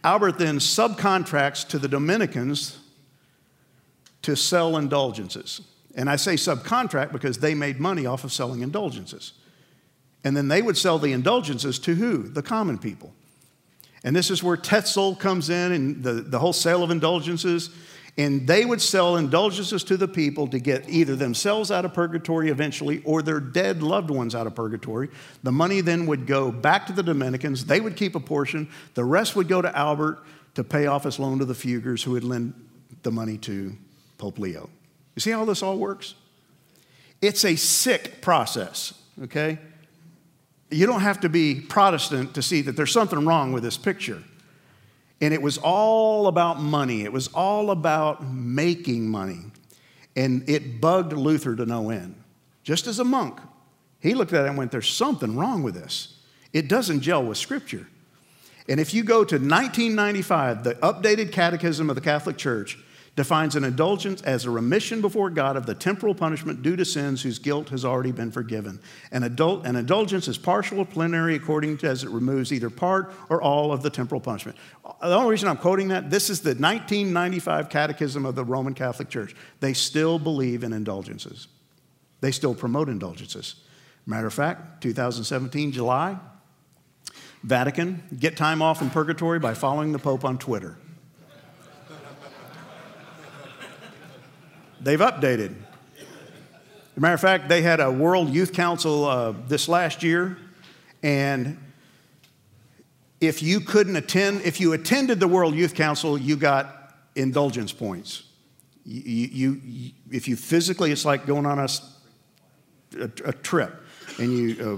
Albert 0.03 0.37
then 0.37 0.57
subcontracts 0.57 1.67
to 1.69 1.79
the 1.79 1.87
Dominicans 1.87 2.79
to 4.23 4.35
sell 4.35 4.75
indulgences. 4.75 5.61
And 5.95 6.09
I 6.09 6.17
say 6.17 6.33
subcontract 6.33 7.13
because 7.13 7.37
they 7.37 7.53
made 7.53 7.79
money 7.79 8.05
off 8.05 8.23
of 8.25 8.33
selling 8.33 8.61
indulgences. 8.61 9.33
And 10.23 10.37
then 10.37 10.47
they 10.47 10.61
would 10.61 10.77
sell 10.77 10.99
the 10.99 11.13
indulgences 11.13 11.79
to 11.79 11.95
who? 11.95 12.23
The 12.23 12.43
common 12.43 12.77
people. 12.77 13.13
And 14.03 14.15
this 14.15 14.29
is 14.29 14.43
where 14.43 14.57
Tetzel 14.57 15.15
comes 15.15 15.49
in 15.49 15.71
and 15.71 16.03
the, 16.03 16.13
the 16.13 16.39
whole 16.39 16.53
sale 16.53 16.83
of 16.83 16.91
indulgences. 16.91 17.69
And 18.17 18.45
they 18.45 18.65
would 18.65 18.81
sell 18.81 19.15
indulgences 19.15 19.83
to 19.85 19.95
the 19.95 20.07
people 20.07 20.47
to 20.47 20.59
get 20.59 20.89
either 20.89 21.15
themselves 21.15 21.71
out 21.71 21.85
of 21.85 21.93
purgatory 21.93 22.49
eventually 22.49 23.01
or 23.05 23.21
their 23.21 23.39
dead 23.39 23.81
loved 23.81 24.09
ones 24.09 24.35
out 24.35 24.47
of 24.47 24.55
purgatory. 24.55 25.09
The 25.43 25.51
money 25.51 25.81
then 25.81 26.05
would 26.07 26.27
go 26.27 26.51
back 26.51 26.87
to 26.87 26.93
the 26.93 27.03
Dominicans. 27.03 27.65
They 27.65 27.79
would 27.79 27.95
keep 27.95 28.15
a 28.15 28.19
portion. 28.19 28.69
The 28.95 29.05
rest 29.05 29.35
would 29.35 29.47
go 29.47 29.61
to 29.61 29.75
Albert 29.77 30.19
to 30.55 30.63
pay 30.63 30.87
off 30.87 31.05
his 31.05 31.19
loan 31.19 31.39
to 31.39 31.45
the 31.45 31.53
Fuggers, 31.53 32.03
who 32.03 32.11
would 32.11 32.25
lend 32.25 32.53
the 33.03 33.11
money 33.11 33.37
to 33.37 33.75
Pope 34.17 34.37
Leo. 34.37 34.69
You 35.15 35.21
see 35.21 35.31
how 35.31 35.45
this 35.45 35.63
all 35.63 35.77
works? 35.77 36.15
It's 37.21 37.45
a 37.45 37.55
sick 37.55 38.21
process, 38.21 38.93
okay? 39.23 39.59
You 40.71 40.85
don't 40.85 41.01
have 41.01 41.19
to 41.21 41.29
be 41.29 41.61
Protestant 41.61 42.33
to 42.35 42.41
see 42.41 42.61
that 42.61 42.75
there's 42.75 42.91
something 42.91 43.25
wrong 43.25 43.51
with 43.51 43.63
this 43.63 43.77
picture. 43.77 44.23
And 45.19 45.33
it 45.33 45.41
was 45.41 45.59
all 45.59 46.27
about 46.27 46.59
money, 46.59 47.03
it 47.03 47.13
was 47.13 47.27
all 47.27 47.69
about 47.69 48.25
making 48.25 49.07
money. 49.07 49.51
And 50.15 50.49
it 50.49 50.81
bugged 50.81 51.13
Luther 51.13 51.55
to 51.55 51.65
no 51.65 51.89
end. 51.89 52.15
Just 52.63 52.87
as 52.87 52.99
a 52.99 53.03
monk, 53.03 53.39
he 53.99 54.13
looked 54.13 54.33
at 54.33 54.45
it 54.45 54.49
and 54.49 54.57
went, 54.57 54.71
There's 54.71 54.89
something 54.89 55.35
wrong 55.37 55.63
with 55.63 55.75
this. 55.75 56.17
It 56.53 56.67
doesn't 56.67 57.01
gel 57.01 57.23
with 57.23 57.37
Scripture. 57.37 57.87
And 58.67 58.79
if 58.79 58.93
you 58.93 59.03
go 59.03 59.23
to 59.23 59.35
1995, 59.35 60.63
the 60.63 60.75
updated 60.75 61.31
Catechism 61.31 61.89
of 61.89 61.95
the 61.95 62.01
Catholic 62.01 62.37
Church 62.37 62.77
defines 63.15 63.55
an 63.55 63.63
indulgence 63.65 64.21
as 64.21 64.45
a 64.45 64.49
remission 64.49 65.01
before 65.01 65.29
God 65.29 65.57
of 65.57 65.65
the 65.65 65.75
temporal 65.75 66.15
punishment 66.15 66.61
due 66.61 66.77
to 66.77 66.85
sins 66.85 67.21
whose 67.21 67.39
guilt 67.39 67.69
has 67.69 67.83
already 67.83 68.11
been 68.11 68.31
forgiven. 68.31 68.79
An, 69.11 69.23
adult, 69.23 69.65
an 69.65 69.75
indulgence 69.75 70.29
is 70.29 70.37
partial 70.37 70.79
or 70.79 70.85
plenary 70.85 71.35
according 71.35 71.77
to 71.79 71.87
as 71.87 72.03
it 72.03 72.09
removes 72.09 72.53
either 72.53 72.69
part 72.69 73.13
or 73.29 73.41
all 73.41 73.73
of 73.73 73.83
the 73.83 73.89
temporal 73.89 74.21
punishment. 74.21 74.57
The 75.01 75.13
only 75.13 75.31
reason 75.31 75.49
I'm 75.49 75.57
quoting 75.57 75.89
that, 75.89 76.09
this 76.09 76.29
is 76.29 76.39
the 76.39 76.51
1995 76.51 77.69
Catechism 77.69 78.25
of 78.25 78.35
the 78.35 78.45
Roman 78.45 78.73
Catholic 78.73 79.09
Church. 79.09 79.35
They 79.59 79.73
still 79.73 80.17
believe 80.17 80.63
in 80.63 80.71
indulgences. 80.71 81.47
They 82.21 82.31
still 82.31 82.55
promote 82.55 82.87
indulgences. 82.87 83.55
Matter 84.05 84.27
of 84.27 84.33
fact, 84.33 84.81
2017, 84.81 85.73
July, 85.73 86.17
Vatican, 87.43 88.03
get 88.17 88.37
time 88.37 88.61
off 88.61 88.81
in 88.81 88.89
purgatory 88.89 89.39
by 89.39 89.53
following 89.53 89.91
the 89.91 89.99
Pope 89.99 90.23
on 90.23 90.37
Twitter. 90.37 90.77
They've 94.81 94.99
updated. 94.99 95.55
As 95.99 96.97
a 96.97 96.99
matter 96.99 97.13
of 97.13 97.21
fact, 97.21 97.49
they 97.49 97.61
had 97.61 97.79
a 97.79 97.91
World 97.91 98.29
Youth 98.29 98.51
Council 98.51 99.05
uh, 99.05 99.33
this 99.47 99.69
last 99.69 100.01
year, 100.01 100.37
and 101.03 101.57
if 103.19 103.43
you 103.43 103.59
couldn't 103.59 103.95
attend, 103.95 104.41
if 104.41 104.59
you 104.59 104.73
attended 104.73 105.19
the 105.19 105.27
World 105.27 105.53
Youth 105.53 105.75
Council, 105.75 106.17
you 106.17 106.35
got 106.35 106.95
indulgence 107.15 107.71
points. 107.71 108.23
You, 108.83 109.27
you, 109.27 109.61
you 109.63 109.91
if 110.11 110.27
you 110.27 110.35
physically, 110.35 110.91
it's 110.91 111.05
like 111.05 111.27
going 111.27 111.45
on 111.45 111.59
a, 111.59 111.67
a, 112.99 113.09
a 113.25 113.33
trip, 113.33 113.71
and 114.17 114.35
you 114.35 114.73
uh, 114.73 114.77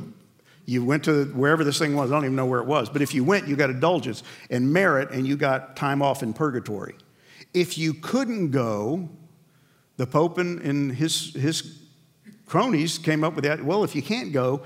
you 0.66 0.84
went 0.84 1.06
to 1.06 1.26
wherever 1.28 1.64
this 1.64 1.80
thing 1.80 1.96
was. 1.96 2.12
I 2.12 2.16
don't 2.16 2.26
even 2.26 2.36
know 2.36 2.46
where 2.46 2.60
it 2.60 2.68
was, 2.68 2.90
but 2.90 3.02
if 3.02 3.14
you 3.14 3.24
went, 3.24 3.48
you 3.48 3.56
got 3.56 3.70
indulgence 3.70 4.22
and 4.50 4.72
merit, 4.72 5.12
and 5.12 5.26
you 5.26 5.38
got 5.38 5.78
time 5.78 6.02
off 6.02 6.22
in 6.22 6.34
purgatory. 6.34 6.96
If 7.54 7.78
you 7.78 7.94
couldn't 7.94 8.52
go, 8.52 9.08
the 9.98 10.08
Pope 10.08 10.38
and, 10.38 10.60
and 10.62 10.92
his, 10.92 11.34
his 11.34 11.80
cronies 12.46 12.98
came 12.98 13.24
up 13.24 13.36
with 13.36 13.46
that. 13.46 13.64
Well, 13.64 13.84
if 13.84 13.96
you 13.96 14.02
can't 14.02 14.32
go, 14.32 14.64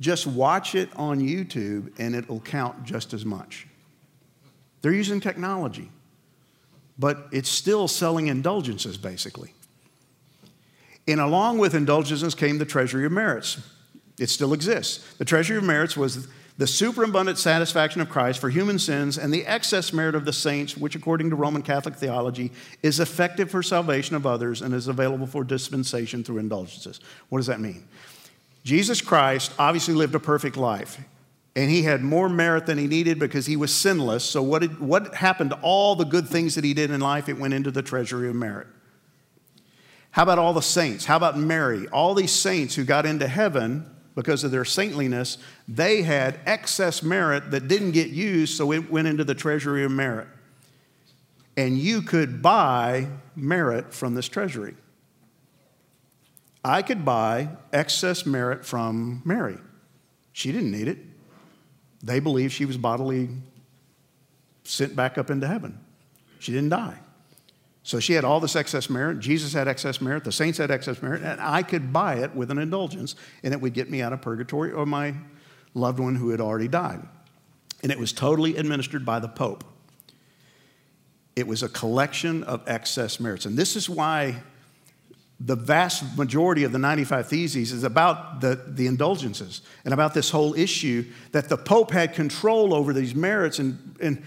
just 0.00 0.26
watch 0.26 0.74
it 0.74 0.88
on 0.96 1.20
YouTube 1.20 1.92
and 1.98 2.14
it'll 2.14 2.40
count 2.40 2.84
just 2.84 3.12
as 3.12 3.24
much. 3.24 3.66
They're 4.82 4.92
using 4.92 5.20
technology, 5.20 5.90
but 6.98 7.28
it's 7.32 7.48
still 7.48 7.88
selling 7.88 8.26
indulgences, 8.26 8.98
basically. 8.98 9.54
And 11.06 11.20
along 11.20 11.58
with 11.58 11.74
indulgences 11.74 12.34
came 12.34 12.58
the 12.58 12.64
treasury 12.64 13.06
of 13.06 13.12
merits. 13.12 13.60
It 14.18 14.30
still 14.30 14.52
exists. 14.52 15.14
The 15.14 15.24
treasury 15.24 15.56
of 15.56 15.64
merits 15.64 15.96
was 15.96 16.28
the 16.56 16.66
superabundant 16.68 17.36
satisfaction 17.36 18.00
of 18.00 18.08
Christ 18.08 18.38
for 18.38 18.48
human 18.48 18.78
sins 18.78 19.18
and 19.18 19.34
the 19.34 19.44
excess 19.44 19.92
merit 19.92 20.14
of 20.14 20.24
the 20.24 20.32
saints, 20.32 20.76
which, 20.76 20.94
according 20.94 21.30
to 21.30 21.36
Roman 21.36 21.62
Catholic 21.62 21.96
theology, 21.96 22.52
is 22.82 23.00
effective 23.00 23.50
for 23.50 23.60
salvation 23.62 24.14
of 24.14 24.24
others 24.24 24.62
and 24.62 24.72
is 24.72 24.86
available 24.86 25.26
for 25.26 25.42
dispensation 25.42 26.22
through 26.22 26.38
indulgences. 26.38 27.00
What 27.28 27.40
does 27.40 27.48
that 27.48 27.60
mean? 27.60 27.88
Jesus 28.62 29.00
Christ 29.00 29.52
obviously 29.58 29.94
lived 29.94 30.14
a 30.14 30.20
perfect 30.20 30.56
life, 30.56 31.00
and 31.56 31.70
he 31.70 31.82
had 31.82 32.02
more 32.02 32.28
merit 32.28 32.66
than 32.66 32.78
he 32.78 32.86
needed 32.86 33.18
because 33.18 33.46
he 33.46 33.56
was 33.56 33.74
sinless. 33.74 34.24
So, 34.24 34.40
what, 34.40 34.62
did, 34.62 34.78
what 34.78 35.12
happened 35.12 35.50
to 35.50 35.58
all 35.60 35.96
the 35.96 36.04
good 36.04 36.28
things 36.28 36.54
that 36.54 36.62
he 36.62 36.72
did 36.72 36.92
in 36.92 37.00
life? 37.00 37.28
It 37.28 37.36
went 37.36 37.52
into 37.52 37.72
the 37.72 37.82
treasury 37.82 38.28
of 38.28 38.36
merit. 38.36 38.68
How 40.12 40.22
about 40.22 40.38
all 40.38 40.52
the 40.52 40.62
saints? 40.62 41.04
How 41.04 41.16
about 41.16 41.36
Mary? 41.36 41.88
All 41.88 42.14
these 42.14 42.30
saints 42.30 42.76
who 42.76 42.84
got 42.84 43.04
into 43.06 43.26
heaven 43.26 43.90
because 44.14 44.44
of 44.44 44.50
their 44.50 44.64
saintliness, 44.64 45.38
they 45.66 46.02
had 46.02 46.38
excess 46.46 47.02
merit 47.02 47.50
that 47.50 47.68
didn't 47.68 47.92
get 47.92 48.10
used, 48.10 48.56
so 48.56 48.72
it 48.72 48.90
went 48.90 49.08
into 49.08 49.24
the 49.24 49.34
treasury 49.34 49.84
of 49.84 49.90
merit. 49.90 50.28
And 51.56 51.78
you 51.78 52.02
could 52.02 52.42
buy 52.42 53.08
merit 53.36 53.92
from 53.92 54.14
this 54.14 54.28
treasury. 54.28 54.74
I 56.64 56.82
could 56.82 57.04
buy 57.04 57.50
excess 57.72 58.24
merit 58.24 58.64
from 58.64 59.22
Mary. 59.24 59.58
She 60.32 60.50
didn't 60.50 60.70
need 60.70 60.88
it. 60.88 60.98
They 62.02 62.20
believed 62.20 62.52
she 62.52 62.64
was 62.64 62.76
bodily 62.76 63.28
sent 64.64 64.96
back 64.96 65.18
up 65.18 65.30
into 65.30 65.46
heaven. 65.46 65.78
She 66.38 66.52
didn't 66.52 66.70
die. 66.70 66.98
So 67.84 68.00
she 68.00 68.14
had 68.14 68.24
all 68.24 68.40
this 68.40 68.56
excess 68.56 68.88
merit. 68.88 69.20
Jesus 69.20 69.52
had 69.52 69.68
excess 69.68 70.00
merit. 70.00 70.24
The 70.24 70.32
saints 70.32 70.56
had 70.56 70.70
excess 70.70 71.02
merit. 71.02 71.22
And 71.22 71.38
I 71.38 71.62
could 71.62 71.92
buy 71.92 72.16
it 72.16 72.34
with 72.34 72.50
an 72.50 72.58
indulgence, 72.58 73.14
and 73.42 73.52
it 73.52 73.60
would 73.60 73.74
get 73.74 73.90
me 73.90 74.00
out 74.00 74.14
of 74.14 74.22
purgatory 74.22 74.72
or 74.72 74.86
my 74.86 75.14
loved 75.74 76.00
one 76.00 76.16
who 76.16 76.30
had 76.30 76.40
already 76.40 76.66
died. 76.66 77.06
And 77.82 77.92
it 77.92 77.98
was 77.98 78.14
totally 78.14 78.56
administered 78.56 79.04
by 79.04 79.18
the 79.18 79.28
Pope. 79.28 79.64
It 81.36 81.46
was 81.46 81.62
a 81.62 81.68
collection 81.68 82.42
of 82.44 82.62
excess 82.66 83.20
merits. 83.20 83.44
And 83.44 83.54
this 83.54 83.76
is 83.76 83.90
why 83.90 84.36
the 85.38 85.56
vast 85.56 86.16
majority 86.16 86.64
of 86.64 86.72
the 86.72 86.78
95 86.78 87.28
Theses 87.28 87.70
is 87.70 87.84
about 87.84 88.40
the, 88.40 88.62
the 88.66 88.86
indulgences 88.86 89.60
and 89.84 89.92
about 89.92 90.14
this 90.14 90.30
whole 90.30 90.54
issue 90.54 91.04
that 91.32 91.50
the 91.50 91.58
Pope 91.58 91.90
had 91.90 92.14
control 92.14 92.72
over 92.72 92.94
these 92.94 93.14
merits. 93.14 93.58
And, 93.58 93.94
and 94.00 94.22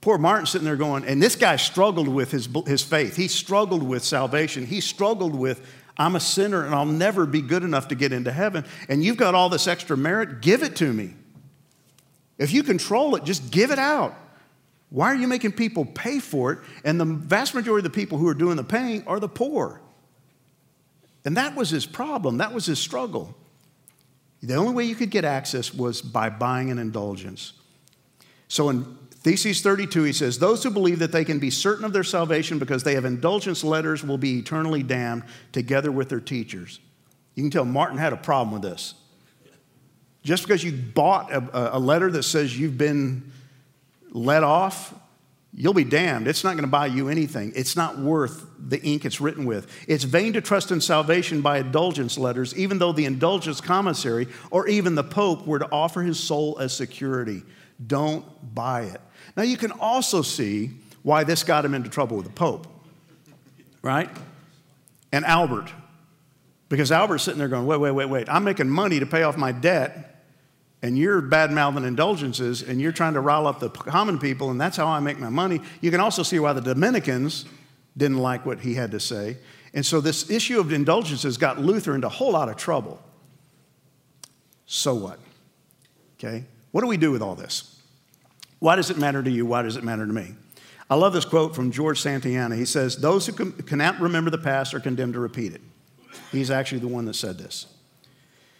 Poor 0.00 0.18
Martin 0.18 0.46
sitting 0.46 0.64
there 0.64 0.76
going, 0.76 1.04
and 1.04 1.22
this 1.22 1.36
guy 1.36 1.56
struggled 1.56 2.08
with 2.08 2.30
his, 2.30 2.48
his 2.66 2.82
faith. 2.82 3.16
He 3.16 3.28
struggled 3.28 3.82
with 3.82 4.04
salvation. 4.04 4.66
He 4.66 4.80
struggled 4.80 5.34
with, 5.34 5.66
I'm 5.96 6.14
a 6.14 6.20
sinner 6.20 6.64
and 6.64 6.74
I'll 6.74 6.84
never 6.84 7.26
be 7.26 7.40
good 7.40 7.64
enough 7.64 7.88
to 7.88 7.94
get 7.94 8.12
into 8.12 8.30
heaven. 8.30 8.64
And 8.88 9.02
you've 9.02 9.16
got 9.16 9.34
all 9.34 9.48
this 9.48 9.66
extra 9.66 9.96
merit, 9.96 10.42
give 10.42 10.62
it 10.62 10.76
to 10.76 10.92
me. 10.92 11.14
If 12.38 12.52
you 12.52 12.62
control 12.62 13.16
it, 13.16 13.24
just 13.24 13.50
give 13.50 13.70
it 13.70 13.78
out. 13.78 14.14
Why 14.90 15.08
are 15.08 15.16
you 15.16 15.26
making 15.26 15.52
people 15.52 15.84
pay 15.84 16.20
for 16.20 16.52
it? 16.52 16.58
And 16.84 17.00
the 17.00 17.04
vast 17.04 17.54
majority 17.54 17.84
of 17.86 17.92
the 17.92 17.98
people 17.98 18.18
who 18.18 18.28
are 18.28 18.34
doing 18.34 18.56
the 18.56 18.64
paying 18.64 19.06
are 19.06 19.18
the 19.18 19.28
poor. 19.28 19.80
And 21.24 21.36
that 21.36 21.56
was 21.56 21.70
his 21.70 21.86
problem, 21.86 22.38
that 22.38 22.52
was 22.54 22.66
his 22.66 22.78
struggle. 22.78 23.34
The 24.42 24.54
only 24.54 24.74
way 24.74 24.84
you 24.84 24.94
could 24.94 25.10
get 25.10 25.24
access 25.24 25.74
was 25.74 26.00
by 26.02 26.30
buying 26.30 26.70
an 26.70 26.78
indulgence. 26.78 27.54
So 28.46 28.68
in 28.68 28.96
Theses 29.26 29.60
32, 29.60 30.04
he 30.04 30.12
says, 30.12 30.38
Those 30.38 30.62
who 30.62 30.70
believe 30.70 31.00
that 31.00 31.10
they 31.10 31.24
can 31.24 31.40
be 31.40 31.50
certain 31.50 31.84
of 31.84 31.92
their 31.92 32.04
salvation 32.04 32.60
because 32.60 32.84
they 32.84 32.94
have 32.94 33.04
indulgence 33.04 33.64
letters 33.64 34.04
will 34.04 34.18
be 34.18 34.38
eternally 34.38 34.84
damned 34.84 35.24
together 35.50 35.90
with 35.90 36.08
their 36.08 36.20
teachers. 36.20 36.78
You 37.34 37.42
can 37.42 37.50
tell 37.50 37.64
Martin 37.64 37.98
had 37.98 38.12
a 38.12 38.16
problem 38.16 38.52
with 38.52 38.62
this. 38.62 38.94
Just 40.22 40.44
because 40.44 40.62
you 40.62 40.70
bought 40.70 41.32
a, 41.32 41.76
a 41.76 41.80
letter 41.80 42.08
that 42.12 42.22
says 42.22 42.56
you've 42.56 42.78
been 42.78 43.32
let 44.12 44.44
off, 44.44 44.94
you'll 45.52 45.74
be 45.74 45.82
damned. 45.82 46.28
It's 46.28 46.44
not 46.44 46.52
going 46.52 46.62
to 46.62 46.70
buy 46.70 46.86
you 46.86 47.08
anything. 47.08 47.52
It's 47.56 47.74
not 47.74 47.98
worth 47.98 48.46
the 48.56 48.80
ink 48.82 49.04
it's 49.04 49.20
written 49.20 49.44
with. 49.44 49.66
It's 49.88 50.04
vain 50.04 50.34
to 50.34 50.40
trust 50.40 50.70
in 50.70 50.80
salvation 50.80 51.40
by 51.40 51.58
indulgence 51.58 52.16
letters, 52.16 52.56
even 52.56 52.78
though 52.78 52.92
the 52.92 53.06
indulgence 53.06 53.60
commissary 53.60 54.28
or 54.52 54.68
even 54.68 54.94
the 54.94 55.02
Pope 55.02 55.48
were 55.48 55.58
to 55.58 55.68
offer 55.72 56.02
his 56.02 56.20
soul 56.20 56.58
as 56.60 56.72
security. 56.72 57.42
Don't 57.84 58.54
buy 58.54 58.82
it. 58.82 59.00
Now, 59.36 59.42
you 59.42 59.56
can 59.56 59.72
also 59.72 60.22
see 60.22 60.70
why 61.02 61.24
this 61.24 61.44
got 61.44 61.64
him 61.64 61.74
into 61.74 61.88
trouble 61.88 62.16
with 62.16 62.26
the 62.26 62.32
Pope, 62.32 62.66
right? 63.82 64.10
And 65.12 65.24
Albert. 65.24 65.72
Because 66.68 66.90
Albert's 66.90 67.24
sitting 67.24 67.38
there 67.38 67.48
going, 67.48 67.66
wait, 67.66 67.78
wait, 67.78 67.92
wait, 67.92 68.06
wait. 68.06 68.28
I'm 68.28 68.42
making 68.42 68.68
money 68.68 68.98
to 68.98 69.06
pay 69.06 69.22
off 69.22 69.36
my 69.36 69.52
debt, 69.52 70.24
and 70.82 70.98
you're 70.98 71.20
bad 71.20 71.52
mouthing 71.52 71.84
indulgences, 71.84 72.62
and 72.62 72.80
you're 72.80 72.92
trying 72.92 73.14
to 73.14 73.20
rile 73.20 73.46
up 73.46 73.60
the 73.60 73.70
common 73.70 74.18
people, 74.18 74.50
and 74.50 74.60
that's 74.60 74.76
how 74.76 74.86
I 74.86 74.98
make 75.00 75.18
my 75.18 75.28
money. 75.28 75.60
You 75.80 75.90
can 75.90 76.00
also 76.00 76.22
see 76.22 76.38
why 76.38 76.52
the 76.54 76.60
Dominicans 76.60 77.44
didn't 77.96 78.18
like 78.18 78.44
what 78.44 78.60
he 78.60 78.74
had 78.74 78.90
to 78.90 79.00
say. 79.00 79.36
And 79.74 79.84
so 79.84 80.00
this 80.00 80.30
issue 80.30 80.58
of 80.58 80.72
indulgences 80.72 81.36
got 81.36 81.60
Luther 81.60 81.94
into 81.94 82.06
a 82.06 82.10
whole 82.10 82.32
lot 82.32 82.48
of 82.48 82.56
trouble. 82.56 83.02
So 84.64 84.94
what? 84.94 85.18
Okay? 86.18 86.44
What 86.72 86.80
do 86.80 86.88
we 86.88 86.96
do 86.96 87.12
with 87.12 87.22
all 87.22 87.34
this? 87.34 87.75
Why 88.58 88.76
does 88.76 88.90
it 88.90 88.98
matter 88.98 89.22
to 89.22 89.30
you? 89.30 89.46
Why 89.46 89.62
does 89.62 89.76
it 89.76 89.84
matter 89.84 90.06
to 90.06 90.12
me? 90.12 90.34
I 90.88 90.94
love 90.94 91.12
this 91.12 91.24
quote 91.24 91.54
from 91.54 91.72
George 91.72 92.00
Santayana. 92.00 92.56
He 92.56 92.64
says, 92.64 92.96
Those 92.96 93.26
who 93.26 93.50
cannot 93.50 94.00
remember 94.00 94.30
the 94.30 94.38
past 94.38 94.72
are 94.72 94.80
condemned 94.80 95.14
to 95.14 95.20
repeat 95.20 95.52
it. 95.52 95.60
He's 96.30 96.50
actually 96.50 96.80
the 96.80 96.88
one 96.88 97.04
that 97.06 97.14
said 97.14 97.38
this. 97.38 97.66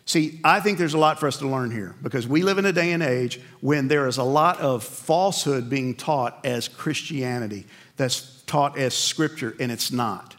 See, 0.05 0.41
I 0.45 0.61
think 0.61 0.79
there's 0.79 0.95
a 0.95 0.99
lot 0.99 1.19
for 1.19 1.27
us 1.27 1.39
to 1.39 1.49
learn 1.49 1.73
here 1.73 1.97
because 2.01 2.29
we 2.29 2.43
live 2.43 2.59
in 2.59 2.67
a 2.67 2.73
day 2.73 2.93
and 2.93 3.03
age 3.03 3.41
when 3.61 3.89
there 3.89 4.07
is 4.07 4.19
a 4.19 4.25
lot 4.25 4.61
of 4.61 4.85
falsehood 4.85 5.69
being 5.69 5.95
taught 5.95 6.39
as 6.45 6.69
Christianity, 6.69 7.67
that's 7.97 8.43
taught 8.43 8.79
as 8.79 8.95
scripture, 8.95 9.57
and 9.59 9.73
it's 9.73 9.91
not. 9.91 10.37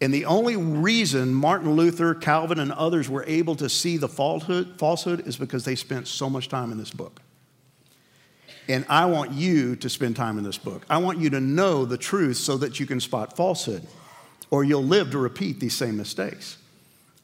And 0.00 0.14
the 0.14 0.24
only 0.24 0.56
reason 0.56 1.34
Martin 1.34 1.72
Luther, 1.72 2.14
Calvin, 2.14 2.58
and 2.58 2.72
others 2.72 3.08
were 3.10 3.24
able 3.26 3.54
to 3.56 3.68
see 3.68 3.98
the 3.98 4.08
falsehood, 4.08 4.78
falsehood 4.78 5.26
is 5.26 5.36
because 5.36 5.66
they 5.66 5.76
spent 5.76 6.08
so 6.08 6.30
much 6.30 6.48
time 6.48 6.72
in 6.72 6.78
this 6.78 6.90
book. 6.90 7.20
And 8.68 8.84
I 8.88 9.06
want 9.06 9.32
you 9.32 9.76
to 9.76 9.88
spend 9.88 10.16
time 10.16 10.38
in 10.38 10.44
this 10.44 10.58
book. 10.58 10.84
I 10.88 10.98
want 10.98 11.18
you 11.18 11.30
to 11.30 11.40
know 11.40 11.84
the 11.84 11.98
truth 11.98 12.36
so 12.36 12.56
that 12.58 12.78
you 12.78 12.86
can 12.86 13.00
spot 13.00 13.36
falsehood, 13.36 13.86
or 14.50 14.64
you'll 14.64 14.84
live 14.84 15.10
to 15.10 15.18
repeat 15.18 15.60
these 15.60 15.76
same 15.76 15.96
mistakes. 15.96 16.56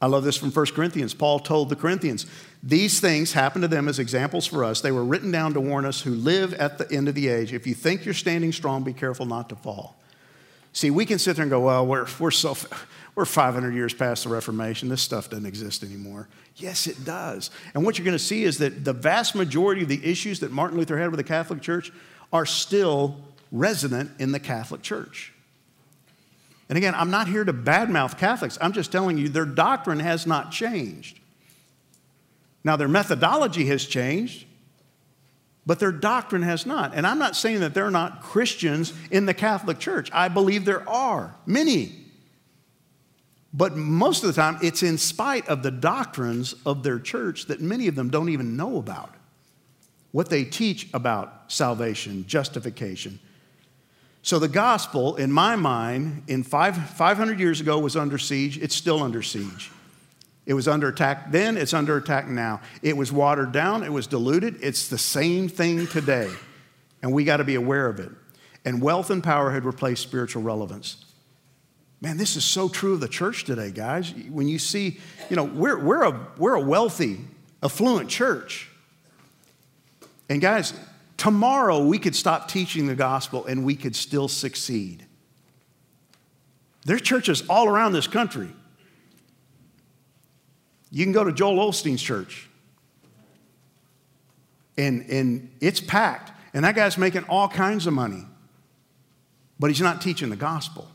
I 0.01 0.07
love 0.07 0.23
this 0.23 0.37
from 0.37 0.51
1 0.51 0.65
Corinthians. 0.67 1.13
Paul 1.13 1.39
told 1.39 1.69
the 1.69 1.75
Corinthians, 1.75 2.27
These 2.61 2.99
things 2.99 3.33
happened 3.33 3.63
to 3.63 3.67
them 3.67 3.87
as 3.87 3.97
examples 3.97 4.45
for 4.45 4.63
us. 4.63 4.81
They 4.81 4.91
were 4.91 5.03
written 5.03 5.31
down 5.31 5.53
to 5.53 5.61
warn 5.61 5.85
us 5.85 6.01
who 6.01 6.11
live 6.11 6.53
at 6.55 6.77
the 6.77 6.91
end 6.91 7.07
of 7.07 7.15
the 7.15 7.27
age. 7.27 7.51
If 7.51 7.65
you 7.65 7.73
think 7.73 8.05
you're 8.05 8.13
standing 8.13 8.51
strong, 8.51 8.83
be 8.83 8.93
careful 8.93 9.25
not 9.25 9.49
to 9.49 9.55
fall. 9.55 9.97
See, 10.77 10.91
we 10.91 11.07
can 11.07 11.17
sit 11.17 11.35
there 11.35 11.41
and 11.41 11.49
go, 11.49 11.61
well, 11.61 11.87
we're, 11.87 12.05
we're, 12.19 12.29
so, 12.29 12.55
we're 13.15 13.25
500 13.25 13.73
years 13.73 13.95
past 13.95 14.25
the 14.25 14.29
Reformation. 14.29 14.89
This 14.89 15.01
stuff 15.01 15.27
doesn't 15.27 15.47
exist 15.47 15.81
anymore. 15.81 16.27
Yes, 16.57 16.85
it 16.85 17.03
does. 17.03 17.49
And 17.73 17.83
what 17.83 17.97
you're 17.97 18.05
going 18.05 18.15
to 18.15 18.23
see 18.23 18.43
is 18.43 18.59
that 18.59 18.85
the 18.85 18.93
vast 18.93 19.33
majority 19.33 19.81
of 19.81 19.87
the 19.87 19.99
issues 20.05 20.41
that 20.41 20.51
Martin 20.51 20.77
Luther 20.77 20.99
had 20.99 21.09
with 21.09 21.17
the 21.17 21.23
Catholic 21.23 21.63
Church 21.63 21.91
are 22.31 22.45
still 22.45 23.17
resident 23.51 24.11
in 24.19 24.31
the 24.33 24.39
Catholic 24.39 24.83
Church. 24.83 25.33
And 26.69 26.77
again, 26.77 26.93
I'm 26.93 27.09
not 27.09 27.27
here 27.27 27.43
to 27.43 27.53
badmouth 27.53 28.19
Catholics. 28.19 28.59
I'm 28.61 28.73
just 28.73 28.91
telling 28.91 29.17
you 29.17 29.29
their 29.29 29.45
doctrine 29.45 29.99
has 29.99 30.27
not 30.27 30.51
changed. 30.51 31.19
Now, 32.63 32.75
their 32.75 32.87
methodology 32.87 33.65
has 33.65 33.83
changed, 33.83 34.45
but 35.67 35.79
their 35.79 35.91
doctrine 35.91 36.43
has 36.43 36.65
not. 36.65 36.95
And 36.95 37.05
I'm 37.05 37.19
not 37.19 37.35
saying 37.35 37.59
that 37.59 37.73
they're 37.73 37.91
not 37.91 38.21
Christians 38.21 38.93
in 39.11 39.25
the 39.25 39.33
Catholic 39.33 39.79
Church. 39.79 40.09
I 40.13 40.29
believe 40.29 40.63
there 40.63 40.89
are 40.89 41.35
many. 41.45 41.91
But 43.53 43.75
most 43.75 44.23
of 44.23 44.33
the 44.33 44.41
time, 44.41 44.57
it's 44.63 44.81
in 44.81 44.97
spite 44.97 45.45
of 45.49 45.63
the 45.63 45.71
doctrines 45.71 46.55
of 46.65 46.83
their 46.83 46.99
church 46.99 47.47
that 47.47 47.59
many 47.59 47.89
of 47.89 47.95
them 47.95 48.09
don't 48.09 48.29
even 48.29 48.55
know 48.55 48.77
about. 48.77 49.13
What 50.11 50.29
they 50.29 50.45
teach 50.45 50.87
about 50.93 51.51
salvation, 51.51 52.25
justification. 52.27 53.19
So 54.21 54.39
the 54.39 54.47
gospel, 54.47 55.17
in 55.17 55.33
my 55.33 55.57
mind, 55.57 56.23
in 56.27 56.43
five, 56.43 56.77
500 56.91 57.41
years 57.41 57.59
ago 57.59 57.77
was 57.77 57.97
under 57.97 58.17
siege. 58.17 58.57
It's 58.57 58.75
still 58.75 59.03
under 59.03 59.21
siege. 59.21 59.69
It 60.47 60.53
was 60.53 60.65
under 60.65 60.87
attack 60.87 61.29
then, 61.29 61.57
it's 61.57 61.73
under 61.73 61.97
attack 61.97 62.29
now. 62.29 62.61
It 62.81 62.95
was 62.95 63.11
watered 63.11 63.51
down, 63.51 63.83
it 63.83 63.91
was 63.91 64.07
diluted. 64.07 64.57
It's 64.61 64.87
the 64.87 64.97
same 64.97 65.49
thing 65.49 65.87
today. 65.87 66.31
And 67.03 67.11
we 67.11 67.25
got 67.25 67.37
to 67.37 67.43
be 67.43 67.55
aware 67.55 67.87
of 67.87 67.99
it. 67.99 68.09
And 68.63 68.81
wealth 68.81 69.09
and 69.09 69.21
power 69.21 69.51
had 69.51 69.65
replaced 69.65 70.01
spiritual 70.01 70.41
relevance. 70.41 71.03
Man, 71.99 72.15
this 72.15 72.37
is 72.37 72.45
so 72.45 72.69
true 72.69 72.93
of 72.93 73.01
the 73.01 73.09
church 73.09 73.43
today, 73.43 73.71
guys. 73.71 74.13
When 74.29 74.47
you 74.47 74.57
see, 74.57 74.99
you 75.29 75.35
know, 75.35 75.43
we're, 75.43 75.83
we're, 75.83 76.03
a, 76.03 76.27
we're 76.37 76.55
a 76.55 76.61
wealthy, 76.61 77.19
affluent 77.61 78.09
church. 78.09 78.69
And 80.29 80.39
guys, 80.39 80.73
tomorrow 81.17 81.83
we 81.83 81.99
could 81.99 82.15
stop 82.15 82.47
teaching 82.47 82.87
the 82.87 82.95
gospel 82.95 83.45
and 83.47 83.65
we 83.65 83.75
could 83.75 83.97
still 83.97 84.29
succeed. 84.29 85.05
There's 86.85 87.01
churches 87.01 87.43
all 87.49 87.67
around 87.67 87.91
this 87.91 88.07
country 88.07 88.49
you 90.91 91.03
can 91.03 91.13
go 91.13 91.23
to 91.23 91.31
Joel 91.31 91.71
Osteen's 91.71 92.01
church, 92.01 92.47
and, 94.77 95.05
and 95.09 95.51
it's 95.59 95.81
packed, 95.81 96.31
and 96.53 96.63
that 96.63 96.75
guy's 96.75 96.97
making 96.97 97.23
all 97.25 97.47
kinds 97.47 97.87
of 97.87 97.93
money, 97.93 98.25
but 99.59 99.67
he's 99.67 99.81
not 99.81 100.01
teaching 100.01 100.29
the 100.29 100.35
gospel. 100.35 100.87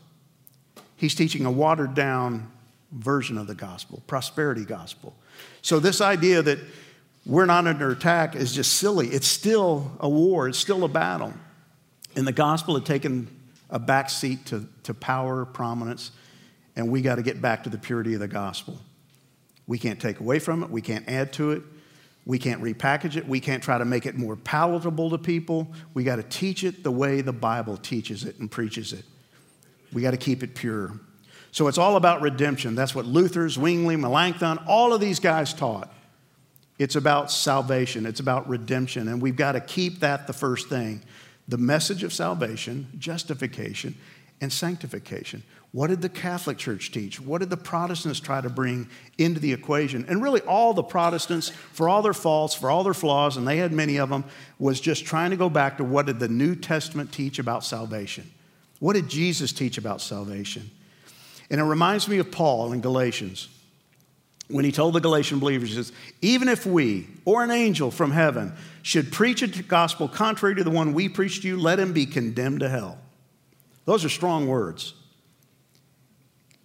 He's 0.95 1.15
teaching 1.15 1.45
a 1.45 1.51
watered 1.51 1.95
down 1.95 2.51
version 2.91 3.37
of 3.37 3.47
the 3.47 3.55
gospel, 3.55 4.01
prosperity 4.07 4.65
gospel. 4.65 5.15
So, 5.61 5.79
this 5.79 5.99
idea 5.99 6.41
that 6.41 6.59
we're 7.25 7.45
not 7.45 7.67
under 7.67 7.91
attack 7.91 8.35
is 8.35 8.53
just 8.53 8.73
silly. 8.73 9.07
It's 9.07 9.27
still 9.27 9.91
a 9.99 10.09
war, 10.09 10.47
it's 10.47 10.57
still 10.57 10.83
a 10.83 10.87
battle. 10.87 11.33
And 12.15 12.27
the 12.27 12.31
gospel 12.31 12.75
had 12.75 12.85
taken 12.85 13.27
a 13.69 13.79
backseat 13.79 14.45
to, 14.45 14.67
to 14.83 14.93
power, 14.93 15.45
prominence, 15.45 16.11
and 16.75 16.89
we 16.89 17.01
got 17.01 17.15
to 17.15 17.23
get 17.23 17.41
back 17.41 17.63
to 17.63 17.69
the 17.69 17.77
purity 17.77 18.13
of 18.13 18.19
the 18.19 18.27
gospel. 18.27 18.79
We 19.67 19.77
can't 19.77 19.99
take 19.99 20.19
away 20.19 20.39
from 20.39 20.63
it, 20.63 20.69
we 20.69 20.81
can't 20.81 21.07
add 21.07 21.33
to 21.33 21.51
it, 21.51 21.63
we 22.25 22.39
can't 22.39 22.61
repackage 22.61 23.15
it, 23.15 23.27
we 23.27 23.39
can't 23.39 23.63
try 23.63 23.77
to 23.77 23.85
make 23.85 24.05
it 24.05 24.15
more 24.15 24.35
palatable 24.35 25.09
to 25.11 25.17
people. 25.17 25.71
We 25.93 26.03
got 26.03 26.17
to 26.17 26.23
teach 26.23 26.63
it 26.63 26.83
the 26.83 26.91
way 26.91 27.21
the 27.21 27.33
Bible 27.33 27.77
teaches 27.77 28.23
it 28.23 28.39
and 28.39 28.49
preaches 28.49 28.93
it. 28.93 29.05
We 29.91 30.01
got 30.01 30.11
to 30.11 30.17
keep 30.17 30.43
it 30.43 30.55
pure. 30.55 30.93
So 31.51 31.67
it's 31.67 31.77
all 31.77 31.97
about 31.97 32.21
redemption. 32.21 32.75
That's 32.75 32.95
what 32.95 33.05
Luther, 33.05 33.47
Zwingli, 33.47 33.95
Melanchthon, 33.95 34.59
all 34.67 34.93
of 34.93 34.99
these 34.99 35.19
guys 35.19 35.53
taught. 35.53 35.93
It's 36.79 36.95
about 36.95 37.31
salvation, 37.31 38.05
it's 38.05 38.19
about 38.19 38.49
redemption, 38.49 39.07
and 39.07 39.21
we've 39.21 39.35
got 39.35 39.51
to 39.51 39.61
keep 39.61 39.99
that 39.99 40.25
the 40.25 40.33
first 40.33 40.67
thing. 40.67 41.03
The 41.47 41.57
message 41.57 42.03
of 42.03 42.11
salvation, 42.11 42.87
justification, 42.97 43.95
and 44.41 44.51
sanctification. 44.51 45.43
What 45.73 45.87
did 45.87 46.03
the 46.03 46.09
Catholic 46.09 46.59
Church 46.59 46.91
teach? 46.91 47.19
What 47.19 47.39
did 47.39 47.49
the 47.49 47.57
Protestants 47.57 48.19
try 48.19 48.39
to 48.39 48.49
bring 48.49 48.87
into 49.17 49.39
the 49.39 49.53
equation? 49.53 50.05
And 50.07 50.21
really, 50.21 50.39
all 50.41 50.75
the 50.75 50.83
Protestants, 50.83 51.49
for 51.49 51.89
all 51.89 52.03
their 52.03 52.13
faults, 52.13 52.53
for 52.53 52.69
all 52.69 52.83
their 52.83 52.93
flaws, 52.93 53.37
and 53.37 53.47
they 53.47 53.57
had 53.57 53.71
many 53.71 53.97
of 53.97 54.09
them, 54.09 54.23
was 54.59 54.79
just 54.79 55.03
trying 55.03 55.31
to 55.31 55.35
go 55.35 55.49
back 55.49 55.77
to 55.77 55.83
what 55.83 56.05
did 56.05 56.19
the 56.19 56.27
New 56.27 56.55
Testament 56.55 57.11
teach 57.11 57.39
about 57.39 57.65
salvation? 57.65 58.31
What 58.79 58.93
did 58.93 59.09
Jesus 59.09 59.51
teach 59.51 59.79
about 59.79 59.99
salvation? 59.99 60.69
And 61.49 61.59
it 61.59 61.63
reminds 61.63 62.07
me 62.07 62.19
of 62.19 62.31
Paul 62.31 62.71
in 62.71 62.81
Galatians 62.81 63.49
when 64.49 64.65
he 64.65 64.71
told 64.71 64.93
the 64.93 64.99
Galatian 64.99 65.39
believers, 65.39 65.69
he 65.69 65.75
says, 65.75 65.91
Even 66.21 66.47
if 66.47 66.65
we 66.65 67.07
or 67.25 67.43
an 67.43 67.49
angel 67.49 67.89
from 67.89 68.11
heaven 68.11 68.53
should 68.83 69.11
preach 69.11 69.41
a 69.41 69.47
gospel 69.47 70.07
contrary 70.07 70.53
to 70.55 70.63
the 70.63 70.69
one 70.69 70.93
we 70.93 71.09
preach 71.09 71.41
to 71.41 71.47
you, 71.47 71.57
let 71.57 71.79
him 71.79 71.93
be 71.93 72.05
condemned 72.05 72.59
to 72.59 72.69
hell. 72.69 72.99
Those 73.85 74.05
are 74.05 74.09
strong 74.09 74.47
words. 74.47 74.93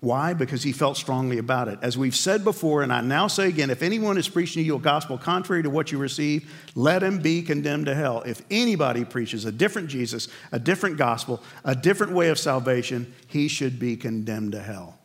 Why? 0.00 0.32
Because 0.32 0.62
he 0.62 0.70
felt 0.70 0.96
strongly 0.96 1.38
about 1.38 1.66
it. 1.66 1.80
As 1.82 1.98
we've 1.98 2.14
said 2.14 2.44
before, 2.44 2.82
and 2.82 2.92
I 2.92 3.00
now 3.00 3.26
say 3.26 3.48
again, 3.48 3.68
if 3.68 3.82
anyone 3.82 4.16
is 4.16 4.28
preaching 4.28 4.62
to 4.62 4.66
you 4.66 4.76
a 4.76 4.78
gospel 4.78 5.18
contrary 5.18 5.64
to 5.64 5.70
what 5.70 5.90
you 5.90 5.98
receive, 5.98 6.52
let 6.76 7.02
him 7.02 7.18
be 7.18 7.42
condemned 7.42 7.86
to 7.86 7.96
hell. 7.96 8.22
If 8.22 8.42
anybody 8.48 9.04
preaches 9.04 9.44
a 9.44 9.50
different 9.50 9.88
Jesus, 9.88 10.28
a 10.52 10.60
different 10.60 10.98
gospel, 10.98 11.42
a 11.64 11.74
different 11.74 12.12
way 12.12 12.28
of 12.28 12.38
salvation, 12.38 13.12
he 13.26 13.48
should 13.48 13.80
be 13.80 13.96
condemned 13.96 14.52
to 14.52 14.60
hell. 14.60 14.96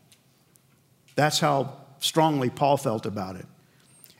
That's 1.15 1.39
how 1.39 1.77
strongly 1.99 2.51
Paul 2.51 2.77
felt 2.77 3.07
about 3.07 3.35
it. 3.35 3.47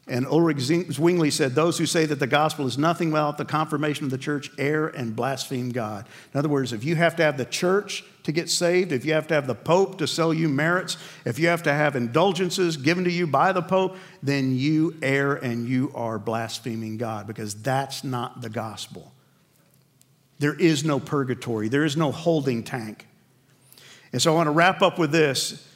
And 0.07 0.26
Ulrich 0.26 0.59
Zwingli 0.59 1.32
said, 1.32 1.53
Those 1.53 1.78
who 1.78 1.86
say 1.86 2.05
that 2.07 2.19
the 2.19 2.28
gospel 2.28 2.65
is 2.65 2.78
nothing 2.80 3.11
without 3.11 3.38
the 3.38 3.45
confirmation 3.45 4.05
of 4.05 4.11
the 4.11 4.17
church 4.17 4.49
err 4.57 4.88
and 4.88 5.15
blaspheme 5.15 5.71
God. 5.71 6.07
In 6.34 6.39
other 6.39 6.49
words, 6.49 6.74
if 6.74 6.84
you 6.84 6.95
have 6.95 7.15
to 7.17 7.24
have 7.24 7.38
the 7.38 7.45
church 7.45 8.03
to 8.24 8.32
get 8.32 8.49
saved, 8.49 8.91
if 8.91 9.05
you 9.05 9.13
have 9.13 9.28
to 9.28 9.34
have 9.34 9.47
the 9.47 9.55
Pope 9.55 9.97
to 9.97 10.07
sell 10.07 10.34
you 10.34 10.47
merits, 10.47 10.97
if 11.26 11.38
you 11.38 11.47
have 11.47 11.63
to 11.63 11.74
have 11.74 11.95
indulgences 11.95 12.78
given 12.78 13.03
to 13.03 13.11
you 13.11 13.28
by 13.28 13.51
the 13.51 13.61
Pope, 13.61 13.97
then 14.21 14.55
you 14.55 14.95
err 15.01 15.36
and 15.36 15.67
you 15.67 15.91
are 15.93 16.17
blaspheming 16.17 16.97
God 16.97 17.28
because 17.28 17.53
that's 17.53 18.03
not 18.03 18.41
the 18.41 18.49
gospel. 18.49 19.13
There 20.39 20.53
is 20.53 20.84
no 20.84 20.99
purgatory, 20.99 21.67
there 21.67 21.86
is 21.86 21.97
no 21.97 22.11
holding 22.11 22.63
tank. 22.63 23.07
And 24.11 24.21
so 24.21 24.32
I 24.32 24.36
want 24.36 24.47
to 24.47 24.51
wrap 24.51 24.82
up 24.82 24.99
with 24.99 25.11
this. 25.11 25.67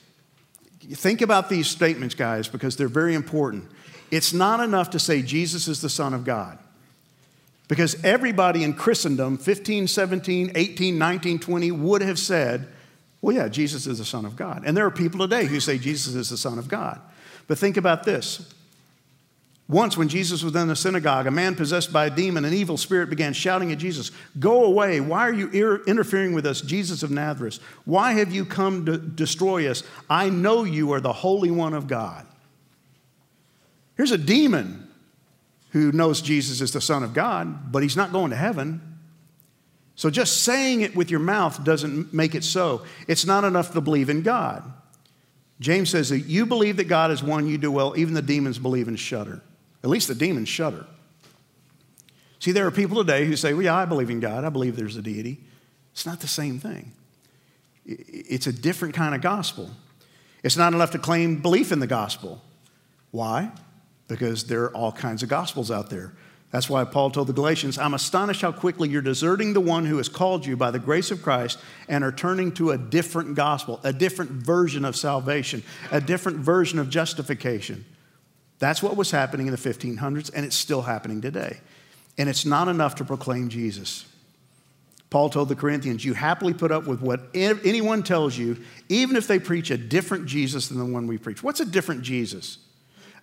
Think 0.79 1.21
about 1.21 1.49
these 1.49 1.67
statements, 1.67 2.15
guys, 2.15 2.47
because 2.47 2.77
they're 2.77 2.87
very 2.87 3.15
important. 3.15 3.69
It's 4.09 4.31
not 4.31 4.61
enough 4.61 4.91
to 4.91 4.99
say 4.99 5.21
Jesus 5.21 5.67
is 5.67 5.81
the 5.81 5.89
Son 5.89 6.13
of 6.13 6.23
God. 6.23 6.59
Because 7.67 8.01
everybody 8.03 8.63
in 8.63 8.73
Christendom, 8.73 9.37
15, 9.37 9.87
17, 9.87 10.51
18, 10.55 10.97
19, 10.97 11.39
20, 11.39 11.71
would 11.71 12.01
have 12.01 12.17
said, 12.17 12.67
well, 13.21 13.35
yeah, 13.35 13.47
Jesus 13.47 13.87
is 13.87 13.97
the 13.97 14.05
Son 14.05 14.25
of 14.25 14.35
God. 14.35 14.63
And 14.65 14.77
there 14.77 14.85
are 14.85 14.91
people 14.91 15.19
today 15.19 15.45
who 15.45 15.59
say 15.59 15.77
Jesus 15.77 16.15
is 16.15 16.29
the 16.29 16.37
Son 16.37 16.59
of 16.59 16.67
God. 16.67 17.01
But 17.47 17.57
think 17.57 17.77
about 17.77 18.03
this. 18.03 18.53
Once, 19.69 19.97
when 19.97 20.07
Jesus 20.07 20.43
was 20.43 20.55
in 20.55 20.69
the 20.69 20.75
synagogue, 20.77 21.27
a 21.27 21.31
man 21.31 21.53
possessed 21.53 21.91
by 21.91 22.05
a 22.05 22.09
demon, 22.09 22.45
an 22.45 22.53
evil 22.53 22.77
spirit, 22.77 23.09
began 23.09 23.33
shouting 23.33 23.71
at 23.73 23.77
Jesus, 23.77 24.11
Go 24.39 24.63
away. 24.63 25.01
Why 25.01 25.27
are 25.27 25.33
you 25.33 25.49
interfering 25.85 26.31
with 26.31 26.45
us, 26.45 26.61
Jesus 26.61 27.03
of 27.03 27.11
Nazareth? 27.11 27.59
Why 27.83 28.13
have 28.13 28.31
you 28.31 28.45
come 28.45 28.85
to 28.85 28.97
destroy 28.97 29.69
us? 29.69 29.83
I 30.09 30.29
know 30.29 30.63
you 30.63 30.93
are 30.93 31.01
the 31.01 31.11
Holy 31.11 31.51
One 31.51 31.73
of 31.73 31.87
God. 31.87 32.25
Here's 33.97 34.11
a 34.11 34.17
demon 34.17 34.86
who 35.77 35.91
knows 35.91 36.21
Jesus 36.21 36.61
is 36.61 36.71
the 36.71 36.81
Son 36.81 37.03
of 37.03 37.13
God, 37.13 37.71
but 37.71 37.83
he's 37.83 37.97
not 37.97 38.11
going 38.11 38.31
to 38.31 38.35
heaven. 38.35 38.81
So 39.95 40.09
just 40.09 40.43
saying 40.43 40.81
it 40.81 40.95
with 40.95 41.09
your 41.09 41.19
mouth 41.19 41.63
doesn't 41.63 42.13
make 42.13 42.35
it 42.35 42.43
so. 42.43 42.83
It's 43.07 43.25
not 43.25 43.43
enough 43.43 43.73
to 43.73 43.81
believe 43.81 44.09
in 44.09 44.21
God. 44.21 44.63
James 45.59 45.89
says 45.89 46.09
that 46.09 46.19
you 46.19 46.45
believe 46.45 46.77
that 46.77 46.85
God 46.85 47.09
is 47.09 47.23
one, 47.23 47.47
you 47.47 47.57
do 47.57 47.71
well. 47.71 47.97
Even 47.97 48.13
the 48.13 48.21
demons 48.21 48.59
believe 48.59 48.87
and 48.87 48.99
shudder. 48.99 49.41
At 49.83 49.89
least 49.89 50.07
the 50.07 50.15
demons 50.15 50.49
shudder. 50.49 50.85
See, 52.39 52.51
there 52.51 52.67
are 52.67 52.71
people 52.71 52.97
today 52.97 53.25
who 53.25 53.35
say, 53.35 53.53
Well, 53.53 53.63
yeah, 53.63 53.75
I 53.75 53.85
believe 53.85 54.09
in 54.09 54.19
God. 54.19 54.45
I 54.45 54.49
believe 54.49 54.75
there's 54.75 54.95
a 54.95 55.01
deity. 55.01 55.39
It's 55.93 56.05
not 56.05 56.19
the 56.19 56.27
same 56.27 56.59
thing, 56.59 56.91
it's 57.85 58.45
a 58.45 58.53
different 58.53 58.93
kind 58.93 59.15
of 59.15 59.21
gospel. 59.21 59.71
It's 60.43 60.57
not 60.57 60.73
enough 60.73 60.91
to 60.91 60.99
claim 60.99 61.41
belief 61.41 61.71
in 61.71 61.79
the 61.79 61.87
gospel. 61.87 62.41
Why? 63.09 63.51
Because 64.07 64.45
there 64.45 64.63
are 64.63 64.75
all 64.75 64.91
kinds 64.91 65.23
of 65.23 65.29
gospels 65.29 65.69
out 65.69 65.89
there. 65.89 66.13
That's 66.51 66.69
why 66.69 66.85
Paul 66.85 67.11
told 67.11 67.27
the 67.27 67.33
Galatians, 67.33 67.77
I'm 67.77 67.93
astonished 67.93 68.41
how 68.41 68.53
quickly 68.53 68.87
you're 68.87 69.01
deserting 69.01 69.51
the 69.51 69.59
one 69.59 69.85
who 69.85 69.97
has 69.97 70.07
called 70.07 70.45
you 70.45 70.55
by 70.55 70.71
the 70.71 70.79
grace 70.79 71.11
of 71.11 71.21
Christ 71.21 71.59
and 71.89 72.03
are 72.03 72.11
turning 72.11 72.53
to 72.53 72.71
a 72.71 72.77
different 72.77 73.35
gospel, 73.35 73.81
a 73.83 73.91
different 73.91 74.31
version 74.31 74.85
of 74.85 74.95
salvation, 74.95 75.61
a 75.91 75.99
different 75.99 76.37
version 76.37 76.79
of 76.79 76.89
justification. 76.89 77.83
That's 78.59 78.81
what 78.81 78.95
was 78.95 79.11
happening 79.11 79.47
in 79.47 79.51
the 79.51 79.57
1500s, 79.57 80.31
and 80.33 80.45
it's 80.45 80.55
still 80.55 80.83
happening 80.83 81.21
today. 81.21 81.59
And 82.17 82.29
it's 82.29 82.45
not 82.45 82.69
enough 82.69 82.95
to 82.95 83.05
proclaim 83.05 83.49
Jesus. 83.49 84.05
Paul 85.09 85.29
told 85.29 85.49
the 85.49 85.55
Corinthians, 85.55 86.03
You 86.03 86.13
happily 86.13 86.53
put 86.53 86.71
up 86.71 86.87
with 86.87 87.01
what 87.01 87.27
anyone 87.33 88.03
tells 88.03 88.37
you, 88.37 88.57
even 88.89 89.15
if 89.15 89.27
they 89.27 89.39
preach 89.39 89.69
a 89.69 89.77
different 89.77 90.25
Jesus 90.25 90.69
than 90.69 90.79
the 90.79 90.85
one 90.85 91.07
we 91.07 91.17
preach. 91.17 91.43
What's 91.43 91.59
a 91.59 91.65
different 91.65 92.01
Jesus? 92.01 92.57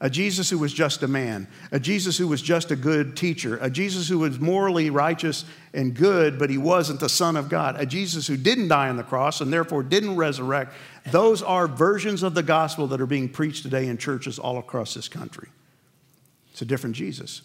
A 0.05 0.11
Jesus 0.11 0.51
who 0.51 0.59
was 0.59 0.75
just 0.75 1.03
a 1.03 1.09
man, 1.09 1.49
a 1.73 1.81
Jesus 1.81 2.19
who 2.19 2.29
was 2.29 2.43
just 2.43 2.71
a 2.71 2.77
good 2.77 3.17
teacher, 3.17 3.57
a 3.63 3.71
Jesus 3.71 4.07
who 4.07 4.19
was 4.19 4.39
morally 4.39 4.91
righteous 4.91 5.47
and 5.73 5.95
good, 5.95 6.39
but 6.39 6.51
he 6.51 6.59
wasn't 6.59 7.01
the 7.01 7.09
Son 7.09 7.39
of 7.39 7.49
God, 7.49 7.81
a 7.81 7.87
Jesus 7.87 8.27
who 8.27 8.37
didn't 8.37 8.69
die 8.69 8.91
on 8.91 8.99
the 8.99 9.03
cross 9.03 9.41
and 9.41 9.51
therefore 9.51 9.83
didn't 9.83 10.17
resurrect. 10.17 10.75
Those 11.07 11.43
are 11.43 11.67
versions 11.67 12.23
of 12.23 12.35
the 12.35 12.43
gospel 12.43 12.87
that 12.89 13.01
are 13.01 13.07
being 13.07 13.31
preached 13.31 13.63
today 13.63 13.87
in 13.87 13.97
churches 13.97 14.39
all 14.39 14.59
across 14.59 14.93
this 14.93 15.09
country. 15.09 15.49
It's 16.53 16.61
a 16.61 16.67
different 16.67 16.97
Jesus. 16.97 17.41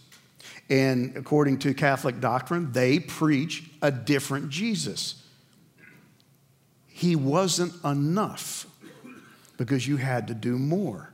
And 0.69 1.15
according 1.15 1.59
to 1.59 1.73
Catholic 1.73 2.19
doctrine, 2.19 2.73
they 2.73 2.99
preach 2.99 3.63
a 3.81 3.89
different 3.89 4.49
Jesus. 4.49 5.23
He 6.87 7.15
wasn't 7.15 7.71
enough 7.85 8.65
because 9.55 9.87
you 9.87 9.95
had 9.95 10.27
to 10.27 10.33
do 10.33 10.57
more. 10.57 11.13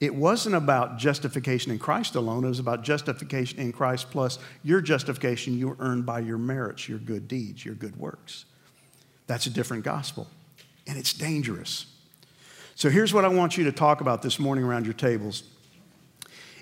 It 0.00 0.14
wasn't 0.14 0.54
about 0.54 0.98
justification 0.98 1.70
in 1.72 1.78
Christ 1.78 2.14
alone, 2.14 2.44
it 2.44 2.48
was 2.48 2.58
about 2.58 2.82
justification 2.82 3.58
in 3.58 3.72
Christ 3.72 4.10
plus 4.10 4.38
your 4.62 4.80
justification 4.80 5.56
you 5.56 5.76
earned 5.78 6.04
by 6.04 6.20
your 6.20 6.38
merits, 6.38 6.88
your 6.88 6.98
good 6.98 7.28
deeds, 7.28 7.64
your 7.64 7.74
good 7.74 7.96
works. 7.96 8.44
That's 9.26 9.46
a 9.46 9.50
different 9.50 9.84
gospel, 9.84 10.28
and 10.86 10.98
it's 10.98 11.12
dangerous. 11.12 11.86
So 12.74 12.90
here's 12.90 13.14
what 13.14 13.24
I 13.24 13.28
want 13.28 13.56
you 13.56 13.64
to 13.64 13.72
talk 13.72 14.00
about 14.00 14.20
this 14.20 14.38
morning 14.38 14.64
around 14.64 14.84
your 14.84 14.94
tables. 14.94 15.44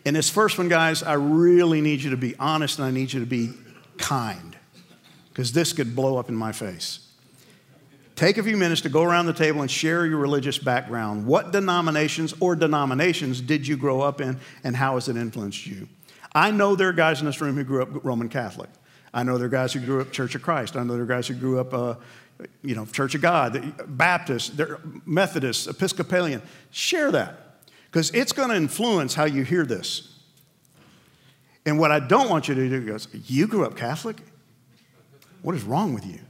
In 0.04 0.14
this 0.14 0.28
first 0.28 0.58
one, 0.58 0.68
guys, 0.68 1.02
I 1.02 1.14
really 1.14 1.80
need 1.80 2.02
you 2.02 2.10
to 2.10 2.16
be 2.16 2.36
honest 2.38 2.78
and 2.78 2.86
I 2.86 2.90
need 2.90 3.12
you 3.12 3.20
to 3.20 3.26
be 3.26 3.52
kind 3.98 4.56
because 5.30 5.52
this 5.52 5.72
could 5.72 5.96
blow 5.96 6.18
up 6.18 6.28
in 6.28 6.34
my 6.34 6.52
face. 6.52 7.11
Take 8.22 8.38
a 8.38 8.42
few 8.44 8.56
minutes 8.56 8.82
to 8.82 8.88
go 8.88 9.02
around 9.02 9.26
the 9.26 9.32
table 9.32 9.62
and 9.62 9.68
share 9.68 10.06
your 10.06 10.18
religious 10.18 10.56
background. 10.56 11.26
What 11.26 11.50
denominations 11.50 12.32
or 12.38 12.54
denominations 12.54 13.40
did 13.40 13.66
you 13.66 13.76
grow 13.76 14.00
up 14.00 14.20
in, 14.20 14.38
and 14.62 14.76
how 14.76 14.94
has 14.94 15.08
it 15.08 15.16
influenced 15.16 15.66
you? 15.66 15.88
I 16.32 16.52
know 16.52 16.76
there 16.76 16.88
are 16.88 16.92
guys 16.92 17.18
in 17.18 17.26
this 17.26 17.40
room 17.40 17.56
who 17.56 17.64
grew 17.64 17.82
up 17.82 18.04
Roman 18.04 18.28
Catholic. 18.28 18.70
I 19.12 19.24
know 19.24 19.38
there 19.38 19.46
are 19.46 19.50
guys 19.50 19.72
who 19.72 19.80
grew 19.80 20.00
up 20.00 20.12
Church 20.12 20.36
of 20.36 20.42
Christ. 20.42 20.76
I 20.76 20.84
know 20.84 20.92
there 20.92 21.02
are 21.02 21.04
guys 21.04 21.26
who 21.26 21.34
grew 21.34 21.58
up, 21.58 21.74
uh, 21.74 21.96
you 22.62 22.76
know, 22.76 22.86
Church 22.86 23.16
of 23.16 23.22
God, 23.22 23.74
Baptist, 23.88 24.52
Methodist, 25.04 25.66
Episcopalian. 25.66 26.42
Share 26.70 27.10
that 27.10 27.64
because 27.90 28.12
it's 28.12 28.32
going 28.32 28.50
to 28.50 28.56
influence 28.56 29.14
how 29.14 29.24
you 29.24 29.42
hear 29.42 29.66
this. 29.66 30.16
And 31.66 31.76
what 31.76 31.90
I 31.90 31.98
don't 31.98 32.30
want 32.30 32.46
you 32.46 32.54
to 32.54 32.68
do 32.68 32.94
is, 32.94 33.08
you 33.26 33.48
grew 33.48 33.66
up 33.66 33.76
Catholic? 33.76 34.18
What 35.42 35.56
is 35.56 35.64
wrong 35.64 35.92
with 35.92 36.06
you? 36.06 36.20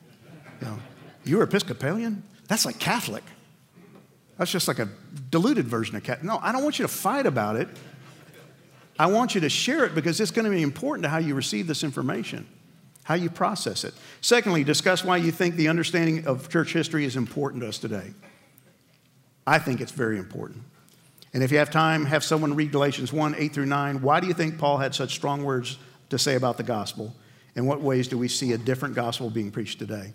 you 0.62 0.68
know, 0.68 0.78
you're 1.24 1.42
Episcopalian? 1.42 2.22
That's 2.48 2.64
like 2.64 2.78
Catholic. 2.78 3.22
That's 4.38 4.50
just 4.50 4.68
like 4.68 4.78
a 4.78 4.88
diluted 5.30 5.66
version 5.66 5.96
of 5.96 6.02
Catholic. 6.02 6.24
No, 6.24 6.38
I 6.42 6.52
don't 6.52 6.62
want 6.62 6.78
you 6.78 6.84
to 6.84 6.92
fight 6.92 7.26
about 7.26 7.56
it. 7.56 7.68
I 8.98 9.06
want 9.06 9.34
you 9.34 9.40
to 9.42 9.48
share 9.48 9.84
it 9.84 9.94
because 9.94 10.20
it's 10.20 10.30
going 10.30 10.44
to 10.44 10.50
be 10.50 10.62
important 10.62 11.04
to 11.04 11.08
how 11.08 11.18
you 11.18 11.34
receive 11.34 11.66
this 11.66 11.82
information, 11.82 12.46
how 13.04 13.14
you 13.14 13.30
process 13.30 13.84
it. 13.84 13.94
Secondly, 14.20 14.64
discuss 14.64 15.04
why 15.04 15.16
you 15.16 15.32
think 15.32 15.56
the 15.56 15.68
understanding 15.68 16.26
of 16.26 16.48
church 16.48 16.72
history 16.72 17.04
is 17.04 17.16
important 17.16 17.62
to 17.62 17.68
us 17.68 17.78
today. 17.78 18.12
I 19.46 19.58
think 19.58 19.80
it's 19.80 19.92
very 19.92 20.18
important. 20.18 20.62
And 21.34 21.42
if 21.42 21.50
you 21.50 21.58
have 21.58 21.70
time, 21.70 22.04
have 22.04 22.22
someone 22.22 22.54
read 22.54 22.72
Galatians 22.72 23.12
1 23.12 23.34
8 23.36 23.52
through 23.52 23.66
9. 23.66 24.02
Why 24.02 24.20
do 24.20 24.26
you 24.26 24.34
think 24.34 24.58
Paul 24.58 24.76
had 24.76 24.94
such 24.94 25.14
strong 25.14 25.42
words 25.42 25.78
to 26.10 26.18
say 26.18 26.34
about 26.36 26.58
the 26.58 26.62
gospel? 26.62 27.14
In 27.54 27.66
what 27.66 27.80
ways 27.80 28.08
do 28.08 28.18
we 28.18 28.28
see 28.28 28.52
a 28.52 28.58
different 28.58 28.94
gospel 28.94 29.30
being 29.30 29.50
preached 29.50 29.78
today? 29.78 30.12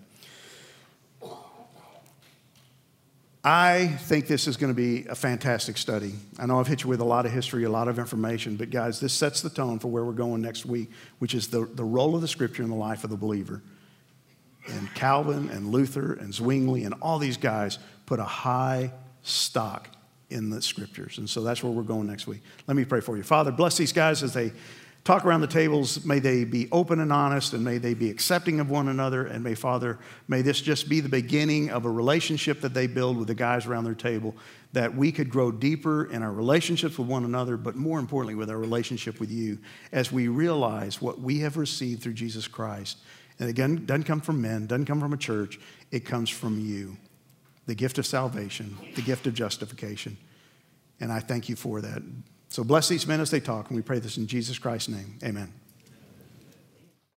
I 3.44 3.88
think 3.88 4.28
this 4.28 4.48
is 4.48 4.58
going 4.58 4.74
to 4.74 4.76
be 4.76 5.08
a 5.08 5.16
fantastic 5.16 5.78
study. 5.78 6.14
I 6.38 6.46
know 6.46 6.60
I've 6.60 6.68
hit 6.68 6.84
you 6.84 6.90
with 6.90 7.00
a 7.00 7.06
lot 7.06 7.26
of 7.26 7.32
history, 7.32 7.64
a 7.64 7.70
lot 7.70 7.88
of 7.88 8.00
information, 8.00 8.58
but 8.58 8.72
guys, 8.72 9.00
this 9.00 9.14
sets 9.14 9.42
the 9.42 9.50
tone 9.50 9.80
for 9.80 9.88
where 9.88 10.04
we're 10.04 10.12
going 10.12 10.42
next 10.42 10.66
week, 10.66 10.90
which 11.20 11.34
is 11.34 11.48
the, 11.48 11.66
the 11.66 11.84
role 11.84 12.16
of 12.16 12.22
the 12.22 12.28
scripture 12.28 12.64
in 12.64 12.70
the 12.70 12.76
life 12.76 13.04
of 13.04 13.10
the 13.10 13.18
believer. 13.18 13.62
And 14.68 14.94
Calvin 14.96 15.50
and 15.50 15.72
Luther 15.72 16.14
and 16.14 16.34
Zwingli 16.34 16.84
and 16.84 16.96
all 17.02 17.20
these 17.20 17.38
guys 17.38 17.80
put 18.06 18.20
a 18.20 18.26
high 18.26 18.92
stock 19.22 19.90
in 20.30 20.50
the 20.50 20.62
scriptures. 20.62 21.18
And 21.18 21.30
so 21.30 21.42
that's 21.42 21.64
where 21.64 21.72
we're 21.72 21.84
going 21.84 22.08
next 22.08 22.28
week. 22.28 22.42
Let 22.68 22.76
me 22.76 22.84
pray 22.84 23.00
for 23.00 23.16
you. 23.16 23.24
Father, 23.24 23.52
bless 23.52 23.78
these 23.78 23.94
guys 23.94 24.24
as 24.24 24.34
they 24.34 24.52
talk 25.08 25.24
around 25.24 25.40
the 25.40 25.48
tables. 25.48 26.04
May 26.04 26.20
they 26.20 26.44
be 26.44 26.68
open 26.70 27.00
and 27.00 27.14
honest, 27.14 27.54
and 27.54 27.64
may 27.64 27.78
they 27.78 27.94
be 27.94 28.10
accepting 28.10 28.60
of 28.60 28.70
one 28.70 28.90
another. 28.90 29.26
And 29.26 29.42
may, 29.42 29.56
Father, 29.56 29.98
may 30.28 30.42
this 30.42 30.60
just 30.60 30.90
be 30.90 31.00
the 31.00 31.08
beginning 31.08 31.70
of 31.70 31.86
a 31.86 31.90
relationship 31.90 32.60
that 32.60 32.74
they 32.74 32.88
build 32.88 33.18
with 33.18 33.30
the 33.30 33.34
guys 33.34 33.66
around 33.66 33.86
their 33.86 33.96
table, 33.96 34.36
that 34.74 34.94
we 34.94 35.14
could 35.14 35.30
grow 35.30 35.50
deeper 35.50 36.12
in 36.12 36.24
our 36.24 36.34
relationships 36.34 36.98
with 36.98 37.08
one 37.08 37.24
another, 37.24 37.56
but 37.56 37.78
more 37.78 38.00
importantly, 38.00 38.36
with 38.36 38.50
our 38.50 38.58
relationship 38.58 39.22
with 39.22 39.32
you, 39.32 39.58
as 39.94 40.12
we 40.12 40.28
realize 40.28 41.02
what 41.02 41.22
we 41.22 41.40
have 41.40 41.56
received 41.56 42.04
through 42.04 42.14
Jesus 42.14 42.46
Christ. 42.46 42.98
And 43.40 43.50
again, 43.50 43.86
doesn't 43.86 44.04
come 44.04 44.20
from 44.20 44.42
men, 44.42 44.68
doesn't 44.68 44.88
come 44.88 45.00
from 45.00 45.14
a 45.14 45.18
church, 45.18 45.58
it 45.90 46.02
comes 46.02 46.30
from 46.30 46.60
you 46.60 46.98
the 47.66 47.76
gift 47.76 47.98
of 47.98 48.06
salvation, 48.06 48.78
the 48.96 49.02
gift 49.02 49.26
of 49.26 49.34
justification. 49.34 50.18
And 51.00 51.14
I 51.14 51.20
thank 51.20 51.48
you 51.48 51.56
for 51.56 51.80
that. 51.80 52.02
So 52.50 52.64
bless 52.64 52.88
these 52.88 53.06
men 53.06 53.20
as 53.20 53.30
they 53.30 53.40
talk, 53.40 53.70
and 53.70 53.76
we 53.76 53.82
pray 53.82 54.00
this 54.00 54.18
in 54.18 54.28
Jesus 54.28 54.58
Christ's 54.58 54.90
name. 54.90 55.18
Amen. 55.24 55.52